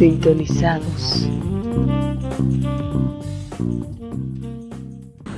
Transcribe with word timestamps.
Sintonizados. 0.00 1.28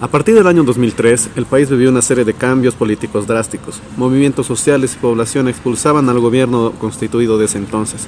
A 0.00 0.06
partir 0.06 0.36
del 0.36 0.46
año 0.46 0.62
2003, 0.62 1.30
el 1.34 1.46
país 1.46 1.68
vivió 1.68 1.90
una 1.90 2.00
serie 2.00 2.24
de 2.24 2.32
cambios 2.32 2.76
políticos 2.76 3.26
drásticos. 3.26 3.82
Movimientos 3.96 4.46
sociales 4.46 4.94
y 4.94 4.98
población 4.98 5.48
expulsaban 5.48 6.08
al 6.08 6.20
gobierno 6.20 6.70
constituido 6.78 7.38
desde 7.38 7.58
entonces. 7.58 8.06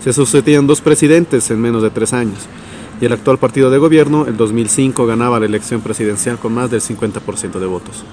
Se 0.00 0.12
sucedían 0.12 0.66
dos 0.66 0.82
presidentes 0.82 1.50
en 1.50 1.58
menos 1.58 1.82
de 1.82 1.88
tres 1.88 2.12
años, 2.12 2.40
y 3.00 3.06
el 3.06 3.14
actual 3.14 3.38
partido 3.38 3.70
de 3.70 3.78
gobierno, 3.78 4.26
el 4.26 4.36
2005, 4.36 5.06
ganaba 5.06 5.40
la 5.40 5.46
elección 5.46 5.80
presidencial 5.80 6.38
con 6.38 6.52
más 6.52 6.70
del 6.70 6.82
50% 6.82 7.58
de 7.58 7.66
votos. 7.66 8.04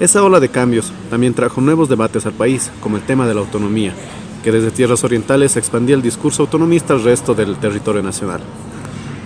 Esa 0.00 0.24
ola 0.24 0.40
de 0.40 0.48
cambios 0.48 0.92
también 1.10 1.34
trajo 1.34 1.60
nuevos 1.60 1.88
debates 1.88 2.26
al 2.26 2.32
país, 2.32 2.72
como 2.80 2.96
el 2.96 3.04
tema 3.04 3.28
de 3.28 3.34
la 3.34 3.40
autonomía, 3.40 3.94
que 4.42 4.52
desde 4.52 4.70
tierras 4.70 5.04
orientales 5.04 5.56
expandía 5.56 5.94
el 5.94 6.02
discurso 6.02 6.42
autonomista 6.42 6.94
al 6.94 7.04
resto 7.04 7.34
del 7.34 7.56
territorio 7.56 8.02
nacional. 8.02 8.40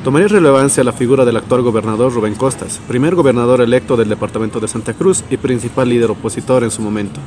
Tomaría 0.04 0.28
relevancia 0.28 0.84
la 0.84 0.92
figura 0.92 1.24
del 1.24 1.38
actual 1.38 1.62
gobernador 1.62 2.12
Rubén 2.12 2.34
Costas, 2.34 2.78
primer 2.86 3.14
gobernador 3.14 3.62
electo 3.62 3.96
del 3.96 4.10
departamento 4.10 4.60
de 4.60 4.68
Santa 4.68 4.92
Cruz 4.92 5.24
y 5.30 5.38
principal 5.38 5.88
líder 5.88 6.10
opositor 6.10 6.62
en 6.62 6.70
su 6.70 6.82
momento, 6.82 7.20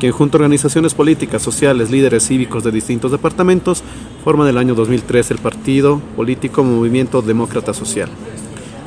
quien 0.00 0.10
junto 0.10 0.36
a 0.36 0.40
organizaciones 0.40 0.94
políticas, 0.94 1.42
sociales, 1.42 1.90
líderes 1.90 2.26
cívicos 2.26 2.64
de 2.64 2.72
distintos 2.72 3.12
departamentos, 3.12 3.84
forma 4.24 4.44
en 4.44 4.50
el 4.50 4.58
año 4.58 4.74
2003 4.74 5.30
el 5.30 5.38
partido 5.38 6.00
político 6.16 6.64
Movimiento 6.64 7.22
Demócrata 7.22 7.72
Social. 7.72 8.08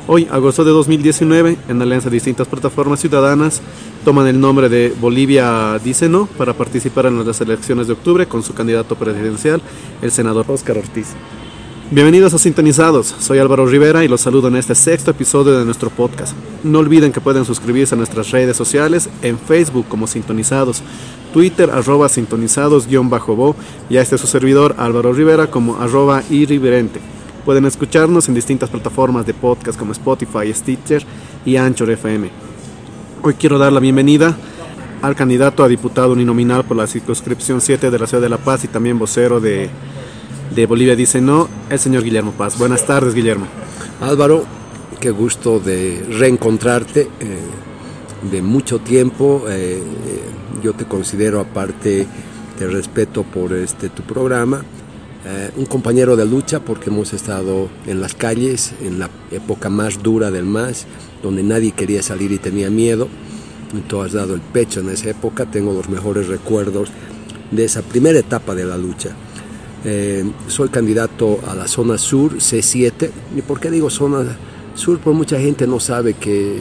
Hoy, 0.08 0.26
agosto 0.32 0.64
de 0.64 0.72
2019, 0.72 1.58
en 1.68 1.80
alianza 1.80 2.10
de 2.10 2.14
distintas 2.14 2.48
plataformas 2.48 2.98
ciudadanas, 2.98 3.62
toman 4.04 4.26
el 4.26 4.40
nombre 4.40 4.68
de 4.68 4.92
Bolivia 5.00 5.78
Dice 5.78 6.08
No 6.08 6.26
para 6.26 6.54
participar 6.54 7.06
en 7.06 7.24
las 7.24 7.40
elecciones 7.40 7.86
de 7.86 7.92
octubre 7.92 8.26
con 8.26 8.42
su 8.42 8.52
candidato 8.52 8.96
presidencial, 8.96 9.62
el 10.02 10.10
senador 10.10 10.46
Óscar 10.48 10.76
Ortiz. 10.78 11.10
Bienvenidos 11.92 12.34
a 12.34 12.38
Sintonizados, 12.38 13.14
soy 13.20 13.38
Álvaro 13.38 13.64
Rivera 13.64 14.02
y 14.04 14.08
los 14.08 14.22
saludo 14.22 14.48
en 14.48 14.56
este 14.56 14.74
sexto 14.74 15.12
episodio 15.12 15.56
de 15.56 15.64
nuestro 15.64 15.88
podcast. 15.88 16.34
No 16.64 16.80
olviden 16.80 17.12
que 17.12 17.20
pueden 17.20 17.44
suscribirse 17.44 17.94
a 17.94 17.98
nuestras 17.98 18.32
redes 18.32 18.56
sociales 18.56 19.08
en 19.22 19.38
Facebook 19.38 19.86
como 19.88 20.08
Sintonizados, 20.08 20.82
Twitter 21.32 21.70
arroba 21.70 22.08
sintonizados-bo 22.08 23.54
y 23.88 23.98
a 23.98 24.02
este 24.02 24.18
su 24.18 24.26
servidor 24.26 24.74
Álvaro 24.78 25.12
Rivera 25.12 25.48
como 25.48 25.76
arroba 25.76 26.24
irriverente. 26.28 27.00
Pueden 27.44 27.64
escucharnos 27.64 28.28
en 28.28 28.34
distintas 28.34 28.70
plataformas 28.70 29.26
de 29.26 29.34
podcast 29.34 29.78
como 29.78 29.92
Spotify, 29.92 30.52
Stitcher 30.52 31.04
y 31.44 31.56
Anchor 31.56 31.90
FM. 31.90 32.30
Hoy 33.22 33.34
quiero 33.34 33.58
dar 33.58 33.72
la 33.72 33.80
bienvenida 33.80 34.36
al 35.02 35.16
candidato 35.16 35.64
a 35.64 35.68
diputado 35.68 36.12
uninominal 36.12 36.64
por 36.64 36.76
la 36.76 36.86
circunscripción 36.86 37.60
7 37.60 37.90
de 37.90 37.98
la 37.98 38.06
ciudad 38.06 38.22
de 38.22 38.28
La 38.28 38.38
Paz 38.38 38.64
y 38.64 38.68
también 38.68 38.98
vocero 38.98 39.40
de 39.40 39.68
de 40.54 40.66
Bolivia 40.66 40.94
dice 40.94 41.20
no, 41.20 41.48
el 41.70 41.78
señor 41.78 42.04
Guillermo 42.04 42.32
Paz. 42.32 42.58
Buenas 42.58 42.84
tardes, 42.84 43.14
Guillermo. 43.14 43.46
Álvaro, 44.00 44.44
qué 45.00 45.10
gusto 45.10 45.60
de 45.60 46.04
reencontrarte 46.10 47.02
eh, 47.02 48.28
de 48.30 48.42
mucho 48.42 48.78
tiempo. 48.80 49.44
Eh, 49.48 49.78
eh, 49.78 49.82
yo 50.62 50.74
te 50.74 50.84
considero, 50.84 51.40
aparte, 51.40 52.06
te 52.58 52.66
respeto 52.66 53.22
por 53.22 53.52
este 53.54 53.88
tu 53.88 54.02
programa. 54.02 54.62
Un 55.56 55.66
compañero 55.66 56.16
de 56.16 56.26
lucha 56.26 56.60
porque 56.60 56.90
hemos 56.90 57.12
estado 57.12 57.68
en 57.86 58.00
las 58.00 58.14
calles 58.14 58.74
en 58.82 58.98
la 58.98 59.08
época 59.30 59.68
más 59.70 60.02
dura 60.02 60.30
del 60.30 60.44
MAS, 60.44 60.86
donde 61.22 61.42
nadie 61.42 61.72
quería 61.72 62.02
salir 62.02 62.32
y 62.32 62.38
tenía 62.38 62.70
miedo. 62.70 63.08
Tú 63.88 64.02
has 64.02 64.12
dado 64.12 64.34
el 64.34 64.40
pecho 64.40 64.80
en 64.80 64.90
esa 64.90 65.10
época. 65.10 65.46
Tengo 65.46 65.72
los 65.72 65.88
mejores 65.88 66.28
recuerdos 66.28 66.90
de 67.50 67.64
esa 67.64 67.82
primera 67.82 68.18
etapa 68.18 68.54
de 68.54 68.64
la 68.64 68.76
lucha. 68.76 69.10
Eh, 69.84 70.24
soy 70.46 70.68
candidato 70.68 71.40
a 71.48 71.54
la 71.54 71.66
zona 71.66 71.98
sur, 71.98 72.36
C7. 72.36 73.10
¿Y 73.36 73.42
por 73.42 73.60
qué 73.60 73.70
digo 73.70 73.90
zona 73.90 74.36
sur? 74.74 74.98
Porque 74.98 75.16
mucha 75.16 75.40
gente 75.40 75.66
no 75.66 75.80
sabe 75.80 76.14
qué, 76.14 76.58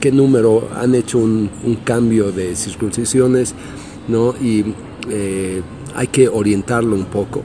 qué 0.00 0.12
número 0.12 0.68
han 0.76 0.94
hecho 0.94 1.18
un, 1.18 1.50
cambio 1.84 2.30
de 2.30 2.54
circunscripciones, 2.54 3.54
¿no? 4.08 4.34
Y 4.40 4.64
eh, 5.10 5.62
hay 5.94 6.06
que 6.06 6.28
orientarlo 6.28 6.94
un 6.94 7.06
poco. 7.06 7.42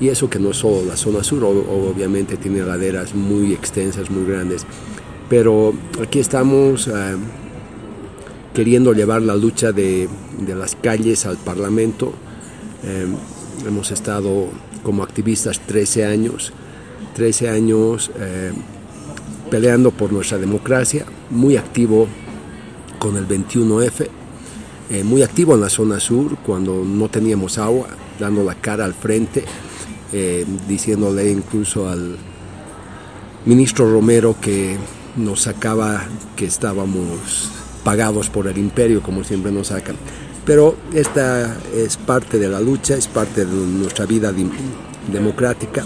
Y 0.00 0.08
eso 0.08 0.30
que 0.30 0.38
no 0.38 0.50
es 0.50 0.56
solo 0.56 0.84
la 0.84 0.96
zona 0.96 1.22
sur, 1.22 1.44
obviamente 1.44 2.36
tiene 2.36 2.62
laderas 2.62 3.14
muy 3.14 3.52
extensas, 3.52 4.10
muy 4.10 4.24
grandes. 4.24 4.64
Pero 5.28 5.74
aquí 6.02 6.18
estamos 6.18 6.88
eh, 6.88 7.16
queriendo 8.54 8.94
llevar 8.94 9.22
la 9.22 9.36
lucha 9.36 9.72
de, 9.72 10.08
de, 10.38 10.54
las 10.54 10.74
calles 10.74 11.26
al 11.26 11.36
Parlamento. 11.36 12.14
Hemos 13.66 13.90
estado 13.90 14.48
como 14.82 15.02
activistas 15.02 15.60
13 15.60 16.06
años, 16.06 16.52
13 17.14 17.50
años 17.50 18.10
eh, 18.18 18.52
peleando 19.50 19.90
por 19.90 20.12
nuestra 20.12 20.38
democracia, 20.38 21.04
muy 21.30 21.56
activo 21.56 22.06
con 22.98 23.16
el 23.16 23.26
21F, 23.26 24.08
eh, 24.90 25.04
muy 25.04 25.22
activo 25.22 25.54
en 25.54 25.60
la 25.60 25.68
zona 25.68 26.00
sur 26.00 26.36
cuando 26.38 26.84
no 26.84 27.08
teníamos 27.08 27.58
agua, 27.58 27.88
dando 28.18 28.44
la 28.44 28.54
cara 28.54 28.84
al 28.84 28.94
frente, 28.94 29.44
eh, 30.12 30.44
diciéndole 30.68 31.30
incluso 31.30 31.88
al 31.88 32.16
ministro 33.46 33.90
Romero 33.90 34.36
que 34.40 34.76
nos 35.16 35.42
sacaba 35.42 36.04
que 36.36 36.46
estábamos 36.46 37.50
pagados 37.84 38.28
por 38.28 38.46
el 38.46 38.58
imperio, 38.58 39.02
como 39.02 39.24
siempre 39.24 39.52
nos 39.52 39.68
sacan. 39.68 39.96
Pero 40.44 40.76
esta 40.94 41.56
es 41.74 41.96
parte 41.96 42.38
de 42.38 42.48
la 42.48 42.60
lucha, 42.60 42.96
es 42.96 43.06
parte 43.06 43.44
de 43.44 43.52
nuestra 43.52 44.06
vida 44.06 44.32
democrática. 45.12 45.84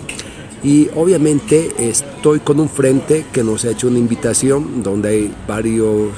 Y 0.63 0.89
obviamente 0.95 1.71
estoy 1.79 2.41
con 2.41 2.59
un 2.59 2.71
frente 2.71 3.27
que 3.33 3.45
nos 3.45 3.65
ha 3.65 3.71
hecho 3.71 3.89
una 3.89 3.99
invitación 3.99 4.83
donde 4.83 5.09
hay 5.11 5.35
varios 5.47 6.13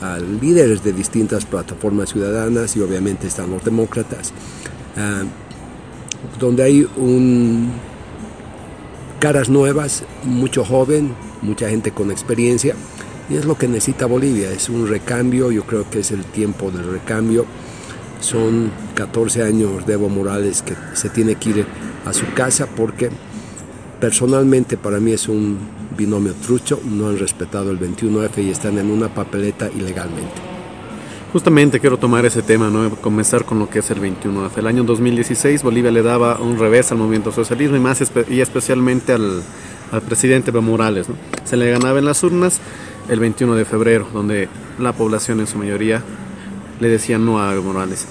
ah, 0.00 0.18
líderes 0.40 0.82
de 0.82 0.94
distintas 0.94 1.44
plataformas 1.44 2.10
ciudadanas 2.10 2.74
y 2.76 2.80
obviamente 2.80 3.26
están 3.26 3.50
los 3.50 3.62
demócratas, 3.62 4.32
ah, 4.96 5.24
donde 6.38 6.62
hay 6.62 6.88
un, 6.96 7.70
caras 9.20 9.48
nuevas, 9.48 10.04
mucho 10.24 10.64
joven, 10.64 11.14
mucha 11.42 11.68
gente 11.68 11.90
con 11.90 12.10
experiencia 12.10 12.74
y 13.28 13.36
es 13.36 13.44
lo 13.44 13.58
que 13.58 13.66
necesita 13.66 14.06
Bolivia, 14.06 14.50
es 14.52 14.68
un 14.68 14.86
recambio, 14.86 15.50
yo 15.50 15.64
creo 15.64 15.88
que 15.90 16.00
es 16.00 16.12
el 16.12 16.24
tiempo 16.24 16.70
del 16.70 16.90
recambio. 16.90 17.44
Son 18.20 18.70
14 18.94 19.42
años 19.42 19.86
de 19.86 19.94
Evo 19.94 20.08
Morales 20.08 20.62
que 20.62 20.74
se 20.94 21.10
tiene 21.10 21.34
que 21.34 21.50
ir 21.50 21.66
a 22.04 22.12
su 22.12 22.32
casa 22.34 22.66
porque 22.66 23.10
personalmente 24.00 24.76
para 24.76 25.00
mí 25.00 25.12
es 25.12 25.28
un 25.28 25.58
binomio 25.96 26.34
trucho, 26.34 26.80
no 26.84 27.08
han 27.08 27.18
respetado 27.18 27.70
el 27.70 27.80
21F 27.80 28.44
y 28.44 28.50
están 28.50 28.78
en 28.78 28.90
una 28.90 29.12
papeleta 29.12 29.68
ilegalmente. 29.74 30.55
Justamente 31.32 31.80
quiero 31.80 31.98
tomar 31.98 32.24
ese 32.24 32.42
tema, 32.42 32.70
¿no? 32.70 32.88
comenzar 32.96 33.44
con 33.44 33.58
lo 33.58 33.68
que 33.68 33.80
es 33.80 33.90
el 33.90 34.00
21F. 34.00 34.56
El 34.56 34.66
año 34.66 34.84
2016 34.84 35.62
Bolivia 35.62 35.90
le 35.90 36.02
daba 36.02 36.40
un 36.40 36.58
revés 36.58 36.92
al 36.92 36.98
movimiento 36.98 37.32
socialismo 37.32 37.76
y 37.76 37.80
más 37.80 38.02
y 38.30 38.40
especialmente 38.40 39.12
al, 39.12 39.42
al 39.92 40.02
presidente 40.02 40.50
Evo 40.50 40.62
Morales. 40.62 41.06
Se 41.44 41.56
le 41.56 41.70
ganaba 41.70 41.98
en 41.98 42.04
las 42.04 42.22
urnas 42.22 42.60
el 43.08 43.20
21 43.20 43.54
de 43.54 43.64
febrero, 43.64 44.08
donde 44.12 44.48
la 44.78 44.92
población 44.92 45.40
en 45.40 45.46
su 45.46 45.58
mayoría 45.58 46.02
le 46.80 46.88
decía 46.88 47.18
no 47.18 47.40
a 47.40 47.52
Evo 47.52 47.72
Morales. 47.72 48.06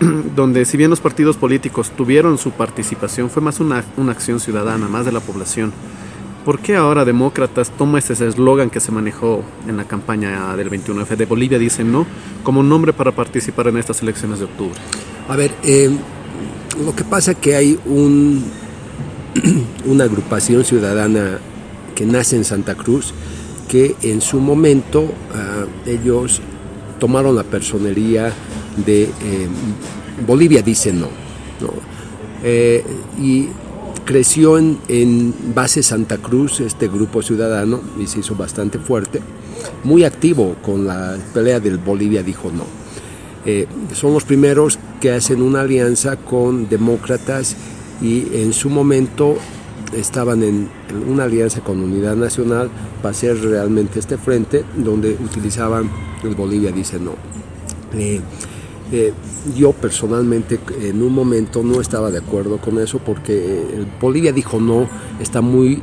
donde 0.34 0.64
si 0.64 0.76
bien 0.76 0.90
los 0.90 1.00
partidos 1.00 1.36
políticos 1.36 1.92
tuvieron 1.96 2.38
su 2.38 2.52
participación, 2.52 3.30
fue 3.30 3.42
más 3.42 3.60
una, 3.60 3.84
una 3.96 4.12
acción 4.12 4.40
ciudadana, 4.40 4.88
más 4.88 5.04
de 5.04 5.12
la 5.12 5.20
población. 5.20 5.72
¿Por 6.44 6.58
qué 6.60 6.76
ahora 6.76 7.04
Demócratas 7.04 7.70
toma 7.70 7.98
ese 7.98 8.12
eslogan 8.26 8.70
que 8.70 8.80
se 8.80 8.90
manejó 8.92 9.42
en 9.68 9.76
la 9.76 9.84
campaña 9.84 10.56
del 10.56 10.70
21F 10.70 11.16
de 11.16 11.26
Bolivia, 11.26 11.58
dice 11.58 11.84
no, 11.84 12.06
como 12.42 12.62
nombre 12.62 12.92
para 12.92 13.12
participar 13.12 13.68
en 13.68 13.76
estas 13.76 14.00
elecciones 14.02 14.38
de 14.38 14.46
octubre? 14.46 14.78
A 15.28 15.36
ver, 15.36 15.52
eh, 15.62 15.90
lo 16.84 16.96
que 16.96 17.04
pasa 17.04 17.32
es 17.32 17.36
que 17.38 17.56
hay 17.56 17.78
un, 17.84 18.44
una 19.84 20.04
agrupación 20.04 20.64
ciudadana 20.64 21.38
que 21.94 22.06
nace 22.06 22.36
en 22.36 22.44
Santa 22.44 22.74
Cruz, 22.74 23.12
que 23.68 23.94
en 24.02 24.22
su 24.22 24.40
momento 24.40 25.12
ah, 25.34 25.66
ellos 25.86 26.40
tomaron 26.98 27.36
la 27.36 27.44
personería 27.44 28.32
de 28.76 29.02
eh, 29.04 29.48
Bolivia 30.26 30.62
dice 30.62 30.92
no, 30.92 31.08
eh, 32.42 32.84
y 33.20 33.48
creció 34.10 34.58
en, 34.58 35.32
base 35.54 35.84
Santa 35.84 36.18
Cruz 36.18 36.58
este 36.58 36.88
grupo 36.88 37.22
ciudadano 37.22 37.80
y 37.96 38.08
se 38.08 38.18
hizo 38.18 38.34
bastante 38.34 38.80
fuerte, 38.80 39.20
muy 39.84 40.02
activo 40.02 40.56
con 40.62 40.84
la 40.84 41.16
pelea 41.32 41.60
del 41.60 41.78
Bolivia 41.78 42.24
dijo 42.24 42.50
no. 42.50 42.64
Eh, 43.46 43.68
son 43.94 44.12
los 44.12 44.24
primeros 44.24 44.80
que 45.00 45.12
hacen 45.12 45.40
una 45.40 45.60
alianza 45.60 46.16
con 46.16 46.68
demócratas 46.68 47.54
y 48.02 48.26
en 48.34 48.52
su 48.52 48.68
momento 48.68 49.36
estaban 49.96 50.42
en 50.42 50.68
una 51.08 51.22
alianza 51.22 51.60
con 51.60 51.80
Unidad 51.80 52.16
Nacional 52.16 52.68
para 53.00 53.12
hacer 53.12 53.40
realmente 53.40 54.00
este 54.00 54.18
frente 54.18 54.64
donde 54.76 55.10
utilizaban 55.24 55.88
el 56.24 56.34
Bolivia 56.34 56.72
dice 56.72 56.98
no. 56.98 57.14
Eh, 57.94 58.20
Eh, 58.92 59.12
yo 59.56 59.72
personalmente 59.72 60.60
en 60.80 61.02
un 61.02 61.12
momento 61.12 61.62
no 61.62 61.80
estaba 61.80 62.10
de 62.10 62.18
acuerdo 62.18 62.58
con 62.58 62.78
eso 62.78 62.98
porque 62.98 63.34
eh, 63.38 63.86
Bolivia 64.00 64.32
dijo 64.32 64.60
no, 64.60 64.88
está 65.20 65.40
muy 65.40 65.82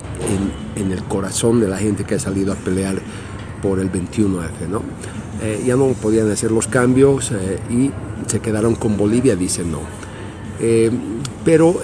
en, 0.76 0.92
el 0.92 1.04
corazón 1.04 1.60
de 1.60 1.68
la 1.68 1.78
gente 1.78 2.04
que 2.04 2.16
ha 2.16 2.20
salido 2.20 2.54
a 2.54 2.56
pelear 2.56 2.98
por 3.62 3.80
el 3.80 3.92
21F. 3.92 4.68
¿no? 4.70 4.82
Eh, 5.42 5.64
ya 5.66 5.76
no 5.76 5.88
podían 5.90 6.30
hacer 6.32 6.52
los 6.52 6.68
cambios 6.68 7.32
y 7.70 7.92
se 8.28 8.40
quedaron 8.40 8.76
con 8.76 8.96
Bolivia, 8.98 9.36
dice 9.36 9.64
no. 9.64 9.82
pero 11.44 11.80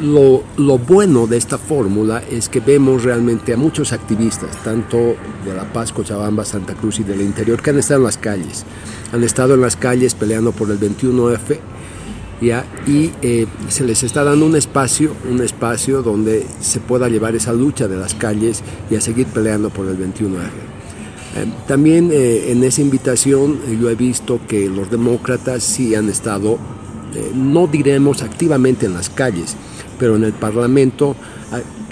lo, 0.00 0.42
lo, 0.56 0.78
bueno 0.78 1.26
de 1.26 1.36
esta 1.36 1.58
fórmula 1.58 2.22
es 2.30 2.48
que 2.48 2.60
vemos 2.60 3.04
realmente 3.04 3.52
a 3.52 3.56
muchos 3.56 3.92
activistas, 3.92 4.62
tanto 4.62 4.96
de 5.44 5.54
La 5.54 5.72
Paz, 5.72 5.92
Cochabamba, 5.92 6.44
Santa 6.44 6.74
Cruz 6.74 7.00
y 7.00 7.04
del 7.04 7.20
interior, 7.20 7.62
que 7.62 7.70
han 7.70 7.78
estado 7.78 8.00
en 8.00 8.06
las 8.06 8.18
calles. 8.18 8.64
Han 9.12 9.22
estado 9.22 9.54
en 9.54 9.60
las 9.60 9.76
calles 9.76 10.14
peleando 10.14 10.52
por 10.52 10.70
el 10.70 10.80
21F 10.80 11.58
¿ya? 12.40 12.64
y 12.86 13.12
eh, 13.22 13.46
se 13.68 13.84
les 13.84 14.02
está 14.02 14.24
dando 14.24 14.46
un 14.46 14.56
espacio, 14.56 15.12
un 15.30 15.40
espacio 15.40 16.02
donde 16.02 16.46
se 16.60 16.80
pueda 16.80 17.08
llevar 17.08 17.34
esa 17.36 17.52
lucha 17.52 17.88
de 17.88 17.96
las 17.96 18.14
calles 18.14 18.62
y 18.90 18.96
a 18.96 19.00
seguir 19.00 19.26
peleando 19.28 19.70
por 19.70 19.86
el 19.86 19.98
21F. 19.98 20.74
Eh, 21.36 21.46
también 21.66 22.10
eh, 22.12 22.50
en 22.50 22.62
esa 22.64 22.80
invitación 22.80 23.58
yo 23.80 23.90
he 23.90 23.94
visto 23.94 24.40
que 24.46 24.68
los 24.68 24.90
demócratas 24.90 25.62
sí 25.62 25.94
han 25.94 26.08
estado, 26.08 26.58
no 27.34 27.66
diremos 27.66 28.22
activamente 28.22 28.86
en 28.86 28.94
las 28.94 29.10
calles, 29.10 29.56
pero 29.98 30.16
en 30.16 30.24
el 30.24 30.32
Parlamento 30.32 31.16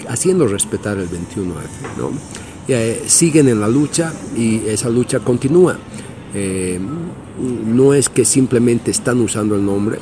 haciendo 0.07 0.47
respetar 0.47 0.97
el 0.97 1.07
21F. 1.09 1.97
¿no? 1.97 2.11
Eh, 2.67 3.03
siguen 3.07 3.49
en 3.49 3.59
la 3.59 3.67
lucha 3.67 4.13
y 4.35 4.65
esa 4.67 4.89
lucha 4.89 5.19
continúa. 5.19 5.77
Eh, 6.33 6.79
no 7.65 7.93
es 7.93 8.09
que 8.09 8.25
simplemente 8.25 8.91
están 8.91 9.19
usando 9.19 9.55
el 9.55 9.65
nombre, 9.65 9.99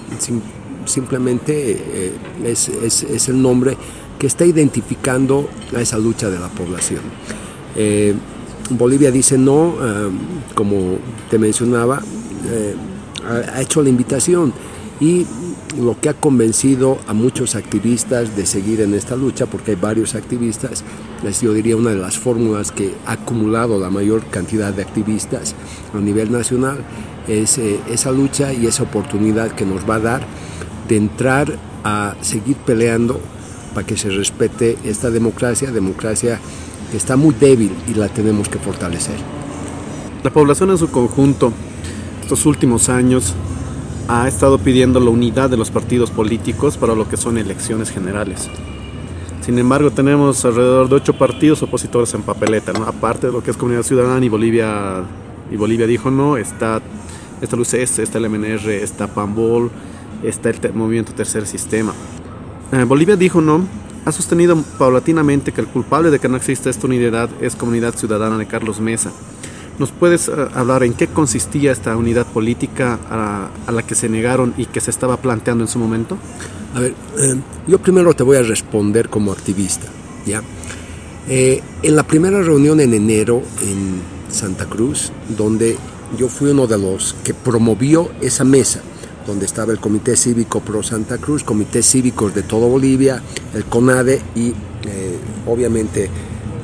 simplemente 0.85 1.71
eh, 1.71 2.11
es, 2.45 2.69
es, 2.69 3.29
el 3.29 3.41
nombre 3.41 3.75
que 4.19 4.27
está 4.27 4.45
identificando 4.45 5.49
a 5.75 5.81
esa 5.81 5.97
lucha 5.97 6.29
de 6.29 6.39
la 6.39 6.49
población. 6.49 7.01
Bolivia 8.71 9.11
dice 9.11 9.37
no, 9.37 9.75
como 10.53 10.97
te 11.29 11.39
mencionaba, 11.39 12.01
ha 13.25 13.61
hecho 13.61 13.81
la 13.81 13.89
invitación 13.89 14.53
y 15.01 15.25
lo 15.81 15.99
que 15.99 16.09
ha 16.09 16.13
convencido 16.13 16.99
a 17.07 17.13
muchos 17.13 17.55
activistas 17.55 18.37
de 18.37 18.45
seguir 18.45 18.81
en 18.81 18.93
esta 18.93 19.15
lucha, 19.15 19.47
porque 19.47 19.71
hay 19.71 19.77
varios 19.77 20.13
activistas, 20.13 20.83
es 21.25 21.41
yo 21.41 21.53
diría 21.53 21.75
una 21.75 21.89
de 21.89 21.95
las 21.95 22.19
fórmulas 22.19 22.71
que 22.71 22.93
ha 23.07 23.13
acumulado 23.13 23.79
la 23.79 23.89
mayor 23.89 24.23
cantidad 24.27 24.71
de 24.71 24.83
activistas 24.83 25.55
a 25.95 25.97
nivel 25.97 26.31
nacional, 26.31 26.85
es 27.27 27.57
eh, 27.57 27.79
esa 27.89 28.11
lucha 28.11 28.53
y 28.53 28.67
esa 28.67 28.83
oportunidad 28.83 29.51
que 29.51 29.65
nos 29.65 29.89
va 29.89 29.95
a 29.95 29.99
dar 29.99 30.21
de 30.87 30.97
entrar 30.97 31.57
a 31.83 32.15
seguir 32.21 32.57
peleando 32.57 33.19
para 33.73 33.87
que 33.87 33.97
se 33.97 34.09
respete 34.09 34.77
esta 34.83 35.09
democracia, 35.09 35.71
democracia 35.71 36.39
que 36.91 36.97
está 36.97 37.15
muy 37.15 37.33
débil 37.33 37.71
y 37.87 37.95
la 37.95 38.07
tenemos 38.07 38.49
que 38.49 38.59
fortalecer. 38.59 39.15
La 40.23 40.29
población 40.29 40.69
en 40.69 40.77
su 40.77 40.91
conjunto, 40.91 41.51
estos 42.21 42.45
últimos 42.45 42.89
años, 42.89 43.33
ha 44.13 44.27
estado 44.27 44.57
pidiendo 44.57 44.99
la 44.99 45.09
unidad 45.09 45.49
de 45.49 45.55
los 45.55 45.71
partidos 45.71 46.11
políticos 46.11 46.75
para 46.75 46.93
lo 46.93 47.07
que 47.07 47.15
son 47.15 47.37
elecciones 47.37 47.89
generales. 47.89 48.49
Sin 49.39 49.57
embargo, 49.57 49.89
tenemos 49.89 50.43
alrededor 50.43 50.89
de 50.89 50.95
ocho 50.95 51.13
partidos 51.13 51.63
opositores 51.63 52.13
en 52.13 52.21
papeleta, 52.21 52.73
¿no? 52.73 52.83
aparte 52.83 53.27
de 53.27 53.33
lo 53.33 53.41
que 53.41 53.51
es 53.51 53.57
Comunidad 53.57 53.83
Ciudadana 53.83 54.23
y 54.25 54.27
Bolivia, 54.27 55.05
y 55.49 55.55
Bolivia 55.55 55.87
dijo 55.87 56.11
no, 56.11 56.35
está, 56.35 56.81
está 57.41 57.55
el 57.55 57.61
UCS, 57.61 57.99
está 57.99 58.17
el 58.17 58.29
MNR, 58.29 58.69
está 58.69 59.07
PAMBOL, 59.07 59.71
está 60.23 60.49
el 60.49 60.73
Movimiento 60.73 61.13
Tercer 61.13 61.47
Sistema. 61.47 61.93
Eh, 62.73 62.83
Bolivia 62.83 63.15
dijo 63.15 63.39
no, 63.39 63.65
ha 64.03 64.11
sostenido 64.11 64.61
paulatinamente 64.77 65.53
que 65.53 65.61
el 65.61 65.67
culpable 65.67 66.11
de 66.11 66.19
que 66.19 66.27
no 66.27 66.35
exista 66.35 66.69
esta 66.69 66.85
unidad 66.85 67.29
es 67.39 67.55
Comunidad 67.55 67.95
Ciudadana 67.95 68.37
de 68.37 68.45
Carlos 68.45 68.81
Mesa 68.81 69.13
¿Nos 69.81 69.91
puedes 69.91 70.27
eh, 70.27 70.33
hablar 70.53 70.83
en 70.83 70.93
qué 70.93 71.07
consistía 71.07 71.71
esta 71.71 71.97
unidad 71.97 72.27
política 72.27 72.99
a, 73.09 73.71
la 73.71 73.81
que 73.81 73.95
se 73.95 74.09
negaron 74.09 74.53
y 74.55 74.67
que 74.67 74.79
se 74.79 74.91
estaba 74.91 75.17
planteando 75.17 75.63
en 75.63 75.67
su 75.67 75.79
momento? 75.79 76.19
A 76.75 76.81
ver, 76.81 76.93
eh, 77.17 77.35
yo 77.65 77.79
primero 77.79 78.13
te 78.13 78.21
voy 78.21 78.37
a 78.37 78.43
responder 78.43 79.09
como 79.09 79.31
activista, 79.31 79.87
¿ya? 80.23 80.43
Eh, 81.27 81.63
en 81.81 81.95
la 81.95 82.03
primera 82.03 82.43
reunión 82.43 82.79
en 82.79 82.93
enero 82.93 83.41
en 83.63 84.03
Santa 84.29 84.67
Cruz, 84.67 85.11
donde 85.35 85.77
yo 86.15 86.29
fui 86.29 86.51
uno 86.51 86.67
de 86.67 86.77
los 86.77 87.15
que 87.23 87.33
promovió 87.33 88.11
esa 88.21 88.43
mesa, 88.43 88.81
donde 89.25 89.47
estaba 89.47 89.71
el 89.71 89.79
Comité 89.79 90.15
Cívico 90.15 90.59
Pro 90.59 90.83
Santa 90.83 91.17
Cruz, 91.17 91.43
Comités 91.43 91.89
Cívicos 91.89 92.35
de 92.35 92.43
todo 92.43 92.67
Bolivia, 92.67 93.23
el 93.55 93.65
CONADE 93.65 94.21
y 94.35 94.53
obviamente 95.47 96.07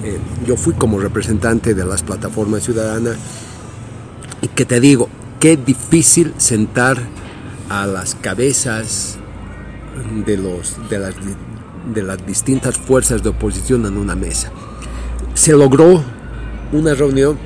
eh, 0.08 0.18
yo 0.46 0.56
fui 0.56 0.74
como 0.74 1.00
representante 1.00 1.74
de 1.74 1.86
las 1.86 2.02
plataformas 2.04 2.64
ciudadanas 2.64 3.18
y 4.42 4.48
que 4.48 4.66
te 4.66 4.80
digo, 4.80 5.10
qué 5.40 5.58
difícil 5.58 6.34
sentar 6.38 6.98
a 7.70 7.86
las 7.86 8.16
cabezas 8.16 9.18
de, 10.26 10.38
los, 10.38 10.78
de, 10.90 11.00
las, 11.00 11.16
de 11.94 12.04
las 12.04 12.26
distintas 12.26 12.78
fuerzas 12.78 13.22
de 13.22 13.30
oposición 13.30 13.86
en 13.86 13.98
una 13.98 14.16
mesa. 14.16 14.52
Se 15.34 15.52
logró 15.52 16.04
una 16.72 16.94
reunión 16.94 17.38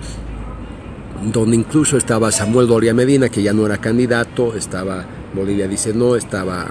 donde 1.34 1.56
incluso 1.56 1.98
estaba 1.98 2.32
Samuel 2.32 2.68
Doria 2.68 2.94
Medina, 2.94 3.30
que 3.30 3.42
ya 3.42 3.54
no 3.54 3.66
era 3.66 3.78
candidato, 3.80 4.56
estaba 4.56 5.06
Bolivia 5.34 5.68
dice 5.68 5.94
no, 5.94 6.16
estaba 6.16 6.68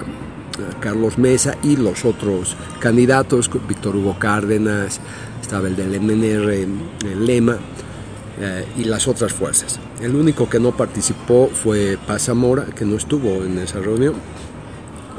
Carlos 0.81 1.19
Mesa 1.19 1.57
y 1.63 1.77
los 1.77 2.05
otros 2.05 2.57
candidatos, 2.79 3.51
Víctor 3.69 3.97
Hugo 3.97 4.17
Cárdenas, 4.19 5.01
estaba 5.41 5.69
el 5.69 5.77
del 5.77 6.01
MNR, 6.01 6.51
el 6.53 7.27
Lema 7.27 7.59
eh, 8.41 8.65
y 8.79 8.85
las 8.85 9.09
otras 9.09 9.33
fuerzas. 9.33 9.79
El 10.01 10.15
único 10.15 10.49
que 10.49 10.61
no 10.61 10.77
participó 10.77 11.51
fue 11.53 11.99
Paz 12.07 12.27
Zamora, 12.27 12.67
que 12.67 12.85
no 12.85 12.97
estuvo 12.97 13.45
en 13.45 13.59
esa 13.59 13.81
reunión, 13.81 14.15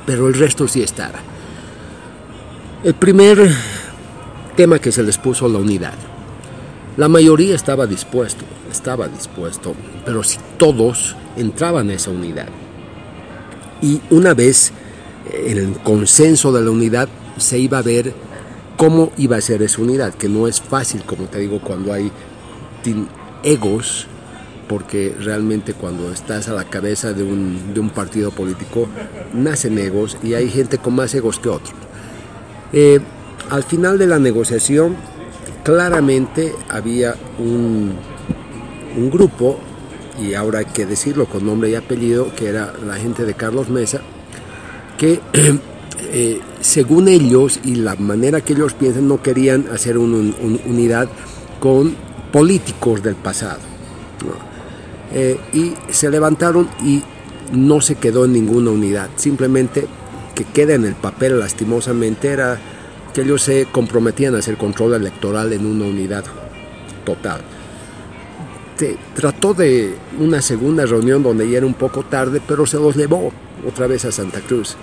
pero 0.06 0.27
el 0.27 0.34
resto 0.34 0.68
sí 0.68 0.82
estaba. 0.82 1.20
El 2.84 2.96
primer 2.96 3.38
tema 4.56 4.80
que 4.80 4.92
se 4.92 5.04
les 5.04 5.18
puso 5.18 5.48
la 5.48 5.60
unidad. 5.60 5.94
La 6.98 7.08
mayoría 7.08 7.56
estaba 7.56 7.86
dispuesto, 7.88 8.44
estaba 8.72 9.08
dispuesto, 9.08 9.75
pero 10.06 10.24
si 10.24 10.39
todos 10.58 11.16
entraban 11.38 11.89
en 11.89 11.96
esa 11.96 12.12
unidad. 12.12 12.48
Y 13.82 14.01
una 14.10 14.34
vez 14.34 14.74
el 15.32 15.78
consenso 15.84 16.51
de 16.51 16.62
la 16.62 16.72
unidad 16.72 17.10
se 17.38 17.60
iba 17.60 17.78
a 17.80 17.82
ver 17.82 18.13
cómo 18.78 19.12
iba 19.18 19.38
a 19.38 19.42
ser 19.42 19.62
esa 19.62 19.82
unidad, 19.82 20.13
que 20.13 20.28
no 20.28 20.48
es 20.48 20.62
fácil, 20.62 21.04
como 21.04 21.25
te 21.25 21.40
digo, 21.40 21.60
cuando 21.60 21.94
hay 21.94 22.12
egos, 23.44 24.08
porque 24.68 25.16
realmente 25.20 25.74
cuando 25.74 26.12
estás 26.12 26.48
a 26.48 26.54
la 26.54 26.63
cabeza 26.63 27.13
de 27.13 27.24
un, 27.24 27.74
de 27.74 27.80
un 27.80 27.90
partido 27.90 28.32
político, 28.32 28.88
nacen 29.34 29.78
egos 29.78 30.18
y 30.24 30.34
hay 30.34 30.50
gente 30.50 30.78
con 30.78 30.96
más 30.96 31.13
egos 31.13 31.40
que 31.40 31.50
otros. 31.50 31.75
Eh, 32.74 33.00
al 33.50 33.63
final 33.63 33.98
de 33.98 34.08
la 34.08 34.18
negociación, 34.18 34.96
claramente 35.63 36.54
había 36.70 37.16
un, 37.38 37.94
un 38.98 39.12
grupo, 39.12 39.60
y 40.20 40.34
ahora 40.34 40.60
hay 40.60 40.66
que 40.66 40.86
decirlo 40.86 41.25
con 41.25 41.46
nombre 41.46 41.70
y 41.70 41.75
apellido, 41.75 42.34
que 42.36 42.48
era 42.48 42.74
la 42.86 42.96
gente 42.96 43.25
de 43.25 43.34
Carlos 43.34 43.70
Mesa, 43.70 44.01
que 45.01 45.20
Eh, 46.13 46.41
según 46.60 47.08
ellos 47.08 47.60
y 47.63 47.75
la 47.75 47.96
manera 47.96 48.41
que 48.41 48.53
ellos 48.53 48.74
piensan, 48.74 49.08
no 49.08 49.22
querían 49.22 49.67
hacer 49.72 49.98
una 49.98 50.34
unidad 50.65 51.08
con 51.60 51.96
políticos 52.34 53.03
del 53.03 53.15
pasado. 53.15 53.60
Eh, 55.13 55.38
y 55.53 55.74
se 55.89 56.10
levantaron 56.10 56.70
y 56.84 57.03
no 57.53 57.81
se 57.81 57.96
quedó 57.96 58.25
en 58.25 58.34
ninguna 58.34 58.72
unidad. 58.72 59.10
Simplemente 59.15 59.86
que 60.36 60.43
queda 60.46 60.74
en 60.74 60.86
el 60.86 60.96
papel, 60.96 61.39
lastimosamente, 61.39 62.29
era 62.29 62.60
que 63.13 63.22
ellos 63.22 63.41
se 63.41 63.67
comprometían 63.72 64.36
a 64.36 64.39
hacer 64.39 64.58
control 64.58 64.93
electoral 64.96 65.53
en 65.53 65.65
una 65.65 65.86
unidad 65.86 66.24
total. 67.05 67.41
Trató 69.15 69.53
de 69.53 69.96
una 70.20 70.41
segunda 70.41 70.86
reunión 70.86 71.22
donde 71.22 71.48
ya 71.50 71.60
era 71.60 71.67
un 71.67 71.75
poco 71.75 72.03
tarde, 72.03 72.41
pero 72.46 72.65
se 72.65 72.77
los 72.77 72.96
llevó 72.96 73.31
otra 73.67 73.86
vez 73.86 74.05
a 74.05 74.12
Santa 74.12 74.39
Cruz 74.39 74.75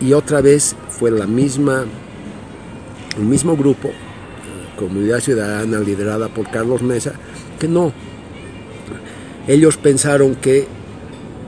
y 0.00 0.12
otra 0.12 0.40
vez 0.40 0.76
fue 0.88 1.10
la 1.10 1.26
misma, 1.26 1.84
el 3.16 3.24
mismo 3.24 3.56
grupo, 3.56 3.90
Comunidad 4.76 5.20
Ciudadana 5.20 5.78
liderada 5.80 6.28
por 6.28 6.50
Carlos 6.50 6.82
Mesa, 6.82 7.12
que 7.58 7.68
no. 7.68 7.92
Ellos 9.46 9.76
pensaron 9.76 10.34
que 10.34 10.66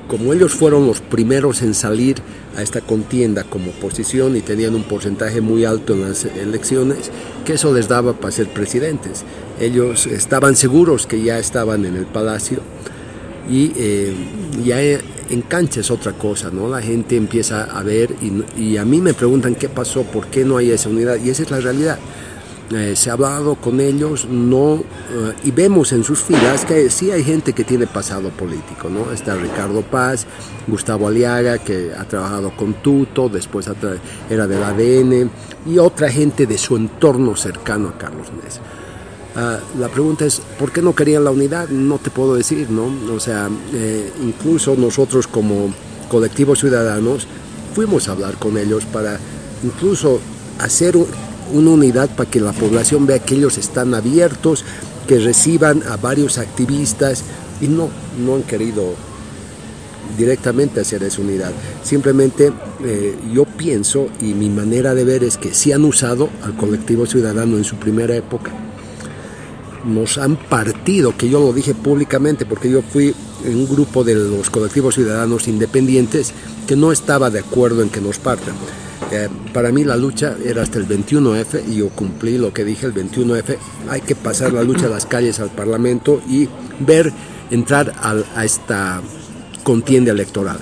como 0.08 0.32
ellos 0.32 0.52
fueron 0.52 0.86
los 0.86 1.00
primeros 1.00 1.62
en 1.62 1.74
salir 1.74 2.16
a 2.56 2.62
esta 2.62 2.80
contienda 2.80 3.44
como 3.44 3.70
oposición 3.70 4.36
y 4.36 4.40
tenían 4.40 4.74
un 4.74 4.84
porcentaje 4.84 5.40
muy 5.40 5.64
alto 5.64 5.94
en 5.94 6.02
las 6.02 6.24
elecciones, 6.24 7.10
que 7.44 7.54
eso 7.54 7.74
les 7.74 7.88
daba 7.88 8.14
para 8.14 8.30
ser 8.30 8.48
presidentes. 8.48 9.24
Ellos 9.60 10.06
estaban 10.06 10.56
seguros 10.56 11.06
que 11.06 11.22
ya 11.22 11.38
estaban 11.38 11.84
en 11.84 11.96
el 11.96 12.04
palacio 12.06 12.60
Y 13.48 13.72
eh, 13.76 14.14
ya 14.64 14.80
en 15.30 15.42
cancha 15.42 15.80
es 15.80 15.90
otra 15.90 16.12
cosa, 16.12 16.50
¿no? 16.50 16.68
La 16.68 16.80
gente 16.80 17.16
empieza 17.16 17.64
a 17.64 17.82
ver 17.82 18.14
y, 18.56 18.76
a 18.76 18.84
mí 18.84 19.00
me 19.00 19.14
preguntan 19.14 19.54
qué 19.54 19.68
pasó, 19.68 20.02
por 20.02 20.26
qué 20.26 20.44
no 20.44 20.56
hay 20.56 20.70
esa 20.70 20.88
unidad. 20.88 21.16
Y 21.22 21.30
esa 21.30 21.42
es 21.42 21.50
la 21.50 21.60
realidad. 21.60 21.98
Eh, 22.70 22.96
se 22.96 23.10
ha 23.10 23.12
hablado 23.12 23.54
con 23.54 23.80
ellos, 23.80 24.26
no, 24.28 24.74
eh, 24.74 25.32
y 25.44 25.52
vemos 25.52 25.92
en 25.92 26.02
sus 26.02 26.20
filas 26.20 26.64
que 26.64 26.90
sí 26.90 27.12
hay 27.12 27.22
gente 27.22 27.52
que 27.52 27.62
tiene 27.62 27.86
pasado 27.86 28.30
político, 28.30 28.88
¿no? 28.88 29.12
Está 29.12 29.36
Ricardo 29.36 29.82
Paz, 29.82 30.26
Gustavo 30.66 31.06
Aliaga, 31.06 31.58
que 31.58 31.92
ha 31.96 32.04
trabajado 32.08 32.50
con 32.56 32.74
Tuto, 32.74 33.28
después 33.28 33.68
era 34.28 34.48
del 34.48 34.62
ADN, 34.64 35.30
y 35.64 35.78
otra 35.78 36.10
gente 36.10 36.46
de 36.46 36.58
su 36.58 36.76
entorno 36.76 37.36
cercano 37.36 37.90
a 37.90 37.98
Carlos 37.98 38.32
Mesa. 38.42 38.60
Ah, 39.38 39.58
la 39.78 39.88
pregunta 39.88 40.24
es, 40.24 40.40
¿por 40.58 40.72
qué 40.72 40.80
no 40.80 40.94
querían 40.94 41.22
la 41.24 41.30
unidad? 41.30 41.68
No 41.68 41.98
te 41.98 42.08
puedo 42.08 42.36
decir, 42.36 42.70
¿no? 42.70 42.90
O 43.14 43.20
sea, 43.20 43.50
eh, 43.74 44.10
incluso 44.22 44.76
nosotros 44.76 45.26
como 45.26 45.74
colectivos 46.08 46.60
ciudadanos 46.60 47.26
fuimos 47.74 48.08
a 48.08 48.12
hablar 48.12 48.36
con 48.38 48.56
ellos 48.56 48.86
para 48.86 49.20
incluso 49.62 50.20
hacer 50.58 50.96
una 51.52 51.70
unidad 51.70 52.08
para 52.16 52.30
que 52.30 52.40
la 52.40 52.52
población 52.52 53.04
vea 53.04 53.18
que 53.18 53.34
ellos 53.34 53.58
están 53.58 53.92
abiertos, 53.92 54.64
que 55.06 55.18
reciban 55.18 55.82
a 55.82 55.98
varios 55.98 56.38
activistas 56.38 57.22
y 57.60 57.68
no, 57.68 57.90
no 58.24 58.36
han 58.36 58.42
querido 58.42 58.94
directamente 60.16 60.80
hacer 60.80 61.02
esa 61.02 61.20
unidad. 61.20 61.52
Simplemente 61.82 62.54
eh, 62.82 63.14
yo 63.34 63.44
pienso 63.44 64.08
y 64.18 64.32
mi 64.32 64.48
manera 64.48 64.94
de 64.94 65.04
ver 65.04 65.24
es 65.24 65.36
que 65.36 65.52
sí 65.52 65.72
han 65.72 65.84
usado 65.84 66.30
al 66.42 66.56
colectivo 66.56 67.04
ciudadano 67.04 67.58
en 67.58 67.64
su 67.64 67.76
primera 67.76 68.16
época 68.16 68.65
nos 69.86 70.18
han 70.18 70.36
partido, 70.36 71.16
que 71.16 71.28
yo 71.28 71.40
lo 71.40 71.52
dije 71.52 71.74
públicamente 71.74 72.44
porque 72.44 72.70
yo 72.70 72.82
fui 72.82 73.14
en 73.44 73.56
un 73.56 73.68
grupo 73.68 74.04
de 74.04 74.14
los 74.14 74.50
colectivos 74.50 74.94
ciudadanos 74.94 75.48
independientes 75.48 76.32
que 76.66 76.76
no 76.76 76.92
estaba 76.92 77.30
de 77.30 77.40
acuerdo 77.40 77.82
en 77.82 77.88
que 77.88 78.00
nos 78.00 78.18
partan. 78.18 78.54
Eh, 79.12 79.28
para 79.52 79.70
mí 79.70 79.84
la 79.84 79.96
lucha 79.96 80.36
era 80.44 80.62
hasta 80.62 80.78
el 80.78 80.88
21F 80.88 81.62
y 81.68 81.76
yo 81.76 81.90
cumplí 81.90 82.38
lo 82.38 82.52
que 82.52 82.64
dije 82.64 82.86
el 82.86 82.94
21F. 82.94 83.56
Hay 83.88 84.00
que 84.00 84.16
pasar 84.16 84.52
la 84.52 84.64
lucha 84.64 84.86
a 84.86 84.90
las 84.90 85.06
calles, 85.06 85.38
al 85.38 85.50
Parlamento 85.50 86.20
y 86.28 86.48
ver 86.80 87.12
entrar 87.50 87.92
a 88.02 88.44
esta 88.44 89.00
contienda 89.62 90.10
electoral. 90.10 90.58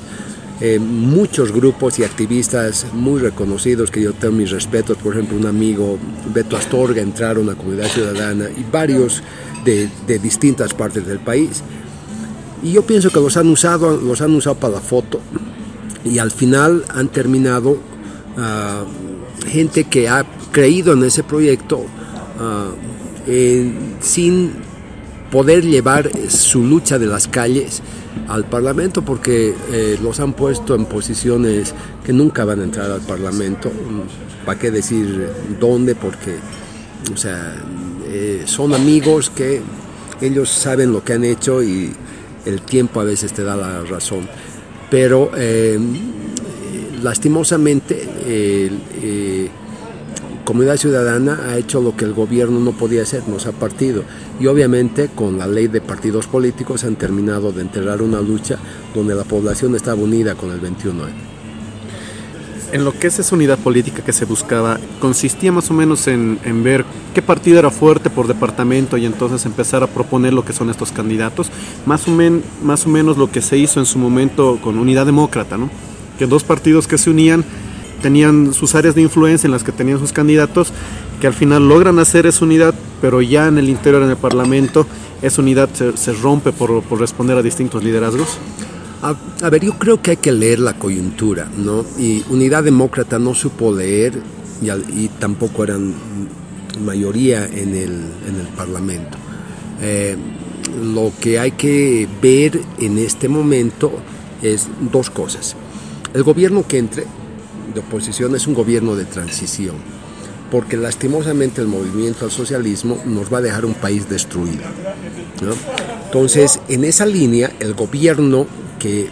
Eh, 0.61 0.79
muchos 0.79 1.51
grupos 1.51 1.99
y 1.99 2.05
activistas 2.05 2.87
muy 2.93 3.21
reconocidos 3.21 3.91
que 3.91 4.01
yo 4.01 4.13
tengo 4.13 4.37
mis 4.37 4.53
respetos, 4.53 4.97
por 4.99 5.13
ejemplo 5.13 5.37
un 5.37 5.47
amigo 5.47 5.99
Beto 6.33 6.57
Astorga 6.57 7.03
entraron 7.03 7.51
a 7.51 7.57
comunidad 7.57 7.89
ciudadana 7.89 8.47
y 8.57 8.65
varios 8.71 9.21
de, 9.65 9.89
distintas 10.21 10.73
partes 10.73 11.07
del 11.09 11.19
país. 11.19 11.63
Y 12.63 12.71
yo 12.71 12.83
pienso 12.83 13.11
que 13.11 13.19
los 13.19 13.37
han 13.37 13.49
usado, 13.49 13.97
los 13.97 14.21
han 14.21 14.33
usado 14.33 14.55
para 14.55 14.75
la 14.75 14.81
foto 14.81 15.21
y 16.05 16.19
al 16.19 16.31
final 16.31 16.85
han 16.89 17.09
terminado 17.09 17.77
ah, 18.39 18.85
gente 19.49 19.85
que 19.85 20.09
ha 20.09 20.25
creído 20.53 20.93
en 20.93 21.03
ese 21.03 21.25
proyecto 21.25 21.85
ah, 22.39 22.71
sin 24.01 24.53
poder 25.35 25.65
llevar 25.65 26.09
su 26.29 26.63
lucha 26.63 26.97
de 26.97 27.07
las 27.07 27.27
calles 27.27 27.83
al 28.29 28.45
Parlamento 28.45 29.05
porque 29.05 29.53
eh, 29.73 29.99
los 30.01 30.21
han 30.21 30.33
puesto 30.33 30.77
en 30.77 30.85
posiciones 30.85 31.75
que 32.05 32.13
nunca 32.13 32.45
van 32.45 32.61
a 32.61 32.63
entrar 32.63 32.89
al 32.89 33.01
Parlamento. 33.01 33.69
¿Para 34.47 34.61
qué 34.61 34.71
decir 34.71 35.29
dónde? 35.59 35.97
Porque, 35.97 36.37
o 37.13 37.17
sea, 37.17 37.53
eh, 38.07 38.43
son 38.45 38.75
amigos 38.75 39.29
que 39.29 39.61
ellos 40.21 40.51
saben 40.51 40.93
lo 40.93 41.03
que 41.03 41.15
han 41.15 41.25
hecho 41.25 41.65
y 41.65 41.93
el 42.47 42.61
tiempo 42.61 43.01
a 43.01 43.05
veces 43.05 43.33
te 43.33 43.43
da 43.43 43.57
la 43.57 43.83
razón. 43.83 44.29
Pero 44.89 45.33
eh, 45.37 45.77
lastimosamente 47.03 48.09
Comunidad 50.45 50.77
Ciudadana 50.77 51.41
ha 51.49 51.57
hecho 51.57 51.81
lo 51.81 51.97
que 51.97 52.05
el 52.05 52.13
gobierno 52.13 52.61
no 52.61 52.73
podía 52.73 53.03
hacer, 53.03 53.27
nos 53.29 53.47
ha 53.47 53.53
partido. 53.53 54.05
Y 54.39 54.47
obviamente 54.47 55.09
con 55.15 55.39
la 55.39 55.47
ley 55.47 55.69
de 55.69 55.81
partidos 55.81 56.27
políticos 56.27 56.85
han 56.85 56.97
terminado 56.97 57.51
de 57.51 57.63
enterrar 57.63 58.03
una 58.03 58.21
lucha 58.21 58.59
donde 58.95 59.15
la 59.15 59.25
población 59.25 59.75
estaba 59.75 60.03
unida 60.03 60.35
con 60.35 60.51
el 60.51 60.61
21 60.61 61.05
En 62.73 62.85
lo 62.85 62.93
que 62.93 63.07
es 63.07 63.19
esa 63.19 63.35
unidad 63.35 63.59
política 63.59 64.05
que 64.05 64.13
se 64.13 64.27
buscaba, 64.27 64.79
consistía 65.01 65.51
más 65.51 65.71
o 65.71 65.75
menos 65.75 66.07
en, 66.09 66.39
ver 66.63 66.85
qué 67.15 67.23
partido 67.23 67.59
era 67.59 67.71
fuerte 67.71 68.11
por 68.11 68.27
departamento 68.27 68.99
y 68.99 69.07
entonces 69.07 69.47
empezar 69.47 69.83
a 69.83 69.87
proponer 69.87 70.35
lo 70.35 70.45
que 70.45 70.53
son 70.53 70.69
estos 70.69 70.93
candidatos. 70.93 71.51
Más 71.87 72.07
o, 72.07 72.11
más 72.63 72.85
o 72.85 72.91
menos 72.91 73.17
lo 73.17 73.31
que 73.31 73.41
se 73.41 73.57
hizo 73.57 73.81
en 73.81 73.87
su 73.87 73.99
momento 73.99 74.59
con 74.63 74.79
Unidad 74.79 75.07
Demócrata, 75.07 75.57
¿no? 75.57 75.71
que 76.19 76.27
dos 76.27 76.45
partidos 76.45 76.87
que 76.87 76.99
se 76.99 77.11
unían 77.11 77.45
tenían 78.05 78.53
sus 78.53 78.75
áreas 78.75 78.95
de 78.95 79.01
influencia 79.01 79.47
en 79.47 79.53
las 79.53 79.65
que 79.65 79.73
tenían 79.73 79.99
sus 79.99 80.13
candidatos, 80.13 80.75
que 81.23 81.27
al 81.27 81.33
final 81.33 81.67
logran 81.67 81.99
hacer 81.99 82.27
esa 82.27 82.45
unidad, 82.45 82.75
pero 83.01 83.23
ya 83.23 83.49
en 83.49 83.57
el 83.57 83.71
interior, 83.71 84.03
en 84.03 84.11
el 84.11 84.19
Parlamento, 84.19 84.87
esa 85.23 85.41
unidad 85.41 85.71
se, 85.73 86.13
rompe 86.13 86.53
por, 86.53 86.83
por, 86.83 87.01
responder 87.01 87.39
a 87.39 87.43
distintos 87.43 87.83
liderazgos? 87.83 88.37
A, 89.01 89.49
ver, 89.49 89.65
yo 89.65 89.79
creo 89.79 90.03
que 90.03 90.11
hay 90.11 90.17
que 90.19 90.33
leer 90.33 90.59
la 90.59 90.75
coyuntura, 90.75 91.49
¿no? 91.57 91.83
Y 91.99 92.23
Unidad 92.29 92.63
Demócrata 92.63 93.19
no 93.19 93.35
supo 93.35 93.73
leer 93.73 94.21
y, 94.61 94.71
y 94.71 95.09
tampoco 95.19 95.65
eran 95.65 95.95
mayoría 96.85 97.47
en 97.47 97.75
el, 97.75 97.93
en 98.29 98.39
el 98.39 98.49
Parlamento. 98.55 99.17
Eh, 99.81 100.15
lo 100.95 101.11
que 101.19 101.39
hay 101.39 101.53
que 101.53 102.07
ver 102.21 102.61
en 102.79 102.99
este 102.99 103.31
momento 103.31 103.93
es 104.43 104.69
dos 104.93 105.09
cosas. 105.09 105.57
El 106.13 106.23
gobierno 106.23 106.67
que 106.69 106.77
entre 106.77 107.05
de 107.75 107.81
oposición 107.81 108.35
es 108.37 108.47
un 108.47 108.55
gobierno 108.55 108.95
de 108.95 109.05
transición, 109.05 109.77
porque 110.51 110.77
lastimosamente 110.77 111.61
el 111.61 111.67
movimiento 111.67 112.25
al 112.25 112.31
socialismo 112.31 113.03
nos 113.05 113.33
va 113.33 113.39
a 113.39 113.43
dejar 113.43 113.65
un 113.65 113.75
país 113.75 114.09
destruido. 114.09 114.63
Entonces, 116.07 116.61
en 116.69 116.85
esa 116.85 117.05
línea, 117.05 117.53
el 117.59 117.75
gobierno 117.75 118.47
que 118.79 119.09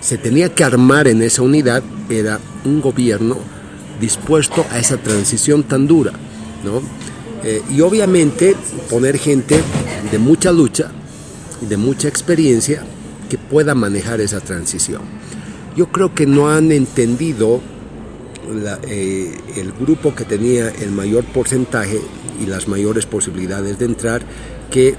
se 0.00 0.18
tenía 0.18 0.54
que 0.54 0.64
armar 0.64 1.08
en 1.08 1.22
esa 1.22 1.42
unidad 1.42 1.82
era 2.08 2.38
un 2.64 2.80
gobierno 2.80 3.38
dispuesto 4.00 4.64
a 4.70 4.78
esa 4.78 4.96
transición 4.98 5.64
tan 5.64 5.86
dura. 5.86 6.12
Eh, 7.42 7.62
y 7.70 7.80
obviamente 7.80 8.56
poner 8.88 9.18
gente 9.18 9.60
de 10.10 10.18
mucha 10.18 10.52
lucha 10.52 10.90
y 11.60 11.66
de 11.66 11.76
mucha 11.76 12.08
experiencia 12.08 12.84
que 13.28 13.38
pueda 13.38 13.74
manejar 13.74 14.20
esa 14.20 14.40
transición. 14.40 15.02
Yo 15.76 15.88
creo 15.88 16.14
que 16.14 16.26
no 16.26 16.50
han 16.50 16.70
entendido 16.70 17.60
eh, 18.88 19.36
el 19.56 19.72
grupo 19.72 20.14
que 20.14 20.24
tenía 20.24 20.68
el 20.68 20.90
mayor 20.90 21.24
porcentaje 21.24 22.00
y 22.42 22.46
las 22.46 22.68
mayores 22.68 23.06
posibilidades 23.06 23.78
de 23.78 23.84
entrar, 23.86 24.22
que 24.70 24.94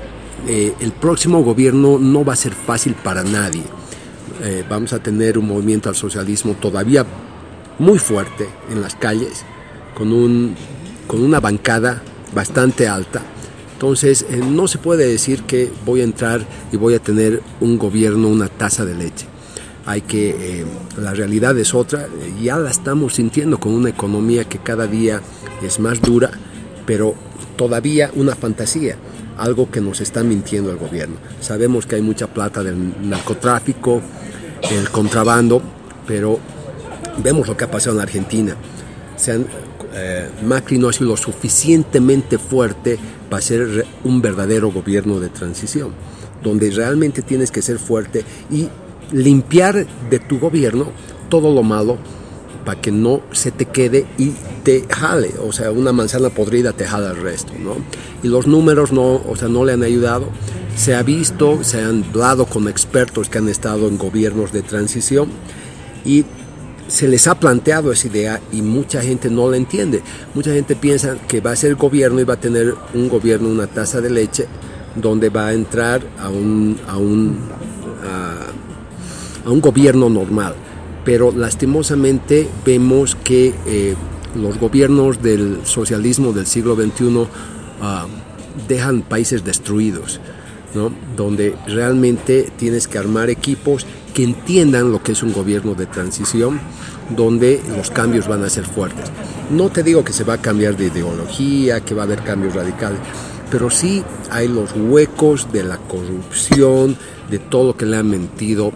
eh, 0.48 0.74
el 0.80 0.92
próximo 0.92 1.44
gobierno 1.44 1.98
no 2.00 2.26
va 2.26 2.34
a 2.34 2.38
ser 2.38 2.54
fácil 2.54 2.96
para 2.96 3.24
nadie. 3.24 3.64
Eh, 4.44 4.64
vamos 4.70 4.94
a 4.94 5.00
tener 5.00 5.38
un 5.38 5.48
movimiento 5.48 5.90
al 5.90 5.96
socialismo 5.96 6.54
todavía 6.54 7.06
muy 7.80 8.00
fuerte 8.00 8.48
en 8.72 8.82
las 8.82 8.96
calles, 8.96 9.44
con, 9.96 10.12
un, 10.12 10.56
con 11.08 11.22
una 11.22 11.40
bancada 11.40 12.02
bastante 12.34 12.88
alta. 12.88 13.22
Entonces, 13.74 14.26
no 14.30 14.68
se 14.68 14.78
puede 14.78 15.06
decir 15.08 15.44
que 15.44 15.70
voy 15.86 16.02
a 16.02 16.06
entrar 16.06 16.46
y 16.72 16.78
voy 16.78 16.94
a 16.94 17.00
tener 17.00 17.42
un 17.60 17.78
gobierno, 17.78 18.30
una 18.30 18.48
taza 18.48 18.86
de 18.86 18.96
leche 18.96 19.35
hay 19.86 20.02
que, 20.02 20.30
eh, 20.62 20.66
la 20.98 21.14
realidad 21.14 21.58
es 21.58 21.74
otra, 21.74 22.08
ya 22.42 22.58
la 22.58 22.72
estamos 22.72 23.16
sintiendo 23.16 23.60
con 23.60 23.74
una 23.74 23.90
economía 23.90 24.46
que 24.46 24.58
cada 24.58 24.88
día 24.88 25.22
es 25.62 25.80
más 25.80 26.02
dura, 26.02 26.32
pero 26.86 27.14
todavía 27.56 28.10
una 28.16 28.36
fantasía, 28.36 28.98
algo 29.38 29.70
que 29.70 29.82
nos 29.82 30.02
está 30.02 30.24
mintiendo 30.24 30.72
el 30.72 30.78
gobierno. 30.78 31.18
Sabemos 31.40 31.86
que 31.86 31.96
hay 31.96 32.02
mucha 32.02 32.28
plata 32.28 32.64
del 32.64 33.10
narcotráfico, 33.10 34.02
el 34.72 34.90
contrabando, 34.90 35.62
pero 36.08 36.40
vemos 37.24 37.48
lo 37.48 37.56
que 37.56 37.66
ha 37.66 37.72
pasado 37.72 37.96
en 37.96 38.02
Argentina. 38.02 38.56
Eh, 39.98 40.30
Macri 40.44 40.78
no 40.78 40.90
ha 40.90 40.94
sido 40.94 41.12
lo 41.12 41.18
suficientemente 41.18 42.38
fuerte 42.38 43.00
para 43.30 43.42
ser 43.42 43.86
un 44.04 44.22
verdadero 44.22 44.72
gobierno 44.72 45.20
de 45.20 45.30
transición, 45.30 45.92
donde 46.44 46.70
realmente 46.72 47.22
tienes 47.22 47.50
que 47.50 47.62
ser 47.62 47.80
fuerte 47.80 48.26
y 48.52 48.68
limpiar 49.12 49.86
de 50.10 50.20
tu 50.20 50.40
gobierno 50.40 50.88
todo 51.30 51.54
lo 51.54 51.64
malo 51.64 51.98
para 52.66 52.82
que 52.82 52.92
no 52.92 53.22
se 53.32 53.52
te 53.52 53.66
quede 53.66 54.06
y 54.18 54.32
te 54.64 54.86
jale, 54.90 55.32
o 55.46 55.52
sea, 55.54 55.72
una 55.72 55.94
manzana 55.94 56.30
podrida 56.30 56.74
te 56.74 56.86
jala 56.86 57.12
el 57.12 57.18
resto, 57.18 57.54
¿no? 57.60 57.76
Y 58.24 58.28
los 58.28 58.48
números 58.48 58.92
no, 58.92 59.22
o 59.28 59.36
sea, 59.36 59.48
no 59.48 59.64
le 59.64 59.74
han 59.74 59.84
ayudado. 59.84 60.30
Se 60.76 60.96
ha 60.96 61.04
visto, 61.04 61.64
se 61.64 61.82
han 61.82 62.04
hablado 62.04 62.48
con 62.48 62.68
expertos 62.68 63.30
que 63.30 63.38
han 63.38 63.48
estado 63.48 63.88
en 63.88 63.98
gobiernos 63.98 64.52
de 64.52 64.64
transición 64.64 65.30
y 66.04 66.26
se 66.88 67.08
les 67.08 67.28
ha 67.28 67.40
planteado 67.40 67.92
esa 67.92 68.08
idea 68.08 68.42
y 68.52 68.62
mucha 68.62 69.02
gente 69.02 69.30
no 69.30 69.50
la 69.50 69.58
entiende. 69.58 70.02
Mucha 70.34 70.52
gente 70.52 70.76
piensa 70.76 71.18
que 71.28 71.42
va 71.42 71.52
a 71.52 71.56
ser 71.56 71.76
gobierno 71.76 72.20
y 72.20 72.24
va 72.24 72.34
a 72.34 72.40
tener 72.40 72.74
un 72.94 73.08
gobierno, 73.10 73.50
una 73.50 73.68
taza 73.68 74.02
de 74.02 74.10
leche, 74.10 74.48
donde 74.96 75.30
va 75.30 75.48
a 75.48 75.54
entrar 75.54 76.02
a 76.20 76.30
un, 76.30 76.80
a 76.88 76.98
un 76.98 77.38
a 79.46 79.50
un 79.50 79.62
gobierno 79.62 80.10
normal. 80.10 80.56
Pero 81.04 81.32
lastimosamente 81.32 82.48
vemos 82.66 83.16
que 83.16 83.54
eh, 83.68 83.96
los 84.36 84.60
gobiernos 84.60 85.22
del 85.22 85.66
socialismo 85.66 86.34
del 86.34 86.46
siglo 86.46 86.76
XXI 86.76 87.28
ah, 87.82 88.08
dejan 88.68 89.02
países 89.02 89.44
destruidos, 89.44 90.20
¿no? 90.74 90.92
donde 91.16 91.56
realmente 91.68 92.52
tienes 92.58 92.88
que 92.88 92.98
armar 92.98 93.30
equipos 93.30 93.86
que 94.14 94.24
entiendan 94.24 94.92
lo 94.92 95.04
que 95.04 95.12
es 95.12 95.24
un 95.24 95.34
gobierno 95.34 95.76
de 95.76 95.86
transición, 95.86 96.60
donde 97.16 97.62
los 97.76 97.92
cambios 97.92 98.28
van 98.28 98.44
a 98.44 98.50
ser 98.50 98.66
fuertes. 98.66 99.12
No 99.52 99.70
te 99.70 99.84
digo 99.84 100.04
que 100.04 100.14
se 100.14 100.24
va 100.24 100.36
a 100.36 100.42
cambiar 100.42 100.76
de 100.76 100.88
ideología, 100.88 101.82
que 101.82 101.94
va 101.94 102.04
a 102.04 102.06
haber 102.06 102.24
cambios 102.24 102.56
radicales, 102.56 103.00
pero 103.52 103.70
sí 103.70 104.04
hay 104.32 104.48
los 104.48 104.72
huecos 104.74 105.52
de 105.52 105.64
la 105.64 105.78
corrupción, 105.78 106.98
de 107.30 107.40
todo 107.40 107.68
lo 107.68 107.78
que 107.78 107.86
le 107.86 107.98
han 107.98 108.10
mentido 108.10 108.72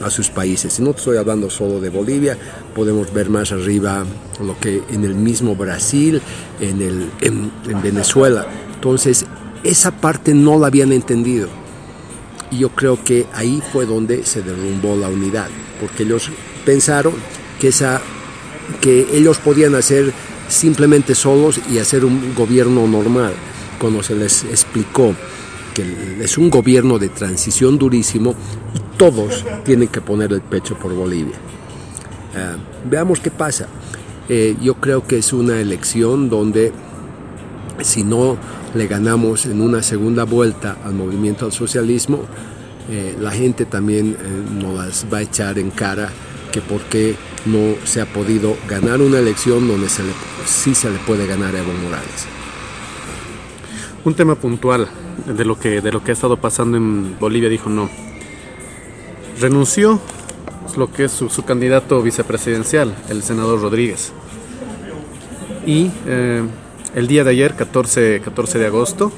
a 0.00 0.10
sus 0.10 0.28
países. 0.28 0.80
No 0.80 0.90
estoy 0.90 1.16
hablando 1.16 1.50
solo 1.50 1.80
de 1.80 1.90
Bolivia, 1.90 2.36
podemos 2.74 3.12
ver 3.12 3.30
más 3.30 3.52
arriba 3.52 4.04
lo 4.40 4.58
que 4.58 4.82
en 4.90 5.04
el 5.04 5.14
mismo 5.14 5.54
Brasil, 5.54 6.20
en, 6.60 6.82
el, 6.82 7.10
en, 7.20 7.52
Venezuela. 7.82 8.46
Entonces, 8.74 9.24
esa 9.62 9.92
parte 9.92 10.34
no 10.34 10.58
la 10.58 10.66
habían 10.66 10.92
entendido. 10.92 11.48
Y 12.50 12.58
yo 12.58 12.70
creo 12.70 13.02
que 13.02 13.26
ahí 13.32 13.62
fue 13.72 13.86
donde 13.86 14.24
se 14.24 14.42
derrumbó 14.42 14.96
la 14.96 15.08
unidad, 15.08 15.48
porque 15.80 16.02
ellos 16.02 16.30
pensaron 16.64 17.14
que, 17.60 17.68
esa, 17.68 18.00
que 18.80 19.06
ellos 19.12 19.38
podían 19.38 19.74
hacer 19.74 20.12
simplemente 20.48 21.14
solos 21.14 21.60
y 21.70 21.78
hacer 21.78 22.04
un 22.04 22.34
gobierno 22.34 22.86
normal, 22.86 23.32
cuando 23.78 24.02
se 24.02 24.14
les 24.14 24.44
explicó 24.44 25.14
que 25.74 25.84
es 26.22 26.38
un 26.38 26.50
gobierno 26.50 26.98
de 26.98 27.08
transición 27.08 27.76
durísimo 27.76 28.36
todos 28.96 29.44
tienen 29.64 29.88
que 29.88 30.00
poner 30.00 30.32
el 30.32 30.40
pecho 30.40 30.76
por 30.76 30.94
Bolivia. 30.94 31.36
Ah, 32.36 32.56
veamos 32.88 33.20
qué 33.20 33.30
pasa. 33.30 33.66
Eh, 34.28 34.56
yo 34.60 34.74
creo 34.74 35.06
que 35.06 35.18
es 35.18 35.32
una 35.32 35.60
elección 35.60 36.30
donde 36.30 36.72
si 37.82 38.04
no 38.04 38.36
le 38.74 38.86
ganamos 38.86 39.46
en 39.46 39.60
una 39.60 39.82
segunda 39.82 40.24
vuelta 40.24 40.78
al 40.84 40.94
movimiento 40.94 41.44
al 41.44 41.52
socialismo, 41.52 42.20
eh, 42.90 43.16
la 43.20 43.30
gente 43.30 43.66
también 43.66 44.16
eh, 44.18 44.44
nos 44.62 45.06
va 45.12 45.18
a 45.18 45.22
echar 45.22 45.58
en 45.58 45.70
cara 45.70 46.10
que 46.52 46.60
por 46.60 46.80
qué 46.82 47.16
no 47.46 47.74
se 47.84 48.00
ha 48.00 48.06
podido 48.06 48.56
ganar 48.68 49.00
una 49.00 49.18
elección 49.18 49.66
donde 49.68 49.88
sí 50.46 50.74
se 50.74 50.90
le 50.90 50.98
puede 50.98 51.26
ganar 51.26 51.54
a 51.54 51.58
Evo 51.58 51.72
Morales. 51.82 52.26
Un 54.04 54.14
tema 54.14 54.34
puntual 54.34 54.88
de 55.26 55.44
lo 55.44 55.58
que, 55.58 55.80
de 55.80 55.92
lo 55.92 56.02
que 56.02 56.12
ha 56.12 56.14
estado 56.14 56.36
pasando 56.36 56.76
en 56.76 57.18
Bolivia 57.18 57.48
dijo 57.48 57.70
no. 57.70 57.90
Renunció 59.40 60.00
lo 60.76 60.92
que 60.92 61.04
es 61.04 61.12
su, 61.12 61.42
candidato 61.44 62.02
vicepresidencial, 62.02 62.94
el 63.08 63.22
senador 63.22 63.60
Rodríguez. 63.60 64.12
Y 65.66 65.90
eh, 66.06 66.42
el 66.94 67.06
día 67.06 67.24
de 67.24 67.30
ayer, 67.30 67.54
14, 67.54 68.20
14 68.24 68.58
de 68.58 68.66
agosto, 68.66 69.12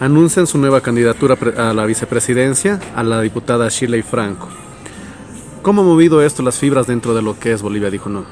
anuncian 0.00 0.46
su 0.46 0.58
nueva 0.58 0.80
candidatura 0.80 1.36
a 1.56 1.72
la 1.72 1.86
vicepresidencia 1.86 2.80
a 2.94 3.02
la 3.02 3.20
diputada 3.20 3.68
Shirley 3.68 4.02
Franco. 4.02 4.48
¿Cómo 5.62 5.82
ha 5.82 5.84
movido 5.84 6.22
esto 6.22 6.42
las 6.42 6.58
fibras 6.58 6.86
dentro 6.86 7.14
de 7.14 7.22
lo 7.22 7.38
que 7.38 7.52
es 7.52 7.62
Bolivia? 7.62 7.90
Dijo 7.90 8.08
no. 8.08 8.24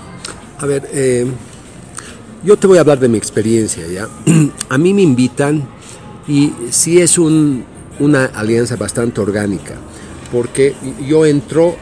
A 0.58 0.66
ver, 0.66 0.88
eh, 0.92 1.26
yo 2.42 2.56
te 2.56 2.66
voy 2.66 2.78
a 2.78 2.80
hablar 2.80 2.98
de 2.98 3.08
mi 3.08 3.18
experiencia, 3.18 3.86
¿ya? 3.86 4.08
A 4.68 4.78
mí 4.78 4.92
me 4.92 5.02
invitan 5.02 5.68
y 6.26 6.52
sí 6.70 7.00
es 7.00 7.18
una 7.18 8.24
alianza 8.34 8.76
bastante 8.76 9.20
orgánica, 9.20 9.74
porque 10.32 10.74
yo 11.06 11.26
entro, 11.26 11.76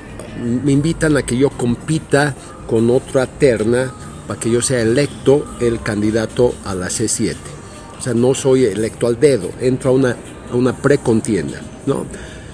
me 0.65 0.73
invitan 0.73 1.17
a 1.17 1.23
que 1.23 1.37
yo 1.37 1.51
compita 1.51 2.35
con 2.67 2.91
otra 2.91 3.27
terna 3.27 3.93
para 4.27 4.39
que 4.39 4.51
yo 4.51 4.63
sea 4.63 4.81
electo 4.83 5.45
el 5.61 5.83
candidato 5.83 6.55
a 6.65 6.75
la 6.75 6.89
C7. 6.89 7.35
O 7.99 8.03
sea, 8.03 8.15
no 8.15 8.35
soy 8.35 8.65
electo 8.65 9.07
al 9.07 9.19
dedo, 9.19 9.51
entro 9.61 9.91
a 9.91 9.95
una, 9.95 10.17
a 10.53 10.55
una 10.55 10.77
precontienda, 10.77 11.61
¿no? 11.87 12.05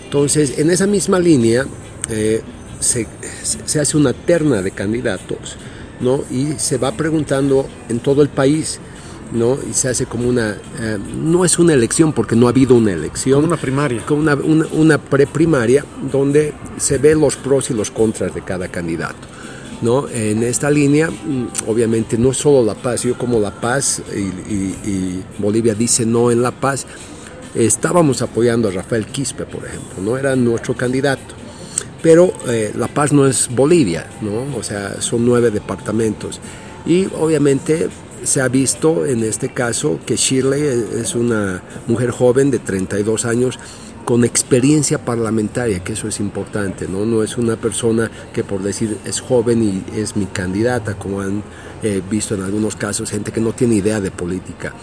Entonces, 0.05 0.59
en 0.59 0.71
esa 0.71 0.87
misma 0.87 1.19
línea 1.19 1.67
eh, 2.09 2.41
se, 2.81 3.07
se, 3.43 3.81
hace 3.81 3.97
una 3.97 4.13
terna 4.13 4.63
de 4.63 4.71
candidatos, 4.71 5.57
¿no? 6.01 6.23
Y 6.31 6.53
se 6.59 6.79
va 6.79 6.93
preguntando 6.93 7.67
en 7.89 7.99
todo 7.99 8.23
el 8.23 8.29
país, 8.29 8.79
¿no? 9.35 9.59
Y 9.69 9.75
se 9.75 9.89
hace 9.89 10.07
como 10.07 10.29
una, 10.29 10.57
eh, 10.81 10.99
no 11.17 11.45
es 11.45 11.59
una 11.59 11.75
elección 11.75 12.13
porque 12.13 12.37
no 12.37 12.47
ha 12.47 12.51
habido 12.51 12.75
una 12.75 12.93
elección. 12.93 13.43
Como 13.43 13.53
una 13.53 13.61
primaria. 13.61 14.03
Como 14.07 14.23
una, 14.23 14.35
una, 14.35 14.67
una 14.73 14.99
preprimaria 14.99 15.85
donde 16.11 16.55
se 16.79 16.99
ven 16.99 17.21
los 17.21 17.37
pros 17.37 17.71
y 17.71 17.75
los 17.75 17.91
contras 17.91 18.35
de 18.35 18.43
cada 18.43 18.69
candidato. 18.69 19.29
¿no? 19.83 20.09
En 20.09 20.43
esta 20.43 20.71
línea, 20.71 21.11
mm, 21.11 21.69
obviamente, 21.69 22.17
no 22.17 22.31
es 22.31 22.39
solo 22.39 22.65
La 22.65 22.75
Paz, 22.75 23.03
yo 23.03 23.19
como 23.19 23.39
La 23.39 23.51
Paz 23.51 24.03
y, 24.15 25.21
Bolivia 25.39 25.75
dice 25.75 26.07
no 26.07 26.31
en 26.31 26.41
La 26.41 26.53
Paz, 26.53 26.87
estábamos 27.55 28.23
apoyando 28.23 28.69
a 28.69 28.71
Rafael 28.71 29.07
Quispe, 29.07 29.45
por 29.45 29.67
ejemplo, 29.67 30.03
¿no? 30.03 30.17
Era 30.17 30.35
nuestro 30.37 30.75
candidato. 30.75 31.35
Pero 32.03 32.33
eh, 32.49 32.73
La 32.77 32.89
Paz 32.89 33.13
no 33.13 33.27
es 33.27 33.49
Bolivia, 33.49 34.07
¿no? 34.21 34.57
O 34.57 34.63
sea, 34.63 35.01
son 35.01 35.25
nueve 35.25 35.51
departamentos. 35.51 36.41
Y 36.87 37.07
obviamente 37.19 37.89
se 38.25 38.41
ha 38.41 38.49
visto 38.49 39.07
en 39.07 39.23
este 39.23 39.51
caso 39.51 39.99
que 40.05 40.17
Shirley 40.17 40.63
es 41.01 41.15
una 41.15 41.63
mujer 41.87 42.11
joven 42.11 42.51
de 42.51 42.59
32 42.59 43.25
años 43.25 43.59
con 44.05 44.25
experiencia 44.25 44.99
parlamentaria, 44.99 45.83
que 45.83 45.95
eso 45.95 46.09
es 46.09 46.21
importante, 46.21 46.87
¿no? 46.87 47.07
No 47.07 47.23
es 47.23 47.39
una 47.39 47.57
persona 47.57 48.11
que 48.33 48.45
por 48.45 48.63
decir 48.63 48.99
es 49.05 49.21
joven 49.21 49.63
y 49.63 49.99
es 49.99 50.17
mi 50.17 50.27
candidata, 50.27 50.95
como 50.95 51.21
han 51.21 51.43
eh, 51.83 52.03
visto 52.11 52.35
en 52.35 52.43
algunos 52.43 52.77
casos, 52.77 53.11
gente 53.11 53.33
que 53.33 53.41
no 53.41 53.53
tiene 53.53 53.77
idea 53.77 54.01
de 54.01 54.11
política. 54.11 54.75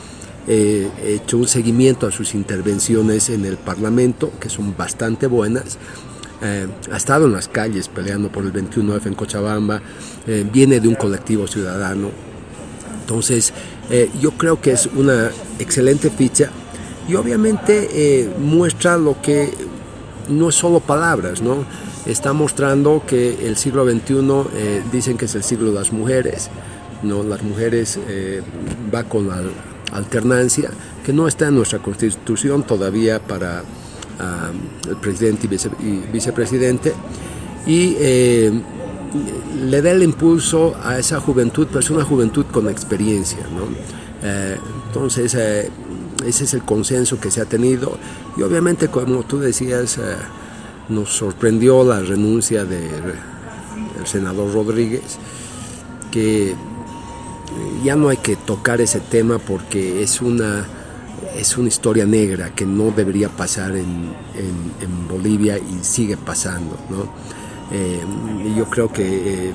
he 0.47 0.89
hecho 1.05 1.37
un 1.37 1.47
seguimiento 1.47 2.07
a 2.07 2.11
sus 2.11 2.33
intervenciones 2.33 3.29
en 3.29 3.45
el 3.45 3.57
Parlamento, 3.57 4.31
que 4.39 4.49
son 4.49 4.75
bastante 4.75 5.27
buenas. 5.27 5.77
Eh, 6.41 6.67
ha 6.91 6.97
estado 6.97 7.27
en 7.27 7.33
las 7.33 7.47
calles 7.47 7.87
peleando 7.87 8.31
por 8.31 8.43
el 8.43 8.51
21F 8.51 9.05
en 9.05 9.13
Cochabamba, 9.13 9.79
eh, 10.25 10.43
viene 10.51 10.79
de 10.79 10.87
un 10.87 10.95
colectivo 10.95 11.45
ciudadano, 11.45 12.09
entonces, 13.01 13.51
eh, 13.89 14.09
yo 14.21 14.31
creo 14.31 14.61
que 14.61 14.71
es 14.71 14.85
una 14.85 15.31
excelente 15.59 16.09
ficha 16.09 16.49
y 17.09 17.15
obviamente 17.15 17.89
eh, 17.91 18.29
muestra 18.39 18.97
lo 18.97 19.21
que 19.21 19.53
no 20.29 20.49
es 20.49 20.55
solo 20.55 20.79
palabras, 20.79 21.41
¿no? 21.41 21.65
Está 22.05 22.31
mostrando 22.31 23.03
que 23.05 23.45
el 23.45 23.57
siglo 23.57 23.85
XXI 23.85 24.13
eh, 24.55 24.83
dicen 24.91 25.17
que 25.17 25.25
es 25.25 25.35
el 25.35 25.43
siglo 25.43 25.71
de 25.71 25.79
las 25.79 25.91
mujeres, 25.91 26.49
¿no? 27.03 27.23
Las 27.23 27.43
mujeres 27.43 27.99
va 28.93 29.03
con 29.03 29.27
la 29.27 29.41
alternancia 29.91 30.69
que 31.03 31.11
no 31.11 31.27
está 31.27 31.47
en 31.47 31.55
nuestra 31.55 31.79
constitución 31.79 32.63
todavía 32.63 33.19
para 33.19 33.63
ah, 34.19 34.51
el 34.87 34.95
presidente 34.97 35.47
y, 35.81 36.11
vicepresidente 36.13 36.93
y 37.65 37.95
le 39.13 39.81
da 39.81 39.91
el 39.91 40.03
impulso 40.03 40.75
a 40.81 40.97
esa 40.97 41.19
juventud, 41.19 41.67
pero 41.67 41.79
es 41.79 41.89
una 41.89 42.03
juventud 42.03 42.45
con 42.51 42.69
experiencia. 42.69 43.39
¿no? 43.53 43.63
Eh, 44.23 44.57
entonces, 44.87 45.35
eh, 45.35 45.69
ese 46.25 46.43
es 46.43 46.53
el 46.53 46.63
consenso 46.63 47.19
que 47.19 47.31
se 47.31 47.41
ha 47.41 47.45
tenido 47.45 47.97
y 48.37 48.41
obviamente, 48.43 48.87
como 48.87 49.23
tú 49.23 49.39
decías, 49.39 49.97
eh, 49.97 50.01
nos 50.89 51.09
sorprendió 51.09 51.83
la 51.83 51.99
renuncia 51.99 52.65
del 52.65 53.13
senador 54.05 54.53
Rodríguez, 54.53 55.17
que 56.11 56.53
ya 57.83 57.95
no 57.95 58.09
hay 58.09 58.17
que 58.17 58.35
tocar 58.35 58.81
ese 58.81 58.99
tema 58.99 59.39
porque 59.39 60.03
es 60.03 60.21
una 60.21 60.65
es 61.35 61.57
una 61.57 61.67
historia 61.67 62.05
negra 62.05 62.53
que 62.53 62.65
no 62.65 62.91
debería 62.91 63.29
pasar 63.29 63.71
en, 63.71 64.13
en, 64.35 64.73
en 64.81 65.07
Bolivia 65.07 65.57
y 65.57 65.83
sigue 65.83 66.17
pasando. 66.17 66.77
¿no? 66.89 67.40
Eh, 67.71 68.01
yo 68.57 68.65
creo 68.65 68.91
que 68.91 69.03
eh, 69.49 69.53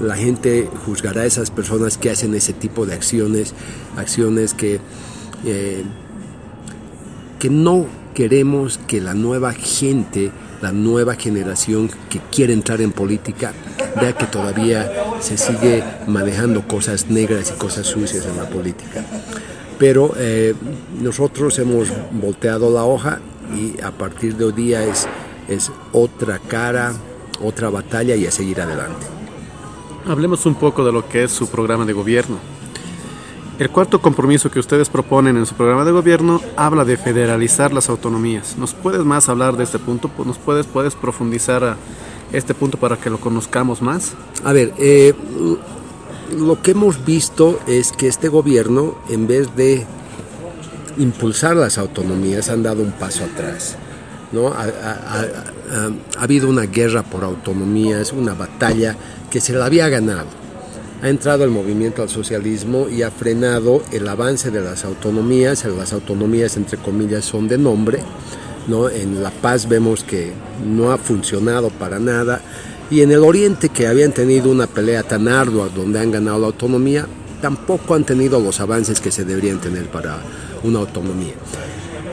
la 0.00 0.16
gente 0.16 0.68
juzgará 0.84 1.22
a 1.22 1.26
esas 1.26 1.50
personas 1.50 1.98
que 1.98 2.10
hacen 2.10 2.34
ese 2.34 2.52
tipo 2.52 2.86
de 2.86 2.94
acciones, 2.94 3.54
acciones 3.96 4.54
que, 4.54 4.78
eh, 5.44 5.82
que 7.38 7.50
no 7.50 7.86
queremos 8.14 8.78
que 8.86 9.00
la 9.00 9.14
nueva 9.14 9.52
gente, 9.52 10.30
la 10.62 10.72
nueva 10.72 11.16
generación 11.16 11.90
que 12.08 12.20
quiere 12.30 12.52
entrar 12.52 12.80
en 12.80 12.92
política, 12.92 13.52
vea 14.00 14.12
que 14.12 14.26
todavía 14.26 14.90
se 15.20 15.36
sigue 15.36 15.82
manejando 16.06 16.66
cosas 16.68 17.10
negras 17.10 17.52
y 17.54 17.58
cosas 17.58 17.86
sucias 17.86 18.26
en 18.26 18.36
la 18.36 18.48
política. 18.48 19.04
Pero 19.78 20.14
nosotros 21.02 21.58
hemos 21.58 21.88
volteado 22.10 22.72
la 22.72 22.84
hoja 22.84 23.20
y 23.54 23.78
a 23.82 23.90
partir 23.90 24.36
de 24.36 24.46
hoy 24.46 24.52
día 24.52 24.82
es, 24.84 25.06
es 25.48 25.70
otra 25.92 26.38
cara, 26.38 26.94
otra 27.42 27.70
batalla 27.70 28.14
y 28.16 28.26
a 28.26 28.30
seguir 28.30 28.60
adelante. 28.60 29.06
Hablemos 30.06 30.46
un 30.46 30.54
poco 30.54 30.84
de 30.84 30.92
lo 30.92 31.08
que 31.08 31.24
es 31.24 31.32
su 31.32 31.48
programa 31.48 31.84
de 31.84 31.92
gobierno. 31.92 32.38
El 33.58 33.70
cuarto 33.70 34.02
compromiso 34.02 34.50
que 34.50 34.60
ustedes 34.60 34.90
proponen 34.90 35.36
en 35.36 35.46
su 35.46 35.54
programa 35.54 35.84
de 35.84 35.90
gobierno 35.90 36.42
habla 36.56 36.84
de 36.84 36.98
federalizar 36.98 37.72
las 37.72 37.88
autonomías. 37.88 38.56
¿Nos 38.58 38.74
puedes 38.74 39.02
más 39.04 39.30
hablar 39.30 39.56
de 39.56 39.64
este 39.64 39.78
punto? 39.78 40.10
¿Nos 40.24 40.36
puedes, 40.36 40.66
puedes 40.66 40.94
profundizar 40.94 41.76
este 42.32 42.52
punto 42.54 42.78
para 42.78 42.98
que 42.98 43.08
lo 43.08 43.18
conozcamos 43.18 43.80
más? 43.80 44.12
A 44.44 44.52
ver, 44.52 44.74
eh, 44.78 45.14
lo 46.36 46.60
que 46.60 46.72
hemos 46.72 47.04
visto 47.04 47.58
es 47.66 47.92
que 47.92 48.08
este 48.08 48.28
gobierno, 48.28 48.98
en 49.08 49.26
vez 49.26 49.56
de 49.56 49.86
impulsar 50.98 51.56
las 51.56 51.78
autonomías, 51.78 52.50
han 52.50 52.62
dado 52.62 52.82
un 52.82 52.92
paso 52.92 53.24
atrás. 53.24 53.76
¿no? 54.32 54.52
Ha, 55.70 56.18
ha, 56.18 56.22
habido 56.22 56.48
una 56.48 56.66
guerra 56.66 57.02
por 57.02 57.24
autonomías, 57.24 58.12
una 58.12 58.34
batalla 58.34 58.96
que 59.30 59.40
se 59.40 59.52
la 59.52 59.66
había 59.66 59.88
ganado. 59.88 60.26
Ha 61.02 61.08
entrado 61.08 61.44
el 61.44 61.50
movimiento 61.50 62.02
al 62.02 62.08
socialismo 62.08 62.88
y 62.88 63.02
ha 63.02 63.10
frenado 63.10 63.82
el 63.92 64.08
avance 64.08 64.50
de 64.50 64.62
las 64.62 64.84
autonomías. 64.84 65.64
Las 65.64 65.92
autonomías, 65.92 66.56
entre 66.56 66.78
comillas, 66.78 67.24
son 67.24 67.48
de 67.48 67.58
nombre. 67.58 68.00
¿no? 68.66 68.88
En 68.88 69.22
La 69.22 69.30
Paz 69.30 69.68
vemos 69.68 70.04
que 70.04 70.32
no 70.64 70.92
ha 70.92 70.98
funcionado 70.98 71.70
para 71.70 71.98
nada. 71.98 72.40
Y 72.90 73.02
en 73.02 73.10
el 73.10 73.24
Oriente, 73.24 73.68
que 73.68 73.86
habían 73.86 74.12
tenido 74.12 74.50
una 74.50 74.66
pelea 74.66 75.02
tan 75.02 75.28
ardua 75.28 75.68
donde 75.74 76.00
han 76.00 76.12
ganado 76.12 76.38
la 76.38 76.46
autonomía, 76.46 77.06
tampoco 77.42 77.94
han 77.94 78.04
tenido 78.04 78.40
los 78.40 78.60
avances 78.60 79.00
que 79.00 79.10
se 79.10 79.24
deberían 79.24 79.60
tener 79.60 79.88
para 79.88 80.18
una 80.62 80.78
autonomía. 80.80 81.34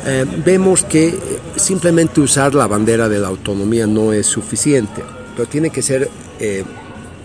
Eh, 0.06 0.26
vemos 0.44 0.84
que 0.84 1.18
simplemente 1.56 2.20
usar 2.20 2.54
la 2.54 2.68
bandera 2.68 3.08
de 3.08 3.20
la 3.20 3.30
autonomía 3.30 3.88
no 3.88 4.12
es 4.12 4.28
suficiente, 4.28 5.02
pero 5.36 5.48
tiene 5.48 5.70
que 5.70 5.82
ser, 5.82 6.10
eh, 6.40 6.64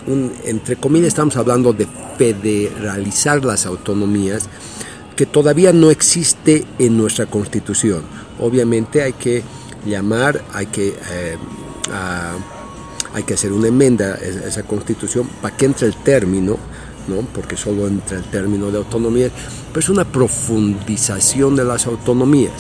un, 0.07 0.33
entre 0.45 0.77
comillas, 0.77 1.09
estamos 1.09 1.37
hablando 1.37 1.73
de 1.73 1.89
federalizar 2.17 3.45
las 3.45 3.67
autonomías, 3.67 4.49
que 5.17 5.27
todavía 5.27 5.73
no 5.73 5.91
existe 5.91 6.65
en 6.79 6.97
nuestra 6.97 7.27
constitución. 7.27 8.03
Obviamente 8.39 9.03
hay 9.03 9.15
que 9.15 9.43
llamar, 9.85 10.45
hay 10.53 10.67
que, 10.67 10.91
eh, 10.91 11.37
hay 13.13 13.23
que 13.25 13.35
hacer 13.35 13.53
una 13.53 13.67
enmienda 13.67 14.15
a 14.15 14.47
esa 14.49 14.63
constitución 14.63 15.29
para 15.43 15.57
que 15.57 15.67
entre 15.67 15.89
el 15.89 15.97
término 15.97 16.59
porque 17.35 17.57
solo 17.57 17.87
entra 17.87 18.19
el 18.19 18.25
término 18.25 18.71
de 18.71 18.79
autonomía, 18.79 19.31
pero 19.69 19.81
es 19.81 19.89
una 19.89 20.05
profundización 20.05 21.57
de 21.57 21.65
las 21.65 21.87
autonomías, 21.87 22.53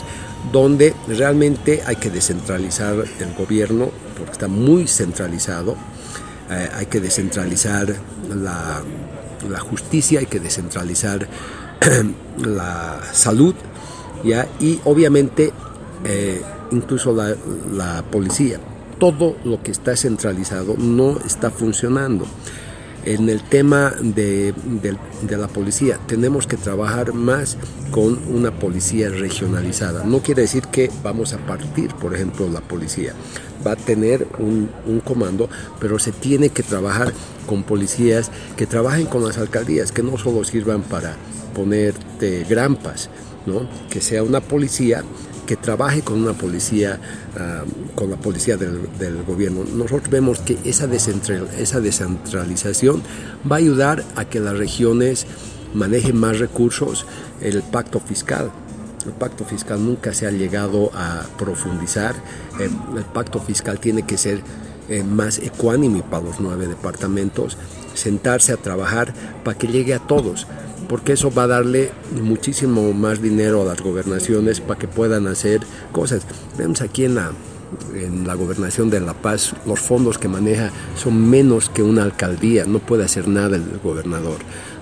donde 0.52 0.94
realmente 1.06 1.82
hay 1.87 1.96
que 1.96 2.11
descentralizar 2.11 2.94
el 2.94 3.34
gobierno, 3.37 3.90
porque 4.16 4.32
está 4.32 4.48
muy 4.48 4.87
centralizado, 4.87 5.76
eh, 6.50 6.68
hay 6.74 6.87
que 6.87 7.00
descentralizar 7.00 7.94
la, 8.34 8.82
justicia, 9.61 10.20
hay 10.20 10.26
que 10.26 10.40
descentralizar 10.40 11.28
la 12.44 13.00
salud, 13.12 13.54
¿ya? 14.24 14.48
y 14.58 14.80
obviamente 14.84 15.52
eh, 16.04 16.42
incluso 16.72 17.14
la 17.14 18.02
policía. 18.11 18.58
Todo 18.98 19.37
lo 19.44 19.62
que 19.62 19.70
está 19.70 19.94
centralizado 19.96 20.74
no 20.76 21.18
está 21.24 21.52
funcionando 21.52 22.26
en 23.04 23.28
el 23.28 23.42
tema 23.42 23.94
de, 24.00 24.54
la 25.28 25.48
policía, 25.48 25.98
tenemos 26.06 26.46
que 26.46 26.56
trabajar 26.56 27.12
más 27.14 27.56
con 27.90 28.18
una 28.28 28.50
policía 28.50 29.08
regionalizada. 29.08 30.04
No 30.04 30.20
quiere 30.20 30.42
decir 30.42 30.64
que 30.64 30.90
vamos 31.02 31.32
a 31.32 31.38
partir, 31.38 31.94
por 31.94 32.14
ejemplo, 32.14 32.48
la 32.48 32.61
policía. 32.61 33.14
Va 33.66 33.72
a 33.72 33.76
tener 33.76 34.26
un, 34.38 34.68
comando, 35.04 35.48
pero 35.80 35.98
se 35.98 36.12
tiene 36.12 36.50
que 36.50 36.62
trabajar 36.62 37.12
con 37.46 37.62
policías 37.62 38.30
que 38.56 38.66
trabajen 38.66 39.06
con 39.06 39.24
las 39.24 39.38
alcaldías, 39.38 39.92
que 39.92 40.02
no 40.02 40.18
solo 40.18 40.44
sirvan 40.44 40.82
para 40.82 41.16
ponerte 41.54 42.44
grampas, 42.48 43.11
¿no? 43.46 43.68
que 43.90 44.00
sea 44.00 44.22
una 44.22 44.40
policía 44.40 45.02
que 45.48 45.56
trabaje 45.56 46.02
con 46.02 46.20
una 46.20 46.34
policía, 46.34 47.00
ah, 47.38 47.64
con 47.94 48.11
la 48.11 48.18
policía 48.18 48.58
del, 48.58 49.22
gobierno. 49.26 49.64
Nosotros 49.64 50.11
vemos 50.11 50.40
que 50.40 50.58
esa, 50.64 50.87
descentralización 50.87 53.02
va 53.50 53.56
a 53.56 53.58
ayudar 53.58 54.04
a 54.14 54.26
que 54.26 54.40
las 54.40 54.58
regiones 54.58 55.26
manejen 55.72 56.18
más 56.18 56.38
recursos, 56.38 57.06
el 57.40 57.62
pacto 57.62 57.98
fiscal. 57.98 58.50
El 59.06 59.12
pacto 59.12 59.46
fiscal 59.46 59.82
nunca 59.82 60.12
se 60.12 60.26
ha 60.26 60.30
llegado 60.30 60.90
a 60.94 61.22
profundizar. 61.38 62.14
El, 62.61 62.72
pacto 63.14 63.40
fiscal 63.40 63.80
tiene 63.80 64.02
que 64.02 64.18
ser 64.18 64.42
eh, 64.90 65.02
más 65.02 65.38
ecuánime 65.38 66.02
para 66.02 66.24
los 66.24 66.40
nueve 66.40 66.66
departamentos, 66.66 67.56
sentarse 67.94 68.52
a 68.52 68.58
trabajar 68.58 69.14
para 69.44 69.56
que 69.56 69.66
llegue 69.66 69.94
a 69.94 69.98
todos 69.98 70.46
porque 70.88 71.12
eso 71.12 71.33
va 71.33 71.44
a 71.44 71.48
darle 71.48 71.90
muchísimo 72.20 72.92
más 72.92 73.20
dinero 73.20 73.62
a 73.62 73.64
las 73.64 73.83
gobernaciones 73.83 74.61
para 74.61 74.79
que 74.79 74.88
puedan 74.88 75.27
hacer 75.27 75.61
cosas. 75.92 76.22
Vemos 76.57 76.81
aquí 76.81 77.05
en 77.05 77.14
la, 77.14 77.33
en 77.94 78.27
la 78.27 78.35
gobernación 78.35 78.90
de 78.90 79.01
La 79.01 79.14
Paz, 79.14 79.55
los 79.66 79.81
fondos 79.81 80.18
que 80.18 80.29
maneja 80.29 80.70
son 80.96 81.29
menos 81.29 81.68
que 81.68 81.83
una 81.83 82.03
alcaldía, 82.03 82.64
no 82.64 82.79
puede 82.79 83.05
hacer 83.05 83.29
nada 83.29 83.57
el 83.57 83.79
gobernador, 83.83 84.38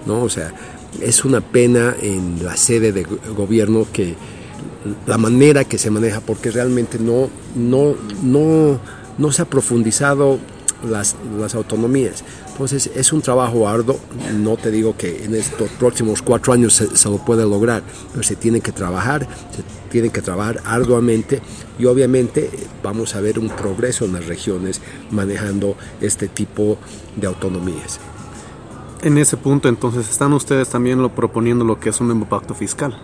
¿no? 0.06 0.22
O 0.22 0.28
sea, 0.28 0.52
es 1.00 1.24
una 1.24 1.40
pena 1.40 1.94
en 2.00 2.44
la 2.44 2.56
sede 2.56 2.92
de 2.92 3.04
gobierno 3.36 3.86
que 3.92 4.14
la 5.06 5.18
manera 5.18 5.64
que 5.64 5.78
se 5.78 5.90
maneja, 5.90 6.20
porque 6.20 6.50
realmente 6.50 6.98
no, 6.98 7.28
no, 7.56 7.96
no, 8.22 8.78
no 9.18 9.32
se 9.32 9.42
ha 9.42 9.44
profundizado 9.46 10.38
las, 10.86 11.16
las 11.38 11.54
autonomías. 11.54 12.24
Entonces 12.50 12.90
es 12.94 13.12
un 13.12 13.20
trabajo 13.20 13.68
arduo, 13.68 13.98
no 14.34 14.56
te 14.56 14.70
digo 14.70 14.96
que 14.96 15.24
en 15.24 15.34
estos 15.34 15.68
próximos 15.70 16.22
cuatro 16.22 16.52
años 16.52 16.74
se, 16.74 17.08
lo 17.08 17.18
puede 17.18 17.42
lograr, 17.42 17.82
pero 18.12 18.22
se 18.22 18.36
tiene 18.36 18.60
que 18.60 18.72
trabajar, 18.72 19.28
se 19.54 19.62
tiene 19.90 20.10
que 20.10 20.22
trabajar 20.22 20.62
arduamente 20.64 21.40
y 21.78 21.84
obviamente 21.84 22.50
vamos 22.82 23.14
a 23.14 23.20
ver 23.20 23.38
un 23.38 23.50
progreso 23.50 24.04
en 24.04 24.14
las 24.14 24.26
regiones 24.26 24.80
manejando 25.10 25.76
este 26.00 26.28
tipo 26.28 26.78
de 27.16 27.26
autonomías. 27.26 28.00
En 29.02 29.18
ese 29.18 29.36
punto 29.36 29.68
entonces 29.68 30.08
están 30.08 30.32
ustedes 30.32 30.68
también 30.68 31.02
lo 31.02 31.14
proponiendo 31.14 31.64
lo 31.64 31.78
que 31.78 31.90
es 31.90 32.00
un 32.00 32.08
nuevo 32.08 32.24
pacto 32.26 32.54
fiscal 32.54 32.98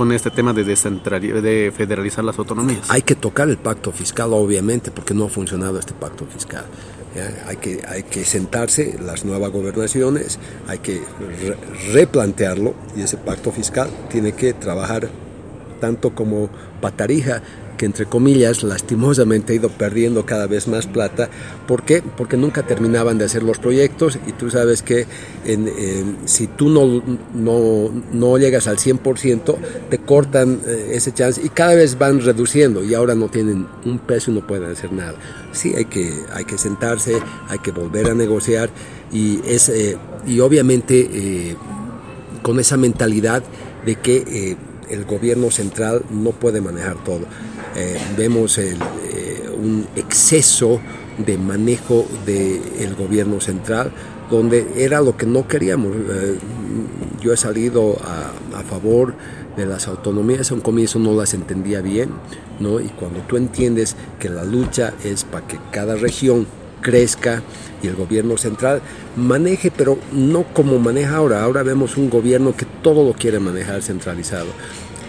con 0.00 0.12
este 0.12 0.30
tema 0.30 0.54
de, 0.54 0.64
de 0.64 1.72
federalizar 1.76 2.24
las 2.24 2.38
autonomías. 2.38 2.90
Hay 2.90 3.02
que 3.02 3.14
tocar 3.14 3.50
el 3.50 3.58
pacto 3.58 3.92
fiscal, 3.92 4.32
obviamente, 4.32 4.90
porque 4.90 5.12
no 5.12 5.26
ha 5.26 5.28
funcionado 5.28 5.78
este 5.78 5.92
pacto 5.92 6.24
fiscal. 6.24 6.64
Hay, 7.46 7.56
que, 7.56 7.80
hay 7.88 8.04
que 8.04 8.24
sentarse 8.24 8.96
las 9.04 9.24
nuevas 9.24 9.50
gobernaciones, 9.50 10.38
hay 10.68 10.78
que 10.78 11.02
replantearlo 11.92 12.74
y 12.96 13.02
ese 13.02 13.16
pacto 13.16 13.50
fiscal 13.50 13.90
tiene 14.08 14.32
que 14.32 14.52
trabajar 14.52 15.08
tanto 15.80 16.14
como 16.14 16.48
Patarija 16.80 17.42
que 17.80 17.86
entre 17.86 18.04
comillas 18.04 18.62
lastimosamente 18.62 19.54
ha 19.54 19.56
ido 19.56 19.70
perdiendo 19.70 20.26
cada 20.26 20.46
vez 20.46 20.68
más 20.68 20.86
plata. 20.86 21.30
¿Por 21.66 21.82
qué? 21.82 22.02
Porque 22.02 22.36
nunca 22.36 22.62
terminaban 22.62 23.16
de 23.16 23.24
hacer 23.24 23.42
los 23.42 23.58
proyectos 23.58 24.18
y 24.26 24.32
tú 24.32 24.50
sabes 24.50 24.82
que 24.82 25.06
si 26.26 26.46
tú 26.46 26.68
no, 26.68 27.02
no, 27.32 27.90
no, 28.12 28.36
llegas 28.36 28.66
al 28.66 28.76
100%, 28.76 29.56
te 29.88 29.96
cortan 29.96 30.60
eh, 30.66 30.90
ese 30.92 31.14
chance 31.14 31.40
y 31.42 31.48
cada 31.48 31.74
vez 31.74 31.96
van 31.96 32.20
reduciendo 32.20 32.84
y 32.84 32.92
ahora 32.92 33.14
no 33.14 33.28
tienen 33.28 33.66
un 33.86 33.98
peso 33.98 34.30
y 34.30 34.34
no 34.34 34.46
pueden 34.46 34.70
hacer 34.70 34.92
nada. 34.92 35.14
Sí, 35.52 35.72
hay 35.74 35.86
que, 35.86 36.12
hay 36.34 36.44
que 36.44 36.58
sentarse, 36.58 37.16
hay 37.48 37.60
que 37.60 37.70
volver 37.70 38.10
a 38.10 38.14
negociar 38.14 38.68
y, 39.10 39.40
es, 39.46 39.70
eh, 39.70 39.96
y 40.26 40.40
obviamente 40.40 41.08
eh, 41.10 41.56
con 42.42 42.60
esa 42.60 42.76
mentalidad 42.76 43.42
de 43.86 43.94
que 43.94 44.58
el 44.90 45.06
gobierno 45.06 45.50
central 45.50 46.02
no 46.10 46.32
puede 46.32 46.60
manejar 46.60 47.02
todo. 47.04 47.24
Eh, 47.76 47.98
vemos 48.16 48.58
eh, 48.58 48.76
un 49.56 49.86
exceso 49.96 50.80
de 51.18 51.38
manejo 51.38 52.06
del 52.24 52.94
gobierno 52.94 53.40
central, 53.40 53.92
donde 54.30 54.66
era 54.76 55.00
lo 55.00 55.16
que 55.16 55.26
no 55.26 55.46
queríamos. 55.46 55.94
Eh, 55.94 56.38
yo 57.20 57.32
he 57.32 57.36
salido 57.36 57.98
a, 58.02 58.58
a, 58.58 58.62
favor 58.62 59.14
de 59.56 59.66
las 59.66 59.88
autonomías, 59.88 60.50
a 60.50 60.54
un 60.54 60.60
comienzo 60.60 60.98
no 60.98 61.12
las 61.12 61.34
entendía 61.34 61.82
bien, 61.82 62.10
¿no? 62.60 62.80
y 62.80 62.88
cuando 62.88 63.20
tú 63.20 63.36
entiendes 63.36 63.96
que 64.18 64.30
la 64.30 64.44
lucha 64.44 64.94
es 65.04 65.24
para 65.24 65.46
que 65.46 65.58
cada 65.70 65.96
región 65.96 66.46
crezca 66.80 67.42
y 67.82 67.88
el 67.88 67.94
gobierno 67.94 68.36
central 68.38 68.80
maneje, 69.16 69.70
pero 69.70 69.98
no 70.12 70.44
como 70.54 70.78
maneja 70.78 71.16
ahora. 71.16 71.42
Ahora 71.42 71.62
vemos 71.62 71.96
un 71.96 72.08
gobierno 72.08 72.56
que 72.56 72.66
todo 72.82 73.04
lo 73.04 73.12
quiere 73.12 73.38
manejar 73.38 73.82
centralizado 73.82 74.48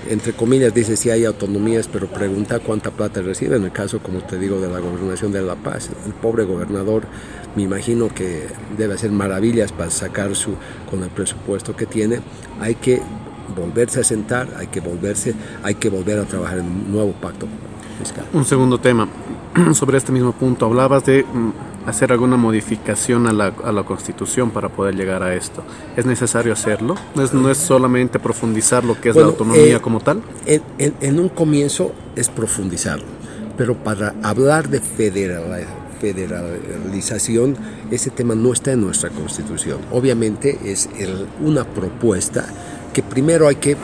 entre 0.09 0.33
comillas, 0.33 0.73
dice 0.73 0.97
si 0.97 1.09
hay 1.09 1.25
autonomías, 1.25 1.87
pero 1.87 2.07
pregunta 2.07 2.59
cuánta 2.59 2.91
plata 2.91 3.21
recibe. 3.21 3.55
En 3.55 3.63
el 3.63 3.71
caso, 3.71 3.99
como 3.99 4.19
te 4.19 4.37
digo, 4.37 4.59
de 4.59 4.69
la 4.69 4.79
gobernación 4.79 5.31
de 5.31 5.41
La 5.41 5.55
Paz, 5.55 5.89
el 6.05 6.13
pobre 6.13 6.43
gobernador, 6.43 7.03
me 7.55 7.63
imagino 7.63 8.09
que 8.09 8.47
debe 8.77 8.93
hacer 8.93 9.11
maravillas 9.11 9.71
para 9.71 9.89
sacar 9.89 10.35
su, 10.35 10.55
con 10.89 11.03
el 11.03 11.09
presupuesto 11.09 11.75
que 11.75 11.85
tiene. 11.85 12.19
Hay 12.59 12.75
que 12.75 13.01
volverse 13.55 13.99
a 13.99 14.03
sentar, 14.03 14.47
hay 14.57 14.67
que 14.67 14.79
volverse, 14.79 15.33
hay 15.63 15.75
que 15.75 15.89
volver 15.89 16.19
a 16.19 16.23
trabajar 16.23 16.59
en 16.59 16.65
un 16.65 16.91
nuevo 16.91 17.11
pacto 17.13 17.47
fiscal. 17.99 18.25
Un 18.33 18.45
segundo 18.45 18.79
tema 18.79 19.07
sobre 19.73 19.97
este 19.97 20.11
mismo 20.11 20.31
punto. 20.31 20.65
Hablabas 20.65 21.05
de 21.05 21.23
mm, 21.23 21.51
hacer 21.85 22.11
alguna 22.11 22.37
modificación 22.37 23.27
a 23.27 23.33
la, 23.33 23.53
a 23.63 23.71
la, 23.71 23.83
Constitución 23.83 24.51
para 24.51 24.69
poder 24.69 24.95
llegar 24.95 25.23
a 25.23 25.35
esto. 25.35 25.63
¿Es 25.97 26.05
necesario 26.05 26.53
hacerlo? 26.53 26.95
¿No 27.15 27.23
es, 27.23 27.33
no 27.33 27.49
es 27.49 27.57
solamente 27.57 28.19
profundizar 28.19 28.83
lo 28.83 28.99
que 28.99 29.09
es 29.09 29.15
la 29.15 29.23
autonomía 29.25 29.77
eh, 29.77 29.81
como 29.81 29.99
tal? 29.99 30.21
En, 30.45 30.61
en, 30.77 31.19
un 31.19 31.29
comienzo 31.29 31.93
es 32.15 32.29
profundizarlo, 32.29 33.05
pero 33.57 33.75
para 33.75 34.13
hablar 34.23 34.69
de 34.69 34.79
federalización, 35.99 37.57
ese 37.89 38.09
tema 38.11 38.35
no 38.35 38.53
está 38.53 38.71
en 38.71 38.81
nuestra 38.81 39.09
constitución. 39.09 39.79
Obviamente 39.91 40.59
es 40.63 40.89
una 41.41 41.63
propuesta 41.65 42.45
que 42.93 43.03
primero 43.03 43.47
hay 43.47 43.55
que, 43.55 43.75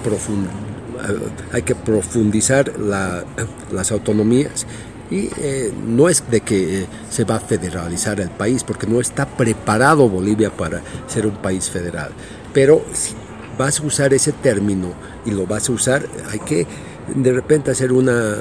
hay 1.53 1.61
que 1.63 1.75
profundizar 1.75 2.71
las 2.79 3.91
autonomías 3.91 4.65
y 5.09 5.29
eh, 5.37 5.73
no 5.87 6.09
es 6.09 6.29
de 6.29 6.41
que 6.41 6.81
eh, 6.81 6.87
se 7.09 7.23
va 7.23 7.35
a 7.35 7.39
federalizar 7.39 8.19
el 8.19 8.29
país, 8.29 8.63
porque 8.63 8.87
no 8.87 8.99
está 8.99 9.25
preparado 9.25 10.09
Bolivia 10.09 10.49
para 10.49 10.81
ser 11.07 11.25
un 11.25 11.35
país 11.37 11.69
federal. 11.69 12.11
Pero 12.53 12.83
si 12.93 13.13
vas 13.57 13.79
a 13.79 13.83
usar 13.83 14.13
ese 14.13 14.31
término 14.31 14.93
y 15.25 15.31
lo 15.31 15.47
vas 15.47 15.69
a 15.69 15.71
usar, 15.71 16.05
hay 16.31 16.39
que 16.39 16.67
de 17.15 17.31
repente 17.31 17.71
hacer 17.71 17.91
una 17.93 18.37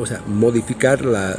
o 0.00 0.06
sea, 0.06 0.20
modificar 0.26 1.04
la, 1.04 1.38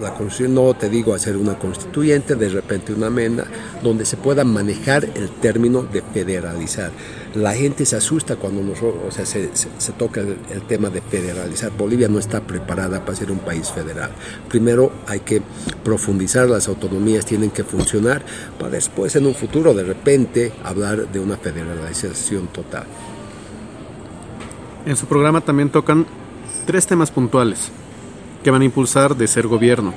la, 0.00 0.14
constitución, 0.14 0.54
no 0.54 0.74
te 0.74 0.88
digo 0.88 1.14
hacer 1.14 1.36
una 1.36 1.58
constituyente, 1.58 2.36
de 2.36 2.48
repente 2.48 2.92
una 2.92 3.08
amenda, 3.08 3.44
donde 3.82 4.04
se 4.04 4.16
pueda 4.16 4.44
manejar 4.44 5.04
el 5.04 5.30
término 5.40 5.82
de 5.82 6.02
federalizar. 6.02 6.92
La 7.34 7.54
gente 7.54 7.86
se 7.86 7.94
asusta 7.96 8.36
cuando 8.36 8.74
se, 9.10 9.24
se, 9.54 9.92
toca 9.92 10.20
el, 10.20 10.36
el, 10.50 10.62
tema 10.62 10.90
de 10.90 11.00
federalizar. 11.00 11.70
Bolivia 11.70 12.08
no 12.08 12.18
está 12.18 12.40
preparada 12.40 13.04
para 13.04 13.16
ser 13.16 13.30
un 13.30 13.38
país 13.38 13.70
federal. 13.70 14.10
Primero 14.48 14.90
hay 15.06 15.20
que 15.20 15.40
profundizar, 15.84 16.48
las 16.48 16.66
autonomías 16.66 17.24
tienen 17.24 17.50
que 17.50 17.62
funcionar, 17.62 18.24
para 18.58 18.72
después 18.72 19.14
en 19.14 19.26
un 19.26 19.34
futuro 19.34 19.74
de 19.74 19.84
repente 19.84 20.52
hablar 20.64 21.06
de 21.12 21.20
una 21.20 21.36
federalización 21.36 22.48
total. 22.48 22.86
En 24.86 24.96
su 24.96 25.06
programa 25.06 25.40
también 25.40 25.70
tocan 25.70 26.06
tres 26.66 26.86
temas 26.86 27.10
puntuales 27.10 27.70
que 28.42 28.50
van 28.50 28.62
a 28.62 28.64
impulsar 28.64 29.16
de 29.16 29.28
ser 29.28 29.46
gobierno, 29.46 29.92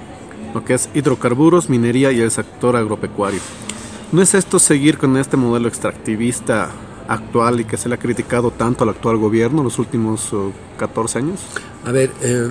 lo 0.54 0.63
que 0.65 0.74
es 0.74 0.89
hidrocarburos, 0.93 1.69
minería 1.69 2.12
y 2.12 2.19
el 2.19 2.32
sector 2.32 2.76
agropecuario. 2.76 3.39
¿No 4.12 4.22
es 4.22 4.34
esto 4.34 4.60
seguir 4.60 4.98
con 4.98 5.17
este 5.17 5.38
modelo 5.38 5.67
extractivista 5.67 6.69
actual 7.08 7.60
y 7.60 7.66
que 7.66 7.78
se 7.78 7.89
le 7.89 7.96
ha 7.96 8.00
criticado 8.00 8.52
tanto 8.52 8.84
al 8.84 8.89
actual 8.89 9.18
gobierno 9.18 9.60
en 9.60 9.63
los 9.66 9.80
últimos 9.80 10.32
14 10.78 11.20
años? 11.20 11.39
A 11.86 11.92
ver, 11.92 12.12
eh, 12.22 12.50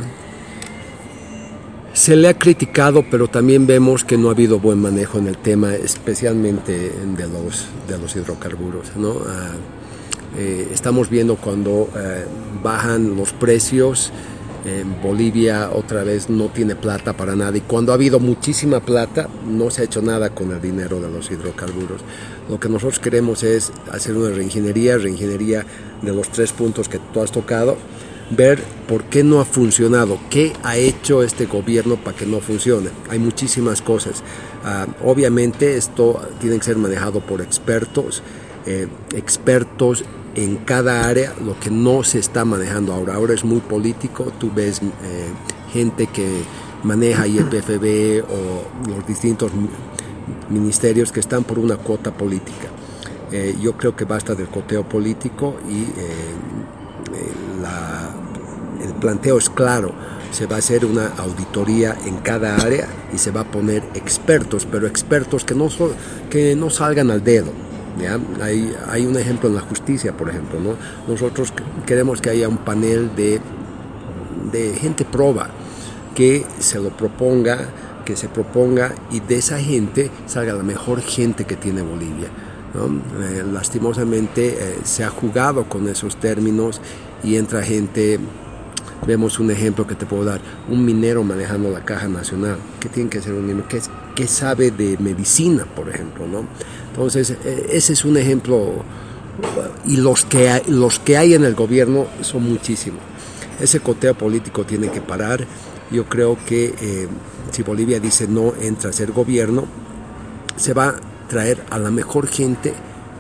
se 1.93 2.17
le 2.17 2.29
ha 2.29 2.39
criticado, 2.39 3.05
pero 3.11 3.29
también 3.29 3.67
vemos 3.67 4.05
que 4.05 4.17
no 4.17 4.29
ha 4.29 4.33
habido 4.33 4.59
buen 4.59 4.81
manejo 4.81 5.19
en 5.19 5.27
el 5.27 5.37
tema, 5.37 5.75
especialmente 5.75 6.91
de 7.17 7.29
los, 7.29 7.67
de 7.87 7.99
los 7.99 8.17
hidrocarburos. 8.17 8.97
¿no? 8.97 9.17
Ah, 9.27 9.53
eh, 10.37 10.69
estamos 10.73 11.11
viendo 11.11 11.37
cuando 11.37 11.91
eh, 11.95 12.25
bajan 12.63 13.15
los 13.15 13.33
precios, 13.35 14.11
Bolivia 15.03 15.71
otra 15.73 16.05
vez 16.05 16.31
no 16.31 16.49
tiene 16.49 16.77
plata 16.77 17.17
para 17.17 17.35
nada 17.35 17.57
y 17.57 17.63
cuando 17.63 17.91
ha 17.91 17.97
habido 17.97 18.21
muchísima 18.21 18.79
plata 18.79 19.29
no 19.45 19.71
se 19.71 19.83
ha 19.83 19.85
hecho 19.85 20.03
nada 20.03 20.31
con 20.31 20.53
el 20.53 20.61
dinero 20.61 21.01
de 21.01 21.11
los 21.11 21.31
hidrocarburos. 21.33 22.03
Lo 22.49 22.61
que 22.61 22.69
nosotros 22.69 23.01
queremos 23.01 23.43
es 23.43 23.73
hacer 23.91 24.17
una 24.17 24.31
reingeniería, 24.31 24.99
reingeniería 24.99 25.67
de 26.01 26.13
los 26.13 26.29
tres 26.29 26.53
puntos 26.53 26.89
que 26.89 27.01
tú 27.13 27.21
has 27.21 27.33
tocado, 27.33 27.77
ver 28.31 28.63
por 28.87 29.05
qué 29.05 29.25
no 29.25 29.41
ha 29.41 29.45
funcionado, 29.45 30.19
qué 30.31 30.53
ha 30.63 30.77
hecho 30.77 31.25
este 31.25 31.47
gobierno 31.47 31.97
para 31.97 32.17
que 32.17 32.27
no 32.27 32.41
funcione. 32.41 32.91
Hay 33.11 33.19
muchísimas 33.19 33.83
cosas. 33.83 34.23
Ah, 34.65 34.87
obviamente 35.05 35.77
esto 35.77 36.21
tiene 36.41 36.59
que 36.59 36.65
ser 36.65 36.77
manejado 36.77 37.21
por 37.21 37.41
expertos, 37.41 38.23
eh, 38.67 38.87
expertos 39.13 40.05
en 40.35 40.57
cada 40.57 41.07
área 41.07 41.35
lo 41.45 41.59
que 41.59 41.71
no 41.71 42.03
se 42.05 42.19
está 42.19 42.45
manejando 42.45 42.93
ahora. 42.93 43.15
Ahora 43.15 43.35
es 43.35 43.45
muy 43.45 43.61
político, 43.61 44.33
tú 44.39 44.51
ves 44.55 44.81
eh, 44.83 45.29
gente 45.73 46.07
que 46.07 46.43
maneja 46.83 47.27
IEPFB 47.27 48.25
o 48.31 48.91
los 48.91 49.07
distintos 49.07 49.53
ministerios 50.49 51.13
que 51.13 51.21
están 51.21 51.45
por 51.45 51.59
una 51.59 51.77
cuota 51.77 52.13
política. 52.13 52.69
Eh, 53.31 53.57
yo 53.61 53.77
creo 53.77 53.97
que 53.97 54.05
basta 54.05 54.35
del 54.35 54.49
coteo 54.49 54.89
político 54.89 55.57
y 55.69 55.83
eh, 55.83 56.35
el 58.83 58.95
planteo 58.95 59.39
es 59.39 59.49
claro. 59.49 59.95
Se 60.31 60.47
va 60.47 60.57
a 60.57 60.59
hacer 60.61 60.87
una 60.87 61.09
auditoría 61.19 61.97
en 62.07 62.17
cada 62.19 62.57
área 62.57 62.89
y 63.13 63.19
se 63.19 63.31
va 63.31 63.43
a 63.43 63.51
poner 63.51 63.83
expertos, 63.95 64.67
pero 64.71 64.87
expertos 64.87 65.45
que 65.45 65.55
no, 65.55 65.69
que 66.31 66.57
no 66.57 66.71
salgan 66.71 67.11
al 67.11 67.23
dedo 67.23 67.53
hay, 68.41 68.75
hay, 68.89 69.07
un 69.07 69.17
ejemplo 69.17 69.49
en 69.49 69.55
la 69.55 69.61
justicia, 69.61 70.17
por 70.17 70.29
ejemplo. 70.29 70.61
¿no? 70.61 70.77
Nosotros 71.07 71.53
queremos 71.87 72.21
que 72.21 72.31
haya 72.31 72.49
un 72.49 72.59
panel 72.59 73.15
de, 73.15 73.41
de 74.51 74.75
gente 74.75 75.05
proba 75.05 75.51
que 76.15 76.45
se 76.59 76.79
lo 76.79 76.91
proponga, 76.91 77.69
que 78.05 78.17
se 78.17 78.29
proponga 78.29 78.95
y 79.11 79.21
de 79.21 79.37
esa 79.37 79.59
gente 79.59 80.11
salga 80.27 80.55
la 80.55 80.63
mejor 80.63 81.01
gente 81.01 81.45
que 81.45 81.57
tiene 81.57 81.83
Bolivia. 81.83 82.29
Eh, 82.75 83.45
lastimosamente 83.53 84.49
eh, 84.49 84.79
se 84.85 85.05
ha 85.05 85.11
jugado 85.11 85.65
con 85.65 85.89
esos 85.89 86.17
términos 86.17 86.81
y 87.23 87.37
entra 87.37 87.63
gente, 87.63 88.19
vemos 89.07 89.39
un 89.39 89.51
ejemplo 89.51 89.87
que 89.87 89.95
te 89.95 90.07
puedo 90.07 90.25
dar, 90.25 90.41
un 90.71 90.85
minero 90.85 91.23
manejando 91.23 91.71
la 91.71 91.85
caja 91.85 92.09
nacional, 92.09 92.57
¿qué 92.81 92.89
tiene 92.89 93.11
que 93.11 93.21
ser 93.21 93.35
un 93.35 93.47
minero? 93.47 93.69
¿Qué, 93.69 93.81
qué 94.15 94.27
sabe 94.27 94.71
de 94.71 94.97
medicina, 94.99 95.65
por 95.65 95.89
ejemplo? 95.89 96.27
¿no? 96.27 96.47
Entonces, 96.91 97.31
eh, 97.45 97.67
ese 97.71 97.93
es 97.95 98.05
un 98.05 98.17
ejemplo, 98.17 98.85
y 99.87 99.97
los 99.97 100.25
que, 100.25 100.51
hay, 100.51 100.63
los 100.69 100.99
que 100.99 101.17
hay 101.17 101.35
en 101.35 101.45
el 101.45 101.55
gobierno 101.55 102.07
son 102.21 102.45
muchísimos. 102.45 103.01
Ese 103.61 103.81
coteo 103.81 104.15
político 104.15 104.65
tiene 104.65 104.89
que 104.89 105.01
parar. 105.01 105.47
Yo 105.91 106.07
creo 106.07 106.39
que 106.47 106.75
eh, 106.81 107.09
si 107.51 107.63
Bolivia 107.63 108.01
dice 108.01 108.27
no 108.27 108.55
entra 108.61 108.91
a 108.91 108.93
ser 108.93 109.13
gobierno, 109.13 109.67
se 110.57 110.75
va 110.75 110.89
a 110.89 110.95
traer 111.29 111.63
a 111.71 111.79
la 111.79 111.91
mejor 111.91 112.29
gente 112.29 112.75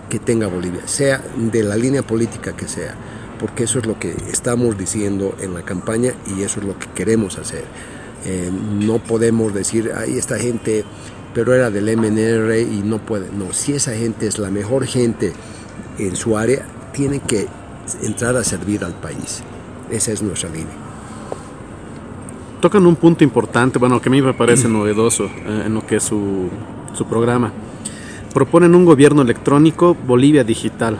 que 0.08 0.18
tenga 0.18 0.46
Bolivia, 0.46 0.86
sea 0.86 1.24
de 1.36 1.62
la 1.62 1.76
línea 1.76 2.02
política 2.02 2.54
que 2.54 2.68
sea, 2.68 2.94
porque 3.40 3.64
eso 3.64 3.78
es 3.78 3.86
lo 3.86 3.98
que 3.98 4.14
estamos 4.30 4.76
diciendo 4.76 5.34
en 5.40 5.54
la 5.54 5.62
campaña 5.62 6.12
y 6.26 6.42
eso 6.42 6.60
es 6.60 6.66
lo 6.66 6.78
que 6.78 6.88
queremos 6.88 7.38
hacer. 7.38 7.64
Eh, 8.24 8.50
no 8.78 8.98
podemos 8.98 9.52
decir, 9.52 9.92
ahí 9.96 10.16
esta 10.16 10.38
gente 10.38 10.84
pero 11.34 11.54
era 11.54 11.70
del 11.70 11.96
MNR 11.96 12.58
y 12.58 12.82
no 12.84 12.98
puede. 12.98 13.30
No, 13.32 13.52
si 13.52 13.72
esa 13.72 13.92
gente 13.92 14.26
es 14.26 14.38
la 14.38 14.50
mejor 14.50 14.86
gente 14.86 15.32
en 15.98 16.16
su 16.16 16.36
área, 16.36 16.64
tiene 16.92 17.20
que 17.20 17.46
entrar 18.02 18.36
a 18.36 18.44
servir 18.44 18.84
al 18.84 18.94
país. 18.94 19.42
Esa 19.90 20.12
es 20.12 20.22
nuestra 20.22 20.50
línea. 20.50 20.74
Tocan 22.60 22.86
un 22.86 22.96
punto 22.96 23.24
importante, 23.24 23.78
bueno, 23.78 24.00
que 24.00 24.08
a 24.08 24.12
mí 24.12 24.22
me 24.22 24.34
parece 24.34 24.68
novedoso 24.68 25.24
eh, 25.24 25.64
en 25.66 25.74
lo 25.74 25.86
que 25.86 25.96
es 25.96 26.02
su, 26.02 26.48
su 26.92 27.06
programa. 27.06 27.52
Proponen 28.32 28.74
un 28.74 28.84
gobierno 28.84 29.22
electrónico 29.22 29.96
Bolivia 30.06 30.44
digital. 30.44 30.98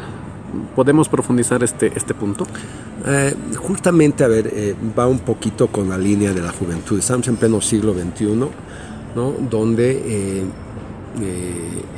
¿Podemos 0.75 1.09
profundizar 1.09 1.63
este, 1.63 1.93
este 1.95 2.13
punto? 2.13 2.47
Eh, 3.05 3.35
justamente, 3.57 4.23
a 4.23 4.29
ver, 4.29 4.49
eh, 4.55 4.75
va 4.97 5.09
un 5.09 5.19
poquito 5.21 5.67
con 5.69 5.89
la 5.89 5.99
línea 5.99 6.33
de 6.33 6.41
la 6.41 6.53
juventud. 6.53 6.99
Estamos 6.99 7.27
en 7.29 7.37
pleno 7.37 7.61
siglo 7.61 7.95
XXI 7.95 8.49
donde 9.51 10.03
eh, 10.07 10.43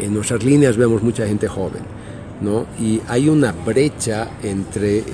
en 0.00 0.14
nuestras 0.14 0.42
líneas 0.42 0.76
vemos 0.76 1.02
mucha 1.02 1.26
gente 1.26 1.46
joven. 1.46 1.82
¿no? 2.40 2.66
Y 2.80 3.00
hay 3.06 3.28
una 3.28 3.52
brecha 3.52 4.28
entre, 4.42 5.04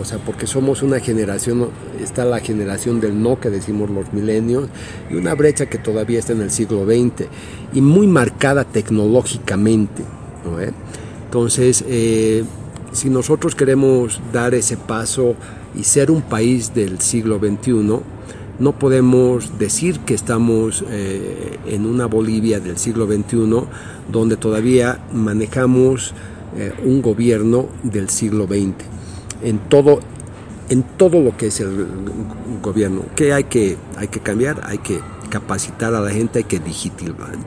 o 0.00 0.04
sea, 0.04 0.18
porque 0.18 0.46
somos 0.46 0.82
una 0.82 1.00
generación, 1.00 1.68
está 2.00 2.24
la 2.24 2.38
generación 2.38 3.00
del 3.00 3.20
no 3.20 3.40
que 3.40 3.50
decimos 3.50 3.90
los 3.90 4.12
milenios, 4.12 4.68
y 5.10 5.16
una 5.16 5.34
brecha 5.34 5.66
que 5.66 5.78
todavía 5.78 6.20
está 6.20 6.32
en 6.32 6.42
el 6.42 6.52
siglo 6.52 6.86
XX 6.86 7.26
y 7.72 7.80
muy 7.80 8.06
marcada 8.06 8.64
tecnológicamente. 8.64 10.04
Entonces, 11.26 11.84
si 12.92 13.10
nosotros 13.10 13.54
queremos 13.54 14.20
dar 14.32 14.54
ese 14.54 14.76
paso 14.76 15.34
y 15.74 15.84
ser 15.84 16.10
un 16.10 16.22
país 16.22 16.74
del 16.74 17.00
siglo 17.00 17.38
XXI, 17.38 18.00
no 18.58 18.78
podemos 18.78 19.58
decir 19.58 20.00
que 20.00 20.14
estamos 20.14 20.84
eh, 20.90 21.58
en 21.66 21.86
una 21.86 22.06
Bolivia 22.06 22.60
del 22.60 22.76
siglo 22.76 23.06
XXI 23.06 23.64
donde 24.10 24.36
todavía 24.36 24.98
manejamos 25.12 26.12
eh, 26.56 26.72
un 26.84 27.00
gobierno 27.00 27.68
del 27.82 28.10
siglo 28.10 28.46
XX. 28.46 28.74
En 29.42 29.58
todo, 29.58 30.00
en 30.68 30.82
todo 30.82 31.20
lo 31.20 31.36
que 31.36 31.46
es 31.46 31.60
el 31.60 31.86
gobierno, 32.60 33.04
que 33.16 33.32
hay 33.32 33.44
que, 33.44 33.78
hay 33.96 34.08
que 34.08 34.20
cambiar, 34.20 34.60
hay 34.64 34.78
que 34.78 35.00
capacitar 35.30 35.94
a 35.94 36.00
la 36.00 36.10
gente, 36.10 36.40
hay 36.40 36.44
que 36.44 36.60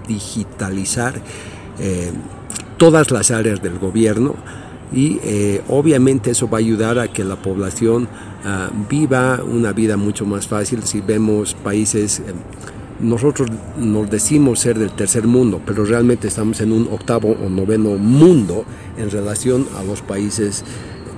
digitalizar 0.08 1.21
eh, 1.79 2.12
todas 2.77 3.12
las 3.12 3.29
áreas 3.29 3.62
del 3.62 3.77
gobierno 3.77 4.36
y 4.93 5.19
obviamente 5.69 6.32
eso 6.32 6.49
va 6.49 6.58
a 6.58 6.62
ayudar 6.62 6.99
a 6.99 7.08
que 7.08 7.23
la 7.23 7.36
población 7.36 8.08
Ah, 8.45 8.69
viva 8.89 9.41
una 9.41 9.71
vida 9.71 9.95
mucho 9.95 10.25
más 10.25 10.49
fácil 10.49 10.84
si 10.84 10.99
vemos 10.99 11.53
países, 11.53 12.19
eh, 12.19 12.23
nosotros 12.99 13.47
nos 13.77 14.10
decimos 14.10 14.60
ser 14.60 14.77
del 14.77 14.91
tercer 14.91 15.27
mundo, 15.27 15.62
pero 15.65 15.86
realmente 15.86 16.27
estamos 16.27 16.60
en 16.60 16.73
un 16.73 16.89
octavo 16.91 17.29
o 17.29 17.49
noveno 17.49 17.91
mundo 17.91 18.65
en 18.97 19.10
relación 19.10 19.65
a 19.77 19.84
los 19.84 20.01
países 20.01 20.65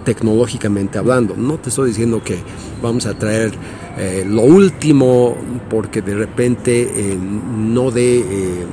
tecnológicamente 0.04 1.00
hablando. 1.00 1.36
No 1.36 1.58
te 1.58 1.70
estoy 1.70 1.90
diciendo 1.90 2.24
que 2.24 2.38
vamos 2.80 3.08
a 3.08 3.18
traer 3.18 3.54
eh, 3.98 4.24
lo 4.28 4.44
último 4.44 5.36
porque 5.68 6.04
de 6.04 6.14
repente 6.14 6.84
eh, 6.84 7.18
no 7.18 7.90
de 7.90 8.20
eh, 8.20 8.66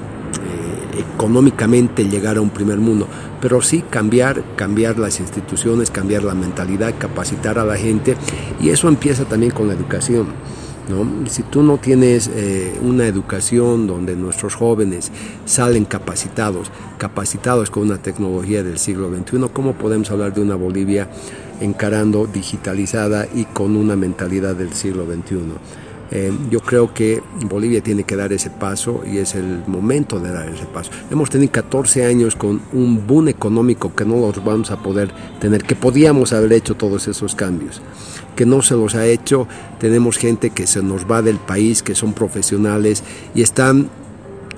económicamente 1.23 2.05
llegar 2.09 2.37
a 2.37 2.41
un 2.41 2.51
primer 2.51 2.79
mundo, 2.79 3.07
pero 3.41 3.63
sí 3.63 3.85
cambiar, 3.89 4.43
cambiar 4.57 4.99
las 4.99 5.21
instituciones, 5.21 5.89
cambiar 5.89 6.25
la 6.25 6.35
mentalidad, 6.35 6.95
capacitar 6.99 7.61
a 7.61 7.65
la 7.65 7.77
gente 7.77 8.17
y 8.61 8.71
eso 8.71 8.89
empieza 8.89 9.25
también 9.25 9.53
con 9.53 9.69
la 9.69 9.75
educación. 9.75 10.27
Si 11.29 11.45
tú 11.45 11.63
no 11.63 11.79
tienes 11.79 12.29
una 12.83 13.07
educación 13.07 13.87
donde 13.87 14.17
nuestros 14.17 14.57
jóvenes 14.57 15.13
salen 15.45 15.85
capacitados, 15.85 16.73
capacitados 16.99 17.71
con 17.71 17.85
una 17.85 17.99
tecnología 17.99 18.65
del 18.65 18.79
siglo 18.79 19.09
XXI, 19.09 19.49
¿cómo 19.53 19.75
podemos 19.75 20.11
hablar 20.11 20.35
de 20.35 20.41
una 20.41 20.57
Bolivia 20.57 21.09
encarando 21.61 22.27
digitalizada 22.27 23.29
y 23.33 23.45
con 23.45 23.77
una 23.77 23.95
mentalidad 23.95 24.57
del 24.57 24.73
siglo 24.73 25.07
XXI. 25.07 25.82
Eh, 26.15 26.31
yo 26.51 26.61
creo 26.61 26.93
que 26.93 27.23
Bolivia 27.49 27.83
tiene 27.83 28.05
que 28.05 28.17
dar 28.17 28.35
ese 28.35 28.51
paso 28.51 29.03
y 29.11 29.17
es 29.17 29.35
el 29.35 29.63
momento 29.67 30.21
de 30.21 30.31
dar 30.31 30.47
ese 30.47 30.67
paso. 30.67 30.91
Hemos 31.11 31.31
tenido 31.31 31.51
14 31.51 32.05
años 32.05 32.37
con 32.37 32.61
un 32.75 33.07
boom 33.07 33.29
económico 33.29 33.95
que 33.95 34.05
no 34.05 34.17
los 34.17 34.45
vamos 34.45 34.71
a 34.71 34.83
poder 34.83 35.11
tener, 35.41 35.63
que 35.63 35.75
podíamos 35.75 36.35
haber 36.35 36.53
hecho 36.53 36.75
todos 36.75 37.09
esos 37.09 37.35
cambios, 37.35 37.81
que 38.37 38.45
no 38.45 38.61
se 38.61 38.75
los 38.75 38.95
ha 38.95 39.07
hecho. 39.07 39.49
Tenemos 39.81 40.19
gente 40.19 40.51
que 40.51 40.67
se 40.67 40.83
nos 40.83 41.11
va 41.11 41.23
del 41.23 41.39
país, 41.39 41.83
que 41.83 41.95
son 41.95 42.13
profesionales 42.13 43.03
y 43.35 43.41
están 43.41 43.89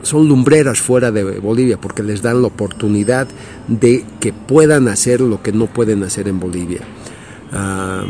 son 0.03 0.29
lumbreras 0.29 0.81
fuera 0.81 1.13
de 1.13 1.39
Bolivia 1.39 1.81
porque 1.81 2.03
les 2.03 2.21
dan 2.21 2.43
la 2.43 2.49
oportunidad 2.49 3.27
de 3.69 4.05
que 4.21 4.33
puedan 4.33 4.89
hacer 4.89 5.21
lo 5.21 5.41
que 5.41 5.53
no 5.53 5.67
pueden 5.67 6.03
hacer 6.03 6.29
en 6.29 6.41
Bolivia. 6.41 6.81
Ah, 7.53 8.05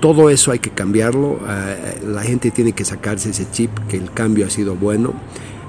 todo 0.00 0.30
eso 0.30 0.50
hay 0.50 0.58
que 0.58 0.70
cambiarlo, 0.70 1.38
ah, 1.46 1.74
la 2.06 2.22
gente 2.22 2.50
tiene 2.50 2.72
que 2.72 2.84
sacarse 2.84 3.30
ese 3.30 3.50
chip 3.50 3.70
que 3.88 3.96
el 3.96 4.10
cambio 4.12 4.46
ha 4.46 4.50
sido 4.50 4.74
bueno. 4.74 5.12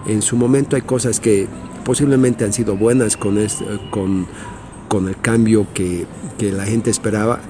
En 0.08 0.22
su 0.22 0.36
momento 0.36 0.76
hay 0.76 0.82
cosas 0.82 1.20
que 1.20 1.48
posiblemente 1.84 2.44
han 2.46 2.54
sido 2.54 2.76
buenas 2.76 3.17
con, 3.17 3.38
con, 3.89 4.28
con 4.88 5.08
el 5.08 5.17
cambio 5.20 5.67
que, 5.74 6.06
que, 6.38 6.52
la 6.52 6.65
gente 6.65 6.89
esperaba, 6.89 7.41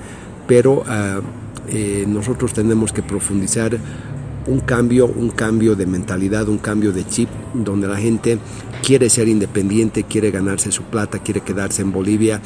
pero 0.48 0.84
ah, 0.88 1.22
eh, 1.70 2.06
nosotros 2.08 2.54
tenemos 2.54 2.92
que 2.92 3.04
profundizar 3.04 3.78
un 4.48 4.60
cambio, 4.60 5.06
un 5.06 5.30
cambio 5.30 5.76
de 5.76 5.86
mentalidad, 5.86 6.50
un 6.50 6.58
cambio 6.58 6.92
de 6.92 7.06
chip, 7.06 7.30
donde 7.54 7.88
la 7.88 7.98
gente 7.98 8.40
quiere 8.84 9.10
ser 9.10 9.28
independiente, 9.28 10.04
quiere 10.04 10.32
ganarse 10.32 10.72
su 10.72 10.84
plata, 10.84 11.20
quiere 11.20 11.42
quedarse 11.42 11.82
en 11.82 11.92
Bolivia. 11.92 12.42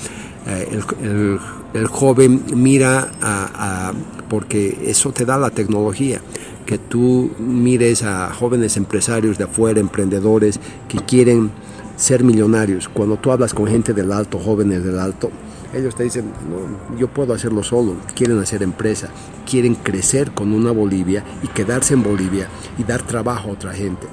Eh, 0.48 1.40
el, 1.74 1.88
joven 1.88 2.44
mira 2.54 3.12
a, 3.22 3.92
porque 4.30 4.78
eso 4.86 5.12
te 5.12 5.26
da 5.26 5.38
la 5.38 5.50
tecnología, 5.50 6.22
que 6.66 6.78
tú 6.78 7.32
mires 7.38 8.04
a 8.04 8.34
jóvenes 8.34 8.78
empresarios 8.78 9.38
de 9.38 9.46
afuera, 9.46 9.80
emprendedores 9.80 10.60
que 10.88 11.00
quieren 11.00 11.52
ser 11.96 12.24
millonarios. 12.24 12.90
Cuando 12.90 13.18
tú 13.18 13.32
hablas 13.32 13.54
con 13.54 13.68
gente 13.68 13.94
del 13.94 14.12
alto, 14.12 14.40
jóvenes 14.40 14.84
del 14.84 15.00
alto, 15.00 15.32
ellos 15.74 15.96
te 15.96 16.04
dicen, 16.04 16.26
no, 16.50 16.98
yo 16.98 17.08
puedo 17.08 17.34
hacerlo 17.34 17.64
solo, 17.64 17.96
quieren 18.16 18.40
hacer 18.40 18.64
empresa, 18.64 19.10
quieren 19.50 19.76
crecer 19.76 20.32
con 20.32 20.54
una 20.54 20.72
Bolivia 20.72 21.24
y 21.44 21.48
quedarse 21.48 21.94
en 21.94 22.04
Bolivia 22.04 22.48
y 22.78 22.84
dar 22.84 23.02
trabajo 23.02 23.50
a 23.50 23.54
otra 23.54 23.74
gente. 23.74 24.08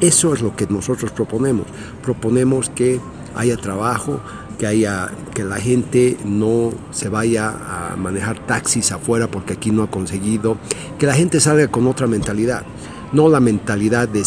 Eso 0.00 0.34
es 0.34 0.42
lo 0.42 0.56
que 0.56 0.66
nosotros 0.66 1.12
proponemos. 1.12 1.66
Proponemos 2.02 2.70
que 2.70 3.00
haya 3.34 3.56
trabajo, 3.56 4.20
que 4.58 4.66
haya 4.66 5.10
que 5.34 5.44
la 5.44 5.56
gente 5.56 6.16
no 6.24 6.70
se 6.90 7.08
vaya 7.08 7.48
a 7.48 7.96
manejar 7.96 8.38
taxis 8.46 8.92
afuera 8.92 9.28
porque 9.28 9.54
aquí 9.54 9.70
no 9.70 9.82
ha 9.82 9.90
conseguido, 9.90 10.56
que 10.98 11.06
la 11.06 11.14
gente 11.14 11.40
salga 11.40 11.68
con 11.68 11.86
otra 11.86 12.06
mentalidad, 12.06 12.64
no 13.12 13.28
la 13.28 13.40
mentalidad 13.40 14.08
de, 14.08 14.24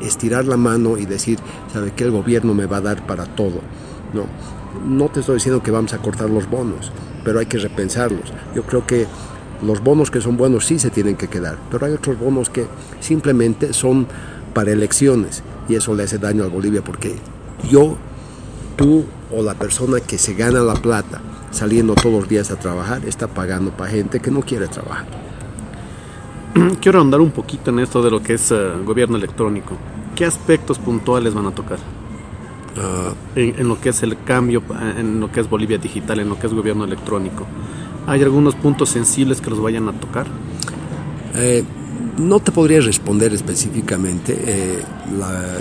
estirar 0.00 0.44
la 0.44 0.56
mano 0.56 0.98
y 0.98 1.04
decir, 1.04 1.38
sabe 1.72 1.92
que 1.92 2.04
el 2.04 2.12
gobierno 2.12 2.54
me 2.54 2.66
va 2.66 2.76
a 2.76 2.80
dar 2.80 3.06
para 3.06 3.26
todo. 3.26 3.60
No, 4.12 4.26
no 4.86 5.08
te 5.08 5.20
estoy 5.20 5.36
diciendo 5.36 5.62
que 5.62 5.72
vamos 5.72 5.92
a 5.94 5.98
cortar 5.98 6.30
los 6.30 6.48
bonos, 6.48 6.92
pero 7.24 7.40
hay 7.40 7.46
que 7.46 7.58
repensarlos. 7.58 8.32
Yo 8.54 8.62
creo 8.62 8.86
que 8.86 9.06
los 9.62 9.82
bonos 9.82 10.10
que 10.10 10.20
son 10.20 10.36
buenos 10.36 10.66
sí 10.66 10.78
se 10.78 10.90
tienen 10.90 11.16
que 11.16 11.28
quedar, 11.28 11.58
pero 11.70 11.86
hay 11.86 11.92
otros 11.92 12.18
bonos 12.18 12.50
que 12.50 12.66
simplemente 13.00 13.72
son 13.72 14.06
para 14.52 14.70
elecciones 14.70 15.42
y 15.68 15.74
eso 15.74 15.94
le 15.94 16.04
hace 16.04 16.18
daño 16.18 16.44
a 16.44 16.48
Bolivia 16.48 16.82
porque 16.82 17.16
yo, 17.70 17.96
tú 18.76 19.04
o 19.36 19.42
la 19.42 19.54
persona 19.54 20.00
que 20.00 20.18
se 20.18 20.34
gana 20.34 20.60
la 20.60 20.74
plata 20.74 21.20
saliendo 21.50 21.94
todos 21.94 22.20
los 22.20 22.28
días 22.28 22.50
a 22.50 22.58
trabajar 22.58 23.04
está 23.04 23.28
pagando 23.28 23.70
para 23.70 23.90
gente 23.90 24.20
que 24.20 24.30
no 24.30 24.40
quiere 24.40 24.68
trabajar. 24.68 25.06
Quiero 26.80 27.00
andar 27.00 27.20
un 27.20 27.30
poquito 27.30 27.70
en 27.70 27.80
esto 27.80 28.02
de 28.02 28.10
lo 28.10 28.22
que 28.22 28.34
es 28.34 28.50
eh, 28.50 28.72
gobierno 28.84 29.16
electrónico. 29.16 29.76
¿Qué 30.14 30.24
aspectos 30.24 30.78
puntuales 30.78 31.34
van 31.34 31.46
a 31.46 31.50
tocar? 31.50 31.78
Ah. 32.76 33.12
en, 33.36 33.68
lo 33.68 33.80
que 33.80 33.90
es 33.90 34.02
el 34.02 34.20
cambio, 34.24 34.62
en 34.98 35.20
lo 35.20 35.30
que 35.30 35.40
es 35.40 35.48
Bolivia 35.48 35.78
digital, 35.78 36.18
en 36.18 36.28
lo 36.28 36.38
que 36.38 36.48
es 36.48 36.52
gobierno 36.52 36.84
electrónico. 36.84 37.46
¿Hay 38.06 38.22
algunos 38.22 38.54
puntos 38.56 38.88
sensibles 38.88 39.40
que 39.40 39.50
los 39.50 39.60
vayan 39.60 39.88
a 39.88 39.92
tocar? 39.92 40.26
Eh, 41.36 41.64
no 42.18 42.40
te 42.40 42.52
podría 42.52 42.80
responder 42.80 43.32
específicamente. 43.32 44.36
Eh, 44.46 44.82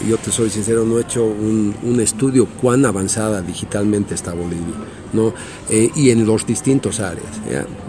yo 0.08 0.18
te 0.18 0.32
soy 0.32 0.50
sincero, 0.50 0.86
no 0.86 0.98
he 0.98 1.02
hecho 1.02 1.26
un, 1.26 2.00
estudio 2.00 2.48
cuán 2.62 2.86
avanzada 2.86 3.42
digitalmente 3.42 4.14
está 4.14 4.34
Bolivia, 4.34 4.76
¿no? 5.14 5.34
Eh, 5.70 5.90
y 5.96 6.10
en 6.10 6.26
los 6.26 6.46
distintos 6.46 7.00
áreas, 7.00 7.40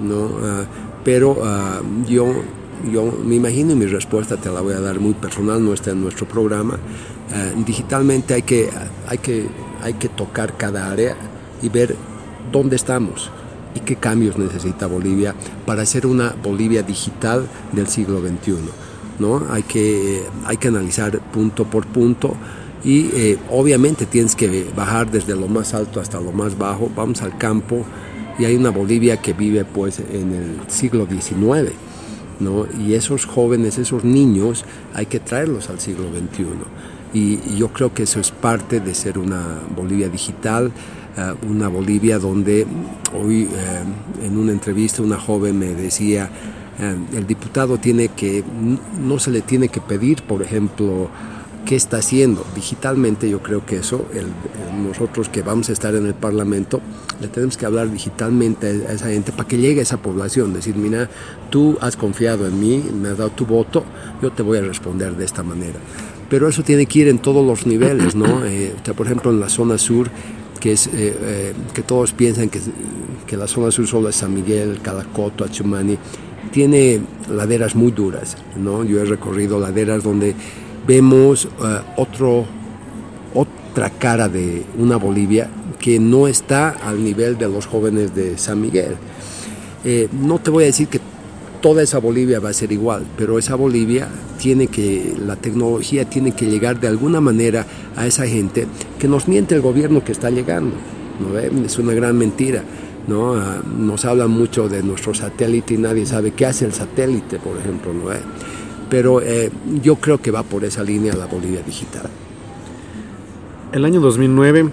¿no? 0.02 0.30
Ah, 0.42 0.64
pero 1.04 1.38
ah, 1.42 1.80
yo, 2.08 2.32
yo 2.92 3.12
me 3.24 3.34
imagino 3.34 3.72
y 3.72 3.76
mi 3.76 3.86
respuesta 3.86 4.36
te 4.36 4.50
la 4.50 4.60
voy 4.60 4.74
a 4.74 4.80
dar 4.80 5.00
muy 5.00 5.14
personal, 5.14 5.64
no 5.64 5.74
está 5.74 5.90
en 5.90 6.02
nuestro 6.02 6.26
programa. 6.26 6.78
Ah, 7.32 7.50
digitalmente 7.66 8.34
hay 8.34 8.42
que, 8.42 8.70
hay, 9.08 9.18
que, 9.18 9.46
hay 9.82 9.94
que 9.94 10.08
tocar 10.08 10.56
cada 10.56 10.90
área 10.90 11.16
y 11.62 11.68
ver 11.68 11.96
dónde 12.52 12.76
estamos 12.76 13.30
y 13.74 13.80
qué 13.80 13.96
cambios 13.96 14.38
necesita 14.38 14.86
Bolivia 14.86 15.34
para 15.66 15.84
ser 15.84 16.06
una 16.06 16.34
Bolivia 16.42 16.82
digital 16.82 17.46
del 17.72 17.88
siglo 17.88 18.20
XXI. 18.20 18.56
¿no? 19.18 19.42
Hay, 19.50 19.62
que, 19.62 20.22
hay 20.44 20.56
que 20.56 20.68
analizar 20.68 21.18
punto 21.30 21.64
por 21.64 21.86
punto 21.86 22.34
y 22.84 23.10
eh, 23.14 23.38
obviamente 23.50 24.06
tienes 24.06 24.36
que 24.36 24.66
bajar 24.76 25.10
desde 25.10 25.34
lo 25.34 25.48
más 25.48 25.74
alto 25.74 26.00
hasta 26.00 26.20
lo 26.20 26.32
más 26.32 26.58
bajo. 26.58 26.90
Vamos 26.94 27.22
al 27.22 27.36
campo 27.38 27.84
y 28.38 28.44
hay 28.44 28.56
una 28.56 28.70
Bolivia 28.70 29.20
que 29.20 29.32
vive 29.32 29.64
pues 29.64 30.00
en 30.00 30.32
el 30.32 30.70
siglo 30.70 31.06
XIX. 31.06 31.72
¿no? 32.40 32.66
Y 32.80 32.94
esos 32.94 33.26
jóvenes, 33.26 33.78
esos 33.78 34.04
niños, 34.04 34.64
hay 34.92 35.06
que 35.06 35.20
traerlos 35.20 35.70
al 35.70 35.80
siglo 35.80 36.04
XXI. 36.10 36.44
y 37.14 37.56
yo 37.56 37.68
creo 37.68 37.94
que 37.94 38.02
eso 38.02 38.18
es 38.18 38.32
parte 38.32 38.80
de 38.80 38.92
ser 38.92 39.18
una 39.18 39.60
Bolivia 39.74 40.08
digital. 40.08 40.72
Eh, 41.16 41.34
una 41.48 41.68
Bolivia 41.68 42.18
donde 42.18 42.66
hoy 43.16 43.44
eh, 43.44 44.26
en 44.26 44.36
una 44.36 44.50
entrevista 44.50 45.00
una 45.00 45.16
joven 45.16 45.56
me 45.56 45.68
decía, 45.68 46.28
eh, 46.80 46.96
el 47.16 47.24
diputado 47.24 47.78
tiene 47.78 48.08
que, 48.08 48.42
no 49.00 49.18
se 49.20 49.30
le 49.30 49.40
tiene 49.40 49.68
que 49.68 49.80
pedir, 49.80 50.22
por 50.22 50.42
ejemplo, 50.42 51.08
qué 51.66 51.76
está 51.76 51.98
haciendo. 51.98 52.44
Digitalmente 52.56 53.30
yo 53.30 53.40
creo 53.44 53.64
que 53.64 53.76
eso, 53.76 54.06
nosotros 54.76 55.28
que 55.28 55.42
vamos 55.42 55.68
a 55.68 55.72
estar 55.72 55.94
en 55.94 56.06
el 56.06 56.14
Parlamento, 56.14 56.80
le 57.20 57.28
tenemos 57.28 57.56
que 57.56 57.64
hablar 57.64 57.92
digitalmente 57.92 58.66
a 58.88 58.92
esa 58.92 59.06
gente 59.06 59.30
para 59.30 59.46
que 59.46 59.56
llegue 59.56 59.78
a 59.78 59.82
esa 59.84 59.98
población. 59.98 60.52
Decir, 60.52 60.74
mira, 60.74 61.08
tú 61.48 61.78
has 61.80 61.96
confiado 61.96 62.44
en 62.48 62.58
mí, 62.58 62.84
me 62.92 63.10
has 63.10 63.18
dado 63.18 63.30
tu 63.30 63.46
voto, 63.46 63.84
yo 64.20 64.32
te 64.32 64.42
voy 64.42 64.58
a 64.58 64.62
responder 64.62 65.16
de 65.16 65.24
esta 65.24 65.44
manera. 65.44 65.78
Pero 66.28 66.48
eso 66.48 66.64
tiene 66.64 66.86
que 66.86 66.98
ir 66.98 67.08
en 67.08 67.18
todos 67.20 67.46
los 67.46 67.66
niveles, 67.66 68.16
¿no? 68.16 68.40
por 68.96 69.06
ejemplo, 69.06 69.30
en 69.30 69.38
la 69.38 69.48
zona 69.48 69.78
sur 69.78 70.10
que, 70.64 70.72
es, 70.72 70.86
eh, 70.86 70.92
eh, 70.94 71.52
que 71.74 71.82
todos 71.82 72.14
piensan 72.14 72.48
que, 72.48 72.58
que, 73.26 73.36
la 73.36 73.46
zona 73.46 73.70
sur 73.70 73.86
solo 73.86 74.08
es 74.08 74.16
San 74.16 74.32
Miguel, 74.32 74.80
Calacoto, 74.80 75.44
Achumani, 75.44 75.98
tiene 76.52 77.02
laderas 77.30 77.74
muy 77.74 77.92
duras. 77.92 78.38
¿no? 78.56 78.82
Yo 78.82 78.98
he 78.98 79.04
recorrido 79.04 79.60
laderas 79.60 80.02
donde 80.02 80.34
vemos 80.86 81.44
eh, 81.44 81.80
otro, 81.98 82.46
otra 83.34 83.90
cara 83.90 84.30
de 84.30 84.64
una 84.78 84.96
Bolivia 84.96 85.50
que 85.78 85.98
no 85.98 86.28
está 86.28 86.70
al 86.70 87.04
nivel 87.04 87.36
de 87.36 87.46
los 87.46 87.66
jóvenes 87.66 88.14
de 88.14 88.38
San 88.38 88.58
Miguel. 88.58 88.96
no 90.12 90.38
te 90.38 90.50
voy 90.50 90.62
a 90.62 90.66
decir 90.68 90.88
que 90.88 90.98
toda 91.64 91.82
esa 91.82 91.98
Bolivia 91.98 92.40
va 92.40 92.50
a 92.50 92.52
ser 92.52 92.72
igual, 92.72 93.06
pero 93.16 93.38
esa 93.38 93.54
Bolivia 93.54 94.06
tiene 94.38 94.66
que, 94.66 95.14
la 95.18 95.36
tecnología 95.36 96.04
tiene 96.04 96.32
que 96.32 96.44
llegar 96.44 96.78
de 96.78 96.88
alguna 96.88 97.22
manera 97.22 97.64
a 97.96 98.06
esa 98.06 98.26
gente 98.26 98.66
que 98.98 99.08
nos 99.08 99.28
miente 99.28 99.54
el 99.54 99.62
gobierno 99.62 100.04
que 100.04 100.12
está 100.12 100.28
llegando. 100.28 100.76
¿no? 101.20 101.38
Es 101.38 101.78
una 101.78 101.94
gran 101.94 102.18
mentira. 102.18 102.62
¿no? 103.08 103.32
Ah, 103.36 103.62
nos 103.78 104.04
hablan 104.04 104.30
mucho 104.30 104.68
de 104.68 104.82
nuestro 104.82 105.14
satélite 105.14 105.72
y 105.72 105.78
nadie 105.78 106.04
sabe 106.04 106.32
qué 106.32 106.44
hace 106.44 106.66
el 106.66 106.74
satélite, 106.74 107.38
por 107.38 107.56
ejemplo. 107.56 107.94
¿no? 107.94 108.10
Pero 108.90 109.22
eh, 109.22 109.50
yo 109.82 109.96
creo 109.96 110.20
que 110.20 110.30
va 110.30 110.42
por 110.42 110.64
esa 110.64 110.82
línea 110.82 111.14
la 111.14 111.24
Bolivia 111.24 111.62
digital. 111.62 112.10
El 113.72 113.86
año 113.86 114.02
2009, 114.02 114.68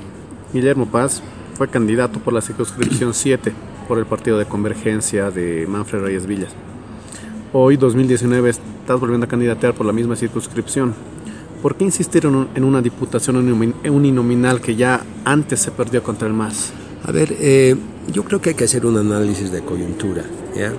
Guillermo 0.53 0.87
Paz 0.87 1.23
fue 1.53 1.69
candidato 1.69 2.19
por 2.19 2.33
la 2.33 2.41
circunscripción 2.41 3.13
7 3.13 3.53
por 3.87 3.97
el 3.97 4.05
partido 4.05 4.37
de 4.37 4.45
convergencia 4.45 5.31
de 5.31 5.65
Manfred 5.69 6.01
Reyes 6.01 6.27
Villas. 6.27 6.53
Hoy, 7.54 7.76
2019, 7.76 8.49
estás 8.49 8.97
volviendo 8.97 9.26
a 9.26 9.28
candidatear 9.28 9.74
por 9.74 9.86
la 9.86 9.91
misma 9.91 10.16
circunscripción. 10.16 10.93
¿Por 11.62 11.76
qué 11.76 11.84
insistir 11.84 12.26
en 12.26 12.64
una 12.64 12.82
diputación 12.82 13.36
uninominal 13.36 14.62
que 14.62 14.78
ya 14.78 15.04
antes 15.26 15.60
se 15.60 15.72
perdió 15.72 16.02
contra 16.02 16.30
el 16.30 16.34
MAS? 16.34 16.72
A 17.04 17.12
ver, 17.12 17.36
eh, 17.41 17.76
yo 18.14 18.24
creo 18.24 18.39
que 18.39 18.52
hay 18.52 18.56
que 18.56 18.64
hacer 18.64 18.86
un 18.86 18.97
análisis 18.97 19.52
de 19.52 19.64
coyuntura. 19.64 20.24
¿ya? 20.56 20.72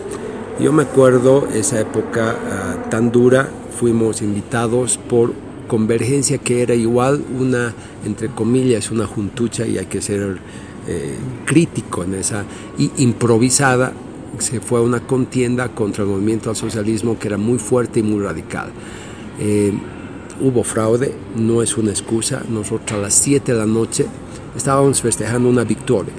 Yo 0.60 0.72
me 0.72 0.84
acuerdo 0.84 1.46
esa 1.52 1.78
época 1.78 2.38
ah, 2.50 2.88
tan 2.88 3.12
dura, 3.12 3.50
fuimos 3.78 4.22
invitados 4.22 4.96
por 4.96 5.34
Convergencia, 5.68 6.38
que 6.38 6.62
era 6.62 6.74
igual 6.74 7.22
una, 7.38 7.74
entre 8.06 8.28
comillas, 8.28 8.90
una 8.90 9.06
juntucha 9.06 9.66
y 9.66 9.76
hay 9.76 9.86
que 9.86 10.00
ser 10.00 10.38
eh, 10.88 11.16
crítico 11.44 12.02
en 12.02 12.14
esa, 12.14 12.44
y 12.78 12.90
improvisada, 12.96 13.92
se 14.38 14.60
fue 14.60 14.80
a 14.80 14.82
una 14.82 15.00
contienda 15.00 15.68
contra 15.68 16.04
el 16.04 16.10
movimiento 16.10 16.50
al 16.50 16.56
socialismo 16.56 17.18
que 17.18 17.28
era 17.28 17.38
muy 17.38 17.58
fuerte 17.58 18.00
y 18.00 18.02
muy 18.02 18.22
radical. 18.22 18.70
Eh, 19.38 19.72
hubo 20.40 20.64
fraude, 20.64 21.14
no 21.36 21.62
es 21.62 21.76
una 21.76 21.90
excusa. 21.90 22.42
Nosotros 22.48 22.98
a 22.98 23.02
las 23.02 23.14
7 23.14 23.52
de 23.52 23.58
la 23.58 23.66
noche 23.66 24.06
estábamos 24.56 25.00
festejando 25.00 25.48
una 25.48 25.64
victoria. 25.64 26.14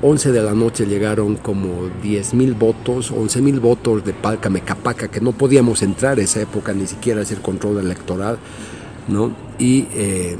11 0.00 0.30
de 0.30 0.42
la 0.42 0.54
noche 0.54 0.86
llegaron 0.86 1.36
como 1.36 1.88
10 2.02 2.34
mil 2.34 2.54
votos, 2.54 3.10
11 3.10 3.42
mil 3.42 3.58
votos 3.58 4.04
de 4.04 4.12
Palca 4.12 4.48
Mecapaca, 4.48 5.08
que 5.08 5.20
no 5.20 5.32
podíamos 5.32 5.82
entrar 5.82 6.20
esa 6.20 6.40
época 6.40 6.72
ni 6.72 6.86
siquiera 6.86 7.22
hacer 7.22 7.40
control 7.40 7.78
electoral, 7.78 8.38
¿no? 9.08 9.32
Y 9.58 9.88
eh, 9.92 10.36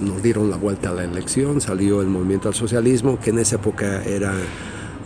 nos 0.00 0.22
dieron 0.22 0.50
la 0.50 0.56
vuelta 0.56 0.90
a 0.90 0.94
la 0.94 1.04
elección, 1.04 1.60
salió 1.60 2.00
el 2.00 2.06
movimiento 2.06 2.48
al 2.48 2.54
socialismo, 2.54 3.20
que 3.20 3.30
en 3.30 3.40
esa 3.40 3.56
época 3.56 4.02
era 4.02 4.32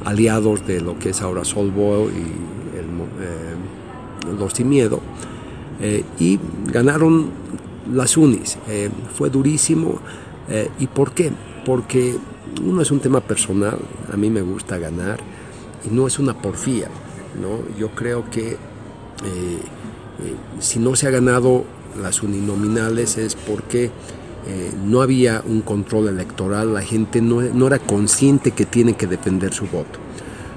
aliados 0.04 0.66
de 0.66 0.80
lo 0.80 0.98
que 0.98 1.10
es 1.10 1.22
ahora 1.22 1.44
Solvo 1.44 2.08
y 2.10 2.78
el, 2.78 2.86
eh, 3.20 4.38
los 4.38 4.52
Sin 4.52 4.68
Miedo, 4.68 5.00
eh, 5.80 6.04
y 6.18 6.38
ganaron 6.66 7.30
las 7.92 8.16
unis. 8.16 8.58
Eh, 8.68 8.90
fue 9.16 9.30
durísimo. 9.30 10.00
¿Y 10.80 10.88
por 10.88 11.12
qué? 11.12 11.30
Porque 11.64 12.16
uno 12.66 12.82
es 12.82 12.90
un 12.90 12.98
tema 12.98 13.20
personal, 13.20 13.78
a 14.12 14.16
mí 14.16 14.30
me 14.30 14.42
gusta 14.42 14.78
ganar, 14.78 15.20
y 15.88 15.94
no 15.94 16.08
es 16.08 16.18
una 16.18 16.34
porfía. 16.34 16.88
¿no? 17.40 17.60
Yo 17.78 17.90
creo 17.90 18.28
que 18.30 18.56
si 20.58 20.80
no 20.80 20.96
se 20.96 21.06
ha 21.06 21.10
ganado 21.10 21.64
las 22.02 22.24
uninominales 22.24 23.16
es 23.16 23.36
porque 23.36 23.92
no 24.84 25.02
había 25.02 25.42
un 25.46 25.60
control 25.60 26.08
electoral, 26.08 26.74
la 26.74 26.82
gente 26.82 27.20
no, 27.20 27.40
no, 27.40 27.66
era 27.66 27.78
consciente 27.78 28.50
que 28.52 28.66
tiene 28.66 28.94
que 28.94 29.06
defender 29.06 29.52
su 29.52 29.66
voto. 29.66 29.98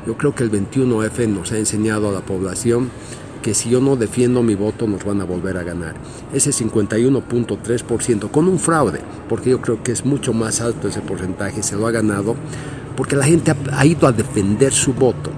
Yo 0.07 0.17
creo 0.17 0.33
que 0.35 0.43
el 0.43 0.51
21F 0.51 1.27
nos 1.27 1.51
ha 1.51 1.57
enseñado 1.57 2.09
a 2.09 2.11
la 2.11 2.21
población 2.21 2.89
que 3.43 3.53
si 3.53 3.69
yo 3.69 3.81
no 3.81 3.95
defiendo 3.95 4.41
mi 4.41 4.55
voto 4.55 4.87
nos 4.87 5.03
van 5.03 5.21
a 5.21 5.25
volver 5.25 5.57
a 5.57 5.63
ganar. 5.63 5.93
Ese 6.33 6.49
51.3% 6.49 8.31
con 8.31 8.47
un 8.47 8.57
fraude, 8.57 9.01
porque 9.29 9.51
yo 9.51 9.61
creo 9.61 9.83
que 9.83 9.91
es 9.91 10.05
mucho 10.05 10.33
más 10.33 10.61
alto 10.61 10.87
ese 10.87 11.01
porcentaje, 11.01 11.61
se 11.61 11.75
lo 11.75 11.85
ha 11.85 11.91
ganado, 11.91 12.35
porque 12.95 13.15
la 13.15 13.25
gente 13.25 13.53
ha, 13.71 13.85
ido 13.85 14.07
a 14.07 14.11
defender 14.11 14.73
su 14.73 14.93
voto. 14.93 15.29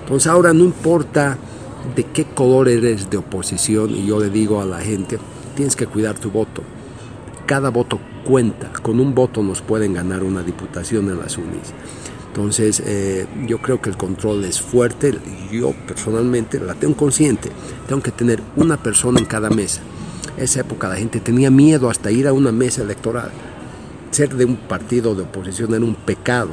Entonces 0.00 0.26
ahora 0.26 0.52
no 0.52 0.64
importa 0.64 1.38
de 1.94 2.04
qué 2.04 2.24
color 2.24 2.68
eres 2.68 3.08
de 3.08 3.16
oposición, 3.16 3.90
y 3.90 4.06
yo 4.06 4.18
le 4.20 4.28
digo 4.28 4.60
a 4.60 4.66
la 4.66 4.80
gente, 4.80 5.18
tienes 5.54 5.76
que 5.76 5.86
cuidar 5.86 6.18
tu 6.18 6.30
voto. 6.30 6.62
Cada 7.46 7.70
voto 7.70 7.98
cuenta, 8.24 8.72
con 8.82 9.00
un 9.00 9.14
voto 9.14 9.42
nos 9.42 9.60
pueden 9.62 9.94
ganar 9.94 10.22
una 10.22 10.42
diputación 10.42 11.08
en 11.10 11.18
las 11.18 11.36
UNIS. 11.36 11.74
Entonces, 12.32 12.82
eh, 12.86 13.26
yo 13.46 13.58
creo 13.58 13.82
que 13.82 13.90
el 13.90 13.98
control 13.98 14.44
es 14.46 14.58
fuerte. 14.58 15.18
Yo 15.50 15.74
personalmente 15.86 16.58
la 16.58 16.74
tengo 16.74 16.96
consciente. 16.96 17.50
Tengo 17.86 18.00
que 18.00 18.10
tener 18.10 18.42
una 18.56 18.82
persona 18.82 19.18
en 19.18 19.26
cada 19.26 19.50
mesa. 19.50 19.82
Esa 20.38 20.60
época 20.60 20.88
la 20.88 20.96
gente 20.96 21.20
tenía 21.20 21.50
miedo 21.50 21.90
hasta 21.90 22.10
ir 22.10 22.26
a 22.26 22.32
una 22.32 22.50
mesa 22.50 22.82
electoral. 22.82 23.30
Ser 24.12 24.34
de 24.34 24.46
un 24.46 24.56
partido 24.56 25.14
de 25.14 25.24
oposición 25.24 25.74
era 25.74 25.84
un 25.84 25.94
pecado. 25.94 26.52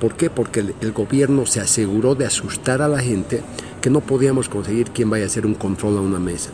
¿Por 0.00 0.14
qué? 0.14 0.30
Porque 0.30 0.60
el, 0.60 0.74
el 0.80 0.92
gobierno 0.92 1.44
se 1.44 1.60
aseguró 1.60 2.14
de 2.14 2.24
asustar 2.24 2.80
a 2.80 2.88
la 2.88 3.00
gente 3.00 3.42
que 3.82 3.90
no 3.90 4.00
podíamos 4.00 4.48
conseguir 4.48 4.92
quien 4.92 5.10
vaya 5.10 5.24
a 5.24 5.26
hacer 5.26 5.44
un 5.44 5.54
control 5.54 5.98
a 5.98 6.00
una 6.00 6.18
mesa. 6.18 6.52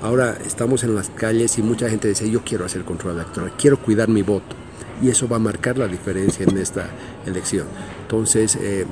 Ahora 0.00 0.38
estamos 0.46 0.84
en 0.84 0.94
las 0.94 1.08
calles 1.10 1.58
y 1.58 1.62
mucha 1.62 1.90
gente 1.90 2.06
dice, 2.06 2.30
yo 2.30 2.42
quiero 2.44 2.64
hacer 2.64 2.84
control 2.84 3.16
electoral, 3.16 3.52
quiero 3.58 3.78
cuidar 3.78 4.08
mi 4.08 4.22
voto 4.22 4.54
y 5.02 5.08
eso 5.08 5.28
va 5.28 5.36
a 5.36 5.40
marcar 5.40 5.76
la 5.76 5.88
diferencia 5.88 6.46
en 6.48 6.56
esta 6.56 6.88
elección. 7.26 7.66
Entonces, 8.02 8.56
eh, 8.60 8.86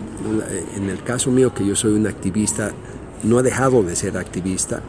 en 0.76 0.90
el 0.90 1.02
caso 1.04 1.30
mío, 1.30 1.54
que 1.54 1.64
yo 1.64 1.76
soy 1.76 1.92
un 1.92 2.09
activista, 2.09 2.72
no 3.22 3.38
he 3.38 3.42
dejado 3.44 3.84
de 3.84 3.94
ser 3.94 4.16
activista 4.16 4.82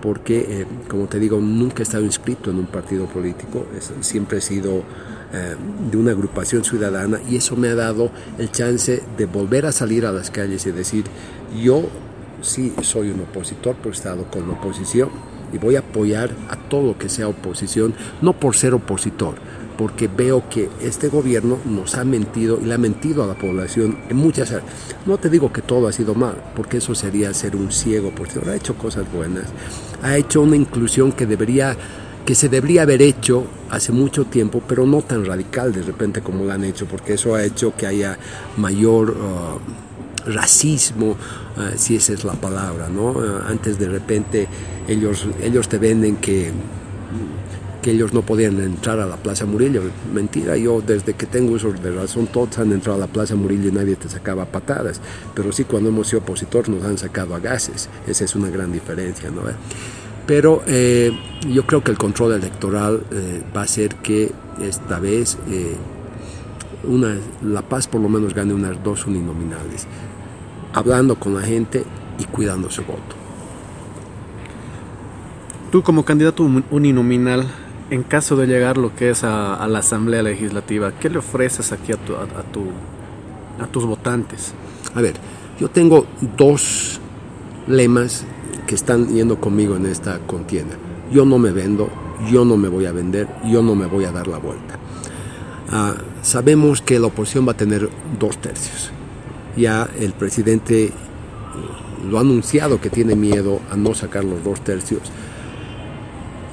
porque, 0.00 0.62
eh, 0.62 0.66
como 0.88 1.06
te 1.06 1.20
digo, 1.20 1.40
nunca 1.40 1.80
he 1.80 1.82
estado 1.84 2.04
inscrito 2.04 2.50
en 2.50 2.58
un 2.58 2.66
partido 2.66 3.06
político, 3.06 3.66
siempre 4.00 4.38
he 4.38 4.40
sido 4.40 4.82
eh, 5.32 5.54
de 5.90 5.96
una 5.96 6.10
agrupación 6.10 6.64
ciudadana 6.64 7.20
y 7.30 7.36
eso 7.36 7.54
me 7.54 7.68
ha 7.68 7.76
dado 7.76 8.10
el 8.36 8.50
chance 8.50 9.00
de 9.16 9.26
volver 9.26 9.66
a 9.66 9.72
salir 9.72 10.06
a 10.06 10.12
las 10.12 10.32
calles 10.32 10.66
y 10.66 10.72
decir, 10.72 11.04
yo 11.62 11.84
sí 12.40 12.74
soy 12.82 13.10
un 13.10 13.20
opositor, 13.20 13.76
pero 13.76 13.90
he 13.90 13.96
estado 13.96 14.24
con 14.24 14.48
la 14.48 14.54
oposición 14.54 15.31
y 15.52 15.58
voy 15.58 15.76
a 15.76 15.80
apoyar 15.80 16.30
a 16.48 16.56
todo 16.56 16.98
que 16.98 17.08
sea 17.08 17.28
oposición, 17.28 17.94
no 18.20 18.32
por 18.32 18.56
ser 18.56 18.74
opositor, 18.74 19.34
porque 19.76 20.08
veo 20.08 20.48
que 20.48 20.68
este 20.80 21.08
gobierno 21.08 21.58
nos 21.64 21.94
ha 21.94 22.04
mentido 22.04 22.58
y 22.60 22.66
le 22.66 22.74
ha 22.74 22.78
mentido 22.78 23.24
a 23.24 23.26
la 23.26 23.34
población 23.34 23.98
en 24.08 24.16
muchas 24.16 24.50
áreas. 24.52 24.66
No 25.06 25.18
te 25.18 25.30
digo 25.30 25.52
que 25.52 25.62
todo 25.62 25.88
ha 25.88 25.92
sido 25.92 26.14
mal, 26.14 26.36
porque 26.54 26.78
eso 26.78 26.94
sería 26.94 27.32
ser 27.34 27.56
un 27.56 27.72
ciego, 27.72 28.12
porque 28.14 28.38
ha 28.48 28.54
hecho 28.54 28.74
cosas 28.74 29.10
buenas, 29.12 29.46
ha 30.02 30.16
hecho 30.16 30.42
una 30.42 30.56
inclusión 30.56 31.12
que 31.12 31.26
debería 31.26 31.76
que 32.24 32.36
se 32.36 32.48
debería 32.48 32.82
haber 32.82 33.02
hecho 33.02 33.44
hace 33.68 33.90
mucho 33.90 34.26
tiempo, 34.26 34.62
pero 34.66 34.86
no 34.86 35.02
tan 35.02 35.24
radical 35.24 35.72
de 35.72 35.82
repente 35.82 36.20
como 36.22 36.44
lo 36.44 36.52
han 36.52 36.62
hecho, 36.62 36.86
porque 36.86 37.14
eso 37.14 37.34
ha 37.34 37.42
hecho 37.42 37.74
que 37.76 37.86
haya 37.86 38.16
mayor 38.56 39.10
uh, 39.10 40.30
racismo, 40.30 41.16
uh, 41.56 41.76
si 41.76 41.96
esa 41.96 42.12
es 42.12 42.24
la 42.24 42.34
palabra, 42.34 42.88
¿no? 42.88 43.10
Uh, 43.10 43.42
antes 43.46 43.78
de 43.78 43.88
repente 43.88 44.48
ellos, 44.88 45.26
ellos 45.42 45.68
te 45.68 45.78
venden 45.78 46.16
que 46.16 46.52
que 47.82 47.90
ellos 47.90 48.14
no 48.14 48.22
podían 48.22 48.60
entrar 48.60 49.00
a 49.00 49.06
la 49.06 49.16
Plaza 49.16 49.44
Murillo. 49.44 49.82
Mentira, 50.14 50.56
yo 50.56 50.80
desde 50.80 51.14
que 51.14 51.26
tengo 51.26 51.52
uso 51.52 51.72
de 51.72 51.90
razón, 51.90 52.28
todos 52.28 52.56
han 52.58 52.70
entrado 52.70 52.96
a 52.96 53.00
la 53.00 53.12
Plaza 53.12 53.34
Murillo 53.34 53.68
y 53.68 53.72
nadie 53.72 53.96
te 53.96 54.08
sacaba 54.08 54.46
patadas. 54.46 55.00
Pero 55.34 55.50
sí, 55.50 55.64
cuando 55.64 55.88
hemos 55.88 56.06
sido 56.06 56.20
opositores 56.20 56.68
nos 56.68 56.84
han 56.84 56.96
sacado 56.96 57.34
a 57.34 57.40
gases. 57.40 57.90
Esa 58.06 58.24
es 58.24 58.36
una 58.36 58.48
gran 58.48 58.72
diferencia, 58.72 59.30
¿no? 59.30 59.42
Pero 60.26 60.62
eh, 60.68 61.10
yo 61.52 61.66
creo 61.66 61.82
que 61.82 61.90
el 61.90 61.98
control 61.98 62.34
electoral 62.34 63.02
eh, 63.10 63.42
va 63.54 63.62
a 63.62 63.64
hacer 63.64 63.96
que 63.96 64.30
esta 64.60 65.00
vez 65.00 65.36
eh, 65.50 65.74
una, 66.84 67.16
La 67.44 67.62
Paz 67.62 67.88
por 67.88 68.00
lo 68.00 68.08
menos 68.08 68.32
gane 68.32 68.54
unas 68.54 68.82
dos 68.84 69.06
uninominales, 69.06 69.88
hablando 70.72 71.16
con 71.16 71.34
la 71.34 71.42
gente 71.42 71.84
y 72.18 72.24
cuidando 72.24 72.70
su 72.70 72.82
voto. 72.82 73.16
Tú 75.70 75.82
como 75.82 76.04
candidato 76.04 76.46
uninominal, 76.70 77.46
en 77.90 78.02
caso 78.02 78.36
de 78.36 78.46
llegar 78.46 78.76
lo 78.76 78.94
que 78.94 79.10
es 79.10 79.24
a, 79.24 79.66
la 79.66 79.78
Asamblea 79.78 80.22
Legislativa, 80.22 80.92
¿qué 80.92 81.08
le 81.08 81.18
ofreces 81.18 81.72
aquí 81.72 81.92
a, 81.92 81.96
tu, 81.96 82.14
a, 82.14 83.66
tus 83.66 83.84
votantes? 83.84 84.52
A 84.94 85.00
ver, 85.00 85.14
yo 85.58 85.68
tengo 85.68 86.06
dos 86.36 87.00
lemas 87.66 88.24
que 88.66 88.74
están 88.74 89.08
yendo 89.08 89.40
conmigo 89.40 89.76
en 89.76 89.86
esta 89.86 90.18
contienda. 90.20 90.76
Yo 91.10 91.24
no 91.24 91.38
me 91.38 91.52
vendo, 91.52 91.88
yo 92.30 92.44
no 92.44 92.56
me 92.56 92.68
voy 92.68 92.86
a 92.86 92.92
vender, 92.92 93.28
yo 93.44 93.62
no 93.62 93.74
me 93.74 93.86
voy 93.86 94.04
a 94.04 94.12
dar 94.12 94.28
la 94.28 94.38
vuelta. 94.38 94.78
Ah, 95.70 95.94
sabemos 96.22 96.82
que 96.82 96.98
la 96.98 97.06
oposición 97.06 97.48
va 97.48 97.52
a 97.52 97.56
tener 97.56 97.88
dos 98.18 98.36
tercios. 98.38 98.92
Ya 99.56 99.88
el 99.98 100.12
presidente 100.12 100.92
lo 102.08 102.18
ha 102.18 102.20
anunciado 102.22 102.80
que 102.80 102.90
tiene 102.90 103.14
miedo 103.14 103.60
a 103.70 103.76
no 103.76 103.94
sacar 103.94 104.24
los 104.24 104.42
dos 104.42 104.62
tercios 104.62 105.12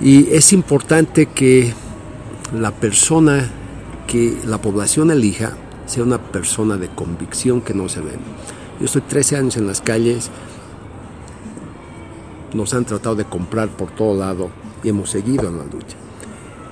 y 0.01 0.29
es 0.31 0.53
importante 0.53 1.25
que 1.25 1.73
la 2.57 2.71
persona 2.71 3.49
que 4.07 4.37
la 4.45 4.59
población 4.59 5.11
elija 5.11 5.57
sea 5.85 6.03
una 6.03 6.19
persona 6.19 6.77
de 6.77 6.87
convicción 6.87 7.61
que 7.61 7.73
no 7.73 7.89
se 7.89 7.99
ven. 7.99 8.19
Yo 8.79 8.85
estoy 8.85 9.01
13 9.01 9.35
años 9.35 9.57
en 9.57 9.67
las 9.67 9.81
calles, 9.81 10.31
nos 12.53 12.73
han 12.73 12.85
tratado 12.85 13.15
de 13.15 13.25
comprar 13.25 13.67
por 13.69 13.91
todo 13.91 14.17
lado 14.17 14.49
y 14.83 14.89
hemos 14.89 15.09
seguido 15.09 15.49
en 15.49 15.57
la 15.57 15.65
lucha. 15.65 15.97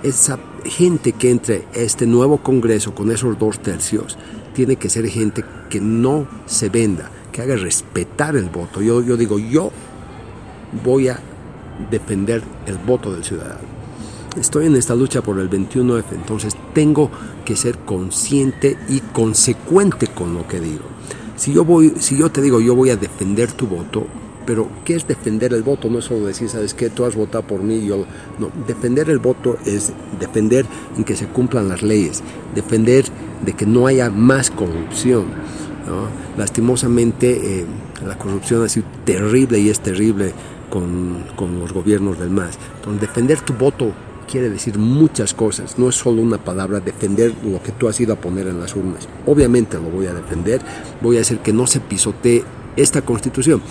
Esa 0.04 0.40
gente 0.64 1.12
que 1.12 1.30
entre 1.30 1.66
este 1.74 2.08
nuevo 2.08 2.38
Congreso 2.38 2.96
con 2.96 3.12
esos 3.12 3.38
dos 3.38 3.60
tercios 3.60 4.18
tiene 4.58 4.78
que 4.78 4.90
ser 4.90 5.08
gente 5.08 5.46
que 5.70 5.80
no 5.80 6.26
se 6.48 6.70
venda, 6.70 7.12
que 7.32 7.44
haga 7.44 7.56
respetar 7.58 8.36
el 8.36 8.50
voto. 8.50 8.82
Yo, 8.82 9.04
digo, 9.16 9.38
yo 9.38 9.72
voy 10.84 11.10
a 11.10 11.20
defender 11.92 12.42
el 12.66 12.80
voto 12.80 13.14
del 13.14 13.24
ciudadano. 13.24 13.60
Estoy 14.36 14.66
en 14.66 14.76
esta 14.76 14.96
lucha 14.96 15.22
por 15.22 15.40
el 15.40 15.48
21F, 15.48 16.06
entonces 16.12 16.56
tengo 16.74 17.12
que 17.46 17.56
ser 17.56 17.78
consciente 17.78 18.80
y 18.90 19.02
consecuente 19.02 20.08
con 20.08 20.34
lo 20.34 20.48
que 20.48 20.60
digo. 20.60 20.86
Si 21.36 21.54
yo, 21.54 22.32
te 22.32 22.42
digo 22.42 22.60
yo 22.60 22.74
voy 22.74 22.90
a 22.90 22.96
defender 22.96 23.52
tu 23.52 23.68
voto, 23.68 24.08
pero 24.48 24.68
¿qué 24.84 24.96
es 24.96 25.08
defender 25.08 25.54
el 25.54 25.62
voto? 25.62 25.88
No 25.88 26.00
es 26.00 26.06
solo 26.06 26.26
decir, 26.26 26.50
¿sabes 26.50 26.74
qué? 26.74 26.90
Tú 26.90 27.06
has 27.06 27.16
votado 27.16 27.46
por 27.46 27.62
mí. 27.62 27.88
No, 28.40 28.50
defender 28.66 29.12
el 29.12 29.20
voto 29.20 29.58
es 29.68 29.94
defender 30.20 30.66
en 30.98 31.04
que 31.04 31.16
se 31.16 31.28
cumplan 31.28 31.70
las 31.70 31.84
leyes, 31.84 32.24
defender 32.56 33.06
de 33.46 33.54
que 33.54 33.66
no 33.66 33.88
haya 33.88 34.10
más 34.10 34.52
corrupción. 34.52 35.26
Lastimosamente, 36.38 37.62
eh, 37.62 37.66
la 38.06 38.18
corrupción 38.18 38.64
ha 38.64 38.70
sido 38.70 38.86
terrible 39.06 39.60
y 39.60 39.70
es 39.70 39.80
terrible 39.80 40.34
con, 40.70 41.24
con 41.36 41.60
los 41.60 41.72
gobiernos 41.72 42.20
del 42.20 42.30
MAS. 42.30 42.58
Entonces, 42.78 43.02
defender 43.02 43.40
tu 43.42 43.54
voto 43.54 43.94
quiere 44.30 44.50
decir 44.50 44.78
muchas 44.78 45.34
cosas, 45.34 45.80
no 45.80 45.90
es 45.90 45.96
solo 45.96 46.22
una 46.22 46.38
palabra 46.38 46.80
defender 46.80 47.34
lo 47.44 47.64
que 47.64 47.72
tú 47.72 47.88
has 47.88 48.00
ido 48.00 48.14
a 48.14 48.18
poner 48.18 48.48
en 48.48 48.60
las 48.60 48.76
urnas. 48.76 49.08
Obviamente 49.26 49.78
lo 49.78 49.90
voy 49.90 50.08
a 50.08 50.14
defender, 50.14 50.62
voy 51.02 51.18
a 51.18 51.22
hacer 51.22 51.40
que 51.40 51.54
no 51.54 51.66
se 51.66 51.80
pisotee 51.80 52.44
esta 52.76 53.02
constitución. 53.02 53.62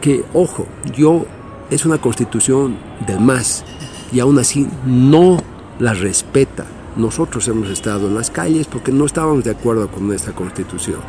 Que, 0.00 0.24
ojo, 0.32 0.66
yo 0.96 1.26
es 1.70 1.84
una 1.84 1.98
constitución 1.98 2.76
del 3.06 3.20
MAS 3.20 3.64
y 4.12 4.20
aún 4.20 4.38
así 4.38 4.66
no 4.86 5.42
la 5.78 5.92
respeta. 5.94 6.64
Nosotros 6.96 7.46
hemos 7.48 7.68
estado 7.68 8.08
en 8.08 8.14
las 8.14 8.30
calles 8.30 8.66
porque 8.66 8.90
no 8.90 9.04
estábamos 9.04 9.44
de 9.44 9.50
acuerdo 9.50 9.90
con 9.90 10.12
esta 10.12 10.32
constitución, 10.32 11.00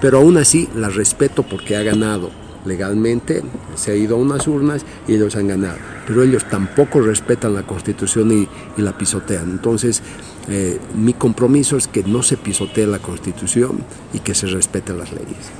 pero 0.00 0.18
aún 0.18 0.36
así 0.36 0.68
la 0.74 0.88
respeto 0.88 1.44
porque 1.44 1.76
ha 1.76 1.82
ganado 1.82 2.30
legalmente, 2.66 3.42
se 3.76 3.92
ha 3.92 3.94
ido 3.94 4.16
a 4.16 4.18
unas 4.18 4.46
urnas 4.48 4.84
y 5.06 5.14
ellos 5.14 5.36
han 5.36 5.48
ganado. 5.48 5.78
Pero 6.06 6.22
ellos 6.22 6.44
tampoco 6.48 7.00
respetan 7.00 7.54
la 7.54 7.62
constitución 7.62 8.32
y, 8.32 8.48
la 8.80 8.98
pisotean. 8.98 9.50
Entonces, 9.50 10.02
eh, 10.48 10.78
mi 10.94 11.14
compromiso 11.14 11.76
es 11.76 11.88
que 11.88 12.02
no 12.02 12.22
se 12.22 12.36
pisotee 12.36 12.86
la 12.86 12.98
constitución 12.98 13.78
y 14.12 14.18
que 14.18 14.34
se 14.34 14.48
respeten 14.48 14.98
las 14.98 15.12
leyes. 15.12 15.50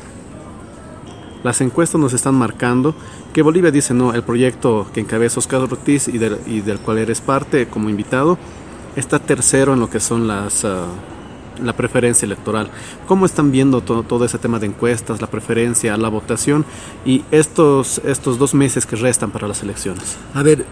Las 1.42 1.60
encuestas 1.60 2.00
nos 2.00 2.12
están 2.12 2.34
marcando 2.34 2.94
que 3.32 3.42
Bolivia 3.42 3.70
dice 3.70 3.94
no, 3.94 4.14
el 4.14 4.24
proyecto 4.24 4.88
que 4.92 5.00
encabeza 5.00 5.38
Oscar 5.38 5.60
Ortiz 5.60 6.08
y 6.08 6.18
del, 6.18 6.38
y 6.46 6.60
del 6.60 6.80
cual 6.80 6.98
eres 6.98 7.20
parte 7.20 7.68
como 7.68 7.88
invitado, 7.88 8.36
está 8.96 9.18
tercero 9.18 9.74
en 9.74 9.80
lo 9.80 9.88
que 9.88 10.00
son 10.00 10.26
las... 10.26 10.64
Ah, 10.64 10.86
la 11.62 11.74
preferencia 11.74 12.26
electoral. 12.26 12.68
¿Cómo 13.06 13.26
están 13.26 13.50
viendo 13.50 13.80
todo, 13.80 14.02
todo, 14.02 14.24
ese 14.24 14.38
tema 14.38 14.58
de 14.58 14.66
encuestas, 14.66 15.20
la 15.20 15.26
preferencia, 15.26 15.96
la 15.96 16.08
votación 16.08 16.64
y 17.04 17.24
estos, 17.30 17.98
estos 18.04 18.38
dos 18.38 18.54
meses 18.54 18.86
que 18.86 18.96
restan 18.96 19.30
para 19.30 19.48
las 19.48 19.62
elecciones? 19.62 20.16
A 20.34 20.42
ver, 20.42 20.66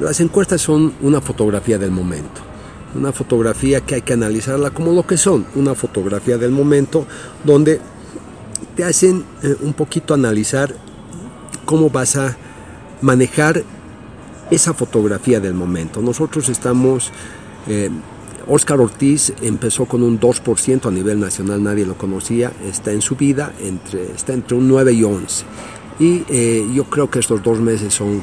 las 0.00 0.20
encuestas 0.20 0.60
son 0.60 0.92
una 1.00 1.20
fotografía 1.20 1.78
del 1.78 1.90
momento. 1.90 2.42
Una 2.94 3.12
fotografía 3.12 3.80
que 3.80 3.96
hay 3.96 4.02
que 4.02 4.14
analizarla 4.14 4.70
como 4.70 4.92
lo 4.92 5.06
que 5.06 5.16
son, 5.16 5.46
una 5.54 5.74
fotografía 5.74 6.38
del 6.38 6.50
momento 6.50 7.06
donde 7.44 7.80
te 8.76 8.84
hacen 8.84 9.24
eh, 9.42 9.56
un 9.60 9.74
poquito 9.74 10.14
analizar 10.14 10.74
cómo 11.64 11.90
vas 11.90 12.16
a 12.16 12.36
manejar 13.02 13.62
esa 14.50 14.72
fotografía 14.72 15.38
del 15.38 15.54
momento. 15.54 16.00
Nosotros 16.00 16.48
estamos 16.48 17.12
eh, 17.68 17.90
Óscar 18.48 18.80
Ortiz 18.80 19.32
empezó 19.42 19.84
con 19.84 20.02
un 20.02 20.18
2% 20.18 20.86
a 20.86 20.90
nivel 20.90 21.20
nacional, 21.20 21.62
nadie 21.62 21.84
lo 21.84 21.98
conocía, 21.98 22.50
está 22.66 22.92
en 22.92 23.02
su 23.02 23.14
vida, 23.14 23.52
entre, 23.60 24.10
está 24.12 24.32
entre 24.32 24.56
un 24.56 24.66
9 24.68 24.92
y 24.92 25.04
11. 25.04 25.44
Y 26.00 26.24
eh, 26.28 26.66
yo 26.74 26.84
creo 26.84 27.10
que 27.10 27.18
estos 27.18 27.42
dos 27.42 27.60
meses 27.60 27.92
son 27.92 28.22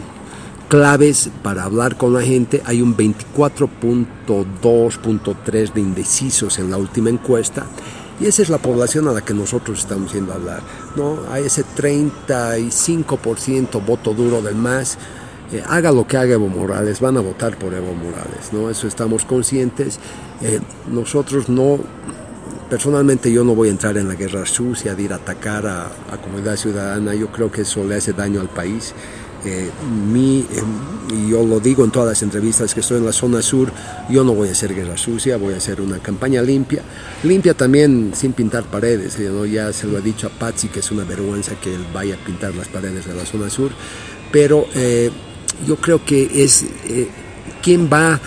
claves 0.68 1.30
para 1.44 1.64
hablar 1.64 1.96
con 1.96 2.12
la 2.14 2.22
gente. 2.22 2.64
Hay 2.66 2.82
un 2.82 2.98
24.2.3 2.98 5.74
de 5.74 5.82
indecisos 5.82 6.58
en 6.58 6.72
la 6.72 6.78
última 6.78 7.10
encuesta. 7.10 7.68
Y 8.20 8.26
esa 8.28 8.42
es 8.42 8.50
la 8.50 8.60
población 8.60 9.10
a 9.10 9.12
la 9.12 9.20
que 9.22 9.34
nosotros 9.34 9.80
estamos 9.80 10.14
yendo 10.14 10.32
a 10.32 10.36
hablar. 10.36 10.62
¿no? 10.96 11.18
Hay 11.32 11.44
ese 11.46 11.66
35% 11.66 13.86
voto 13.86 14.14
duro 14.14 14.42
del 14.42 14.56
MAS, 14.56 14.98
eh, 15.52 15.64
haga 15.68 15.92
lo 15.92 16.08
que 16.08 16.18
haga 16.18 16.34
Evo 16.34 16.48
Morales, 16.48 17.00
van 17.00 17.18
a 17.18 17.22
votar 17.22 17.58
por 17.58 17.74
Evo 17.74 17.94
Morales, 17.94 18.52
¿no? 18.52 18.70
Eso 18.70 18.88
estamos 18.88 19.26
conscientes. 19.26 20.00
Eh, 20.42 20.60
nosotros 20.92 21.50
no, 21.50 21.80
personalmente 22.70 23.32
yo 23.32 23.44
no 23.44 23.56
voy 23.56 23.70
a 23.70 23.72
entrar 23.72 23.98
en 23.98 24.08
la 24.08 24.16
guerra 24.16 24.46
sucia 24.46 24.96
de 24.96 25.04
ir 25.04 25.14
a 25.14 25.18
atacar 25.18 25.66
a, 25.68 25.86
a 25.86 26.18
comunidad 26.22 26.56
ciudadana, 26.56 27.14
yo 27.14 27.28
creo 27.28 27.52
que 27.52 27.62
eso 27.62 27.84
le 27.84 27.96
hace 27.96 28.14
daño 28.14 28.42
al 28.42 28.50
país. 28.50 28.94
Eh, 29.46 29.70
mi, 30.12 30.44
y 31.10 31.30
yo 31.30 31.46
lo 31.46 31.60
digo 31.60 31.86
en 31.86 31.92
todas 31.92 32.10
las 32.10 32.24
entrevistas 32.24 32.74
que 32.74 32.80
estoy 32.80 32.98
en 32.98 33.06
la 33.06 33.14
zona 33.14 33.44
sur, 33.44 33.72
yo 34.10 34.24
no 34.24 34.34
voy 34.34 34.50
a 34.50 34.54
hacer 34.54 34.74
guerra 34.74 34.98
sucia, 34.98 35.38
voy 35.38 35.54
a 35.54 35.58
hacer 35.58 35.82
una 35.82 36.00
campaña 36.00 36.42
limpia, 36.42 36.82
limpia 37.24 37.54
también 37.54 38.12
sin 38.16 38.34
pintar 38.34 38.64
paredes, 38.64 39.20
ya 39.52 39.72
se 39.72 39.86
lo 39.86 40.00
he 40.00 40.02
dicho 40.02 40.28
a 40.28 40.30
Patsy 40.32 40.68
que 40.70 40.80
es 40.80 40.92
una 40.92 41.04
vergüenza 41.04 41.54
que 41.62 41.76
él 41.76 41.86
vaya 41.94 42.16
a 42.16 42.26
pintar 42.26 42.56
las 42.56 42.68
paredes 42.70 43.06
de 43.06 43.14
la 43.14 43.24
zona 43.24 43.52
sur, 43.52 43.70
pero 44.32 44.66
yo 45.66 45.78
creo 45.78 46.04
que 46.04 46.44
es 46.44 46.64
eh, 46.88 47.08
quien 47.62 47.90
va 47.92 48.16
a 48.16 48.22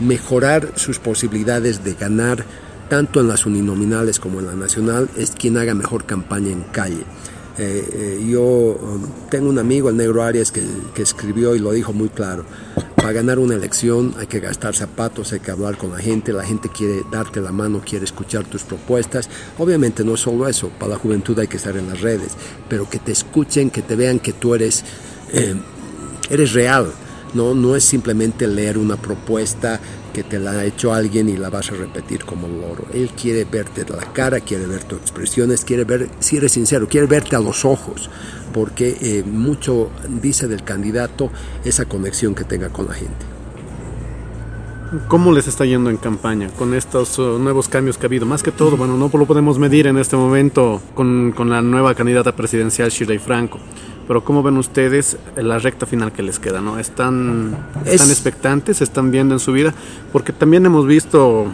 mejorar 0.00 0.72
sus 0.76 0.98
posibilidades 0.98 1.84
de 1.84 1.94
ganar 1.94 2.44
tanto 2.88 3.20
en 3.20 3.28
las 3.28 3.46
uninominales 3.46 4.18
como 4.18 4.40
en 4.40 4.46
la 4.46 4.54
nacional, 4.54 5.08
es 5.16 5.32
quien 5.32 5.58
haga 5.58 5.74
mejor 5.74 6.06
campaña 6.06 6.50
en 6.50 6.62
calle. 6.62 7.04
Eh, 7.58 7.88
eh, 7.92 8.26
yo 8.30 8.42
um, 8.42 9.02
tengo 9.30 9.48
un 9.48 9.58
amigo, 9.58 9.90
el 9.90 9.96
negro 9.96 10.22
Arias, 10.22 10.52
que, 10.52 10.62
que, 10.94 11.02
escribió 11.02 11.56
y 11.56 11.58
lo 11.58 11.72
dijo 11.72 11.92
muy 11.92 12.08
claro. 12.08 12.44
Para 12.94 13.12
ganar 13.12 13.38
una 13.38 13.54
elección 13.54 14.14
hay 14.18 14.26
que 14.26 14.40
gastar 14.40 14.74
zapatos, 14.74 15.32
hay 15.32 15.40
que 15.40 15.50
hablar 15.50 15.76
con 15.76 15.90
la 15.90 15.98
gente, 15.98 16.32
la 16.32 16.44
gente 16.44 16.68
quiere 16.68 17.02
darte 17.10 17.40
la 17.40 17.52
mano, 17.52 17.82
quiere 17.84 18.04
escuchar 18.04 18.44
tus 18.44 18.62
propuestas. 18.62 19.28
Obviamente 19.58 20.04
no 20.04 20.16
solo 20.16 20.48
eso, 20.48 20.70
para 20.78 20.92
la 20.92 20.98
juventud 20.98 21.38
hay 21.38 21.48
que 21.48 21.56
estar 21.56 21.76
en 21.76 21.88
las 21.88 22.00
redes, 22.00 22.32
pero 22.68 22.88
que 22.88 23.00
te 23.00 23.12
escuchen, 23.12 23.70
que 23.70 23.82
te 23.82 23.96
vean 23.96 24.20
que 24.20 24.32
tú 24.32 24.54
eres 24.54 24.84
eres 26.30 26.52
real, 26.52 26.92
¿no? 27.34 27.54
No 27.54 27.76
es 27.76 27.84
simplemente 27.84 28.46
leer 28.46 28.78
una 28.78 28.96
propuesta 28.96 29.80
que 30.12 30.22
te 30.22 30.38
la 30.38 30.52
ha 30.52 30.64
hecho 30.64 30.92
alguien 30.92 31.28
y 31.28 31.36
la 31.36 31.50
vas 31.50 31.70
a 31.70 31.74
repetir 31.74 32.24
como 32.24 32.48
loro. 32.48 32.86
Él 32.92 33.10
quiere 33.10 33.44
verte 33.44 33.84
la 33.88 34.12
cara, 34.12 34.40
quiere 34.40 34.66
ver 34.66 34.84
tus 34.84 34.98
expresiones, 34.98 35.64
quiere 35.64 35.84
ver 35.84 36.08
si 36.18 36.36
eres 36.36 36.52
sincero, 36.52 36.88
quiere 36.88 37.06
verte 37.06 37.36
a 37.36 37.40
los 37.40 37.64
ojos, 37.64 38.10
porque 38.52 38.96
eh, 39.00 39.22
mucho 39.24 39.90
dice 40.20 40.48
del 40.48 40.64
candidato 40.64 41.30
esa 41.64 41.84
conexión 41.84 42.34
que 42.34 42.44
tenga 42.44 42.70
con 42.70 42.86
la 42.86 42.94
gente. 42.94 43.26
¿Cómo 45.06 45.32
les 45.32 45.46
está 45.46 45.66
yendo 45.66 45.90
en 45.90 45.98
campaña 45.98 46.48
con 46.48 46.72
estos 46.72 47.18
uh, 47.18 47.38
nuevos 47.38 47.68
cambios 47.68 47.98
que 47.98 48.06
ha 48.06 48.08
habido? 48.08 48.24
Más 48.24 48.42
que 48.42 48.50
todo, 48.50 48.78
bueno, 48.78 48.96
no 48.96 49.10
lo 49.12 49.26
podemos 49.26 49.58
medir 49.58 49.86
en 49.86 49.98
este 49.98 50.16
momento 50.16 50.80
con, 50.94 51.32
con 51.32 51.50
la 51.50 51.60
nueva 51.60 51.94
candidata 51.94 52.34
presidencial, 52.34 52.88
Shirley 52.88 53.18
Franco 53.18 53.60
pero 54.08 54.24
¿cómo 54.24 54.42
ven 54.42 54.56
ustedes 54.56 55.18
la 55.36 55.58
recta 55.58 55.84
final 55.84 56.12
que 56.12 56.22
les 56.22 56.38
queda? 56.38 56.62
¿no? 56.62 56.78
¿Están, 56.78 57.54
¿Están 57.84 58.08
expectantes? 58.08 58.80
¿Están 58.80 59.10
viendo 59.10 59.34
en 59.34 59.38
su 59.38 59.52
vida? 59.52 59.74
Porque 60.12 60.32
también 60.32 60.64
hemos 60.64 60.86
visto 60.86 61.46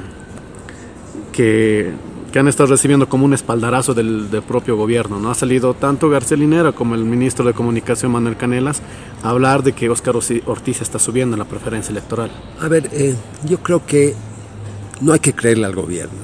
que, 1.33 1.93
que 2.33 2.39
han 2.39 2.47
estado 2.47 2.69
recibiendo 2.69 3.09
como 3.09 3.25
un 3.25 3.35
espaldarazo 3.35 3.93
del, 3.93 4.31
del, 4.31 4.43
propio 4.43 4.77
gobierno. 4.77 5.19
¿no? 5.19 5.33
Ha 5.33 5.35
salido 5.35 5.75
tanto 5.75 6.09
García 6.09 6.37
Linera 6.37 6.71
como 6.71 6.95
el 6.95 7.05
ministro 7.05 7.45
de 7.45 7.55
Comunicación 7.55 8.13
Manuel 8.13 8.37
Canelas 8.37 8.81
a 9.25 9.31
hablar 9.31 9.65
de 9.65 9.73
que 9.73 9.91
Óscar 9.91 10.15
Ortiz 10.47 10.81
está 10.81 11.01
subiendo 11.01 11.35
en 11.35 11.41
la 11.41 11.47
preferencia 11.47 11.91
electoral. 11.91 12.31
A 12.61 12.69
ver, 12.69 12.89
eh, 12.93 13.17
yo 13.49 13.59
creo 13.59 13.85
que 13.85 14.15
no 15.01 15.13
hay 15.13 15.19
que 15.19 15.33
creerle 15.33 15.67
al 15.67 15.75
gobierno. 15.75 16.15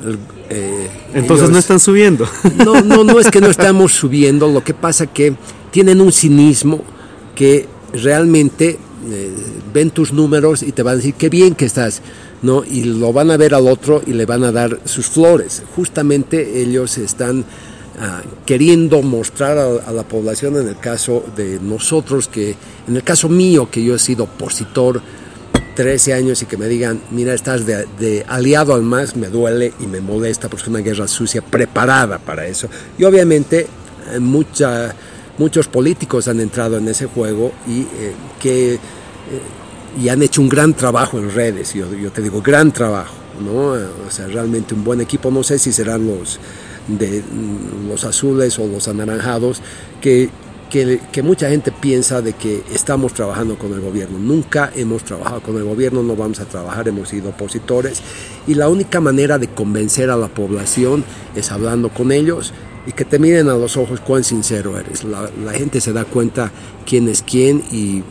Eh, 0.49 0.91
Entonces 1.12 1.51
no 1.51 1.59
están 1.59 1.81
subiendo. 1.81 2.24
No, 2.64 2.83
no, 2.83 3.03
no 3.03 3.18
es 3.18 3.28
que 3.33 3.41
no 3.41 3.47
estamos 3.51 3.93
subiendo, 3.93 4.47
lo 4.47 4.62
que 4.62 4.74
pasa 4.74 5.09
que 5.09 5.35
tienen 5.70 6.00
un 6.00 6.12
cinismo 6.12 6.82
que 7.34 7.66
realmente 7.92 8.78
eh, 9.10 9.30
ven 9.72 9.90
tus 9.90 10.12
números 10.12 10.62
y 10.62 10.72
te 10.72 10.82
van 10.82 10.94
a 10.94 10.96
decir 10.96 11.14
qué 11.14 11.28
bien 11.28 11.54
que 11.54 11.64
estás, 11.64 12.02
¿no? 12.42 12.64
Y 12.64 12.84
lo 12.84 13.12
van 13.12 13.30
a 13.30 13.36
ver 13.36 13.54
al 13.54 13.66
otro 13.66 14.02
y 14.06 14.12
le 14.12 14.26
van 14.26 14.44
a 14.44 14.52
dar 14.52 14.78
sus 14.84 15.06
flores. 15.06 15.62
Justamente 15.74 16.60
ellos 16.60 16.98
están 16.98 17.44
ah, 17.98 18.22
queriendo 18.44 19.02
mostrar 19.02 19.58
a, 19.58 19.92
la 19.92 20.02
población, 20.02 20.56
en 20.56 20.68
el 20.68 20.78
caso 20.78 21.24
de 21.36 21.58
nosotros, 21.60 22.28
que 22.28 22.54
en 22.86 22.96
el 22.96 23.02
caso 23.02 23.28
mío, 23.28 23.68
que 23.70 23.82
yo 23.82 23.94
he 23.94 23.98
sido 23.98 24.24
opositor 24.24 25.00
13 25.76 26.12
años 26.12 26.42
y 26.42 26.46
que 26.46 26.58
me 26.58 26.66
digan, 26.66 27.00
mira, 27.10 27.32
estás 27.32 27.64
de, 27.64 27.86
de 27.98 28.24
aliado 28.28 28.74
al 28.74 28.82
más, 28.82 29.16
me 29.16 29.28
duele 29.28 29.72
y 29.80 29.86
me 29.86 30.00
molesta 30.00 30.48
porque 30.48 30.64
es 30.64 30.68
una 30.68 30.80
guerra 30.80 31.08
sucia 31.08 31.40
preparada 31.40 32.18
para 32.18 32.46
eso. 32.46 32.68
Y 32.98 33.04
obviamente 33.04 33.66
eh, 34.12 34.18
mucha 34.18 34.94
muchos 35.41 35.68
políticos 35.68 36.28
han 36.28 36.38
entrado 36.38 36.76
en 36.76 36.86
ese 36.86 37.07
juego 37.07 37.53
y 37.66 37.80
eh, 37.80 38.12
que 38.38 38.74
eh, 38.74 38.78
y 40.01 40.09
han 40.09 40.22
hecho 40.22 40.41
un 40.41 40.49
gran 40.49 40.74
trabajo 40.74 41.18
en 41.18 41.32
redes, 41.32 41.74
yo, 41.74 41.93
yo, 41.95 42.12
te 42.12 42.22
digo, 42.22 42.41
gran 42.43 42.70
trabajo, 42.70 43.14
¿no? 43.45 43.72
O 44.07 44.11
sea, 44.11 44.28
realmente 44.28 44.72
un 44.72 44.84
buen 44.84 45.01
equipo, 45.01 45.32
no 45.32 45.43
sé 45.43 45.59
si 45.59 45.72
serán 45.72 46.07
los 46.07 46.38
de 46.86 47.22
mm, 47.22 47.88
los 47.88 48.05
azules 48.05 48.59
o 48.59 48.66
los 48.68 48.86
anaranjados, 48.86 49.62
que, 50.01 50.28
que, 50.70 51.01
que, 51.11 51.22
mucha 51.22 51.49
gente 51.49 51.72
piensa 51.72 52.22
de 52.22 52.34
que 52.34 52.62
estamos 52.72 53.14
trabajando 53.14 53.59
con 53.59 53.72
el 53.72 53.80
gobierno. 53.80 54.18
Nunca 54.18 54.70
hemos 54.76 55.03
trabajado 55.03 55.41
con 55.41 55.57
el 55.57 55.64
gobierno, 55.64 56.03
no 56.03 56.14
vamos 56.14 56.38
a 56.38 56.45
trabajar, 56.45 56.86
hemos 56.86 57.09
sido 57.09 57.30
opositores 57.30 58.01
y 58.47 58.55
la 58.55 58.68
única 58.68 59.01
manera 59.01 59.38
de 59.38 59.49
convencer 59.49 60.11
a 60.11 60.16
la 60.16 60.28
población 60.28 61.05
es 61.34 61.51
hablando 61.51 61.88
con 61.88 62.12
ellos 62.12 62.53
y 62.87 62.93
que 62.93 63.05
te 63.05 63.18
miren 63.18 63.49
a 63.49 63.55
los 63.55 63.76
ojos 63.76 64.01
cuán 64.01 64.24
sincero 64.24 64.78
eres. 64.78 65.05
La, 65.05 65.31
la 65.45 65.53
gente 65.53 65.81
se 65.81 65.93
da 65.93 66.05
cuenta 66.05 66.51
quién 66.87 67.09
es 67.09 67.22
quién 67.22 67.62
y 67.70 68.03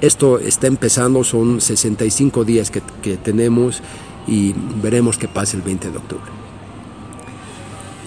esto 0.00 0.38
está 0.38 0.68
empezando, 0.68 1.24
son 1.24 1.60
65 1.60 2.44
días 2.44 2.70
que, 2.70 2.82
que 3.02 3.16
tenemos 3.16 3.82
y 4.26 4.54
veremos 4.80 5.18
qué 5.18 5.28
pasa 5.28 5.56
el 5.56 5.62
20 5.62 5.90
de 5.90 5.96
octubre. 5.96 6.42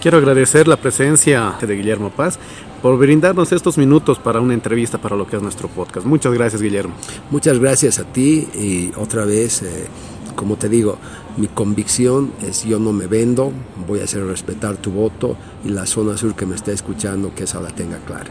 Quiero 0.00 0.18
agradecer 0.18 0.68
la 0.68 0.76
presencia 0.76 1.56
de 1.60 1.74
Guillermo 1.74 2.10
Paz 2.10 2.38
por 2.80 2.96
brindarnos 2.98 3.52
estos 3.52 3.76
minutos 3.78 4.18
para 4.18 4.40
una 4.40 4.54
entrevista 4.54 4.98
para 4.98 5.16
lo 5.16 5.26
que 5.26 5.36
es 5.36 5.42
nuestro 5.42 5.68
podcast. 5.68 6.06
Muchas 6.06 6.32
gracias, 6.32 6.62
Guillermo. 6.62 6.94
Muchas 7.30 7.58
gracias 7.58 7.98
a 7.98 8.04
ti 8.04 8.46
y 8.54 8.92
otra 8.96 9.24
vez, 9.24 9.62
eh, 9.62 9.86
como 10.36 10.56
te 10.56 10.68
digo, 10.68 10.98
mi 11.36 11.48
convicción 11.48 12.32
es 12.42 12.64
yo 12.64 12.78
no 12.78 12.92
me 12.92 13.06
vendo, 13.06 13.52
voy 13.88 14.00
a 14.00 14.04
hacer 14.04 14.24
respetar 14.24 14.76
tu 14.76 14.92
voto 14.92 15.36
y 15.64 15.70
la 15.70 15.86
zona 15.86 16.16
sur 16.16 16.34
que 16.36 16.46
me 16.46 16.54
está 16.54 16.70
escuchando 16.70 17.34
que 17.34 17.44
esa 17.44 17.60
la 17.60 17.70
tenga 17.70 17.98
clara. 17.98 18.30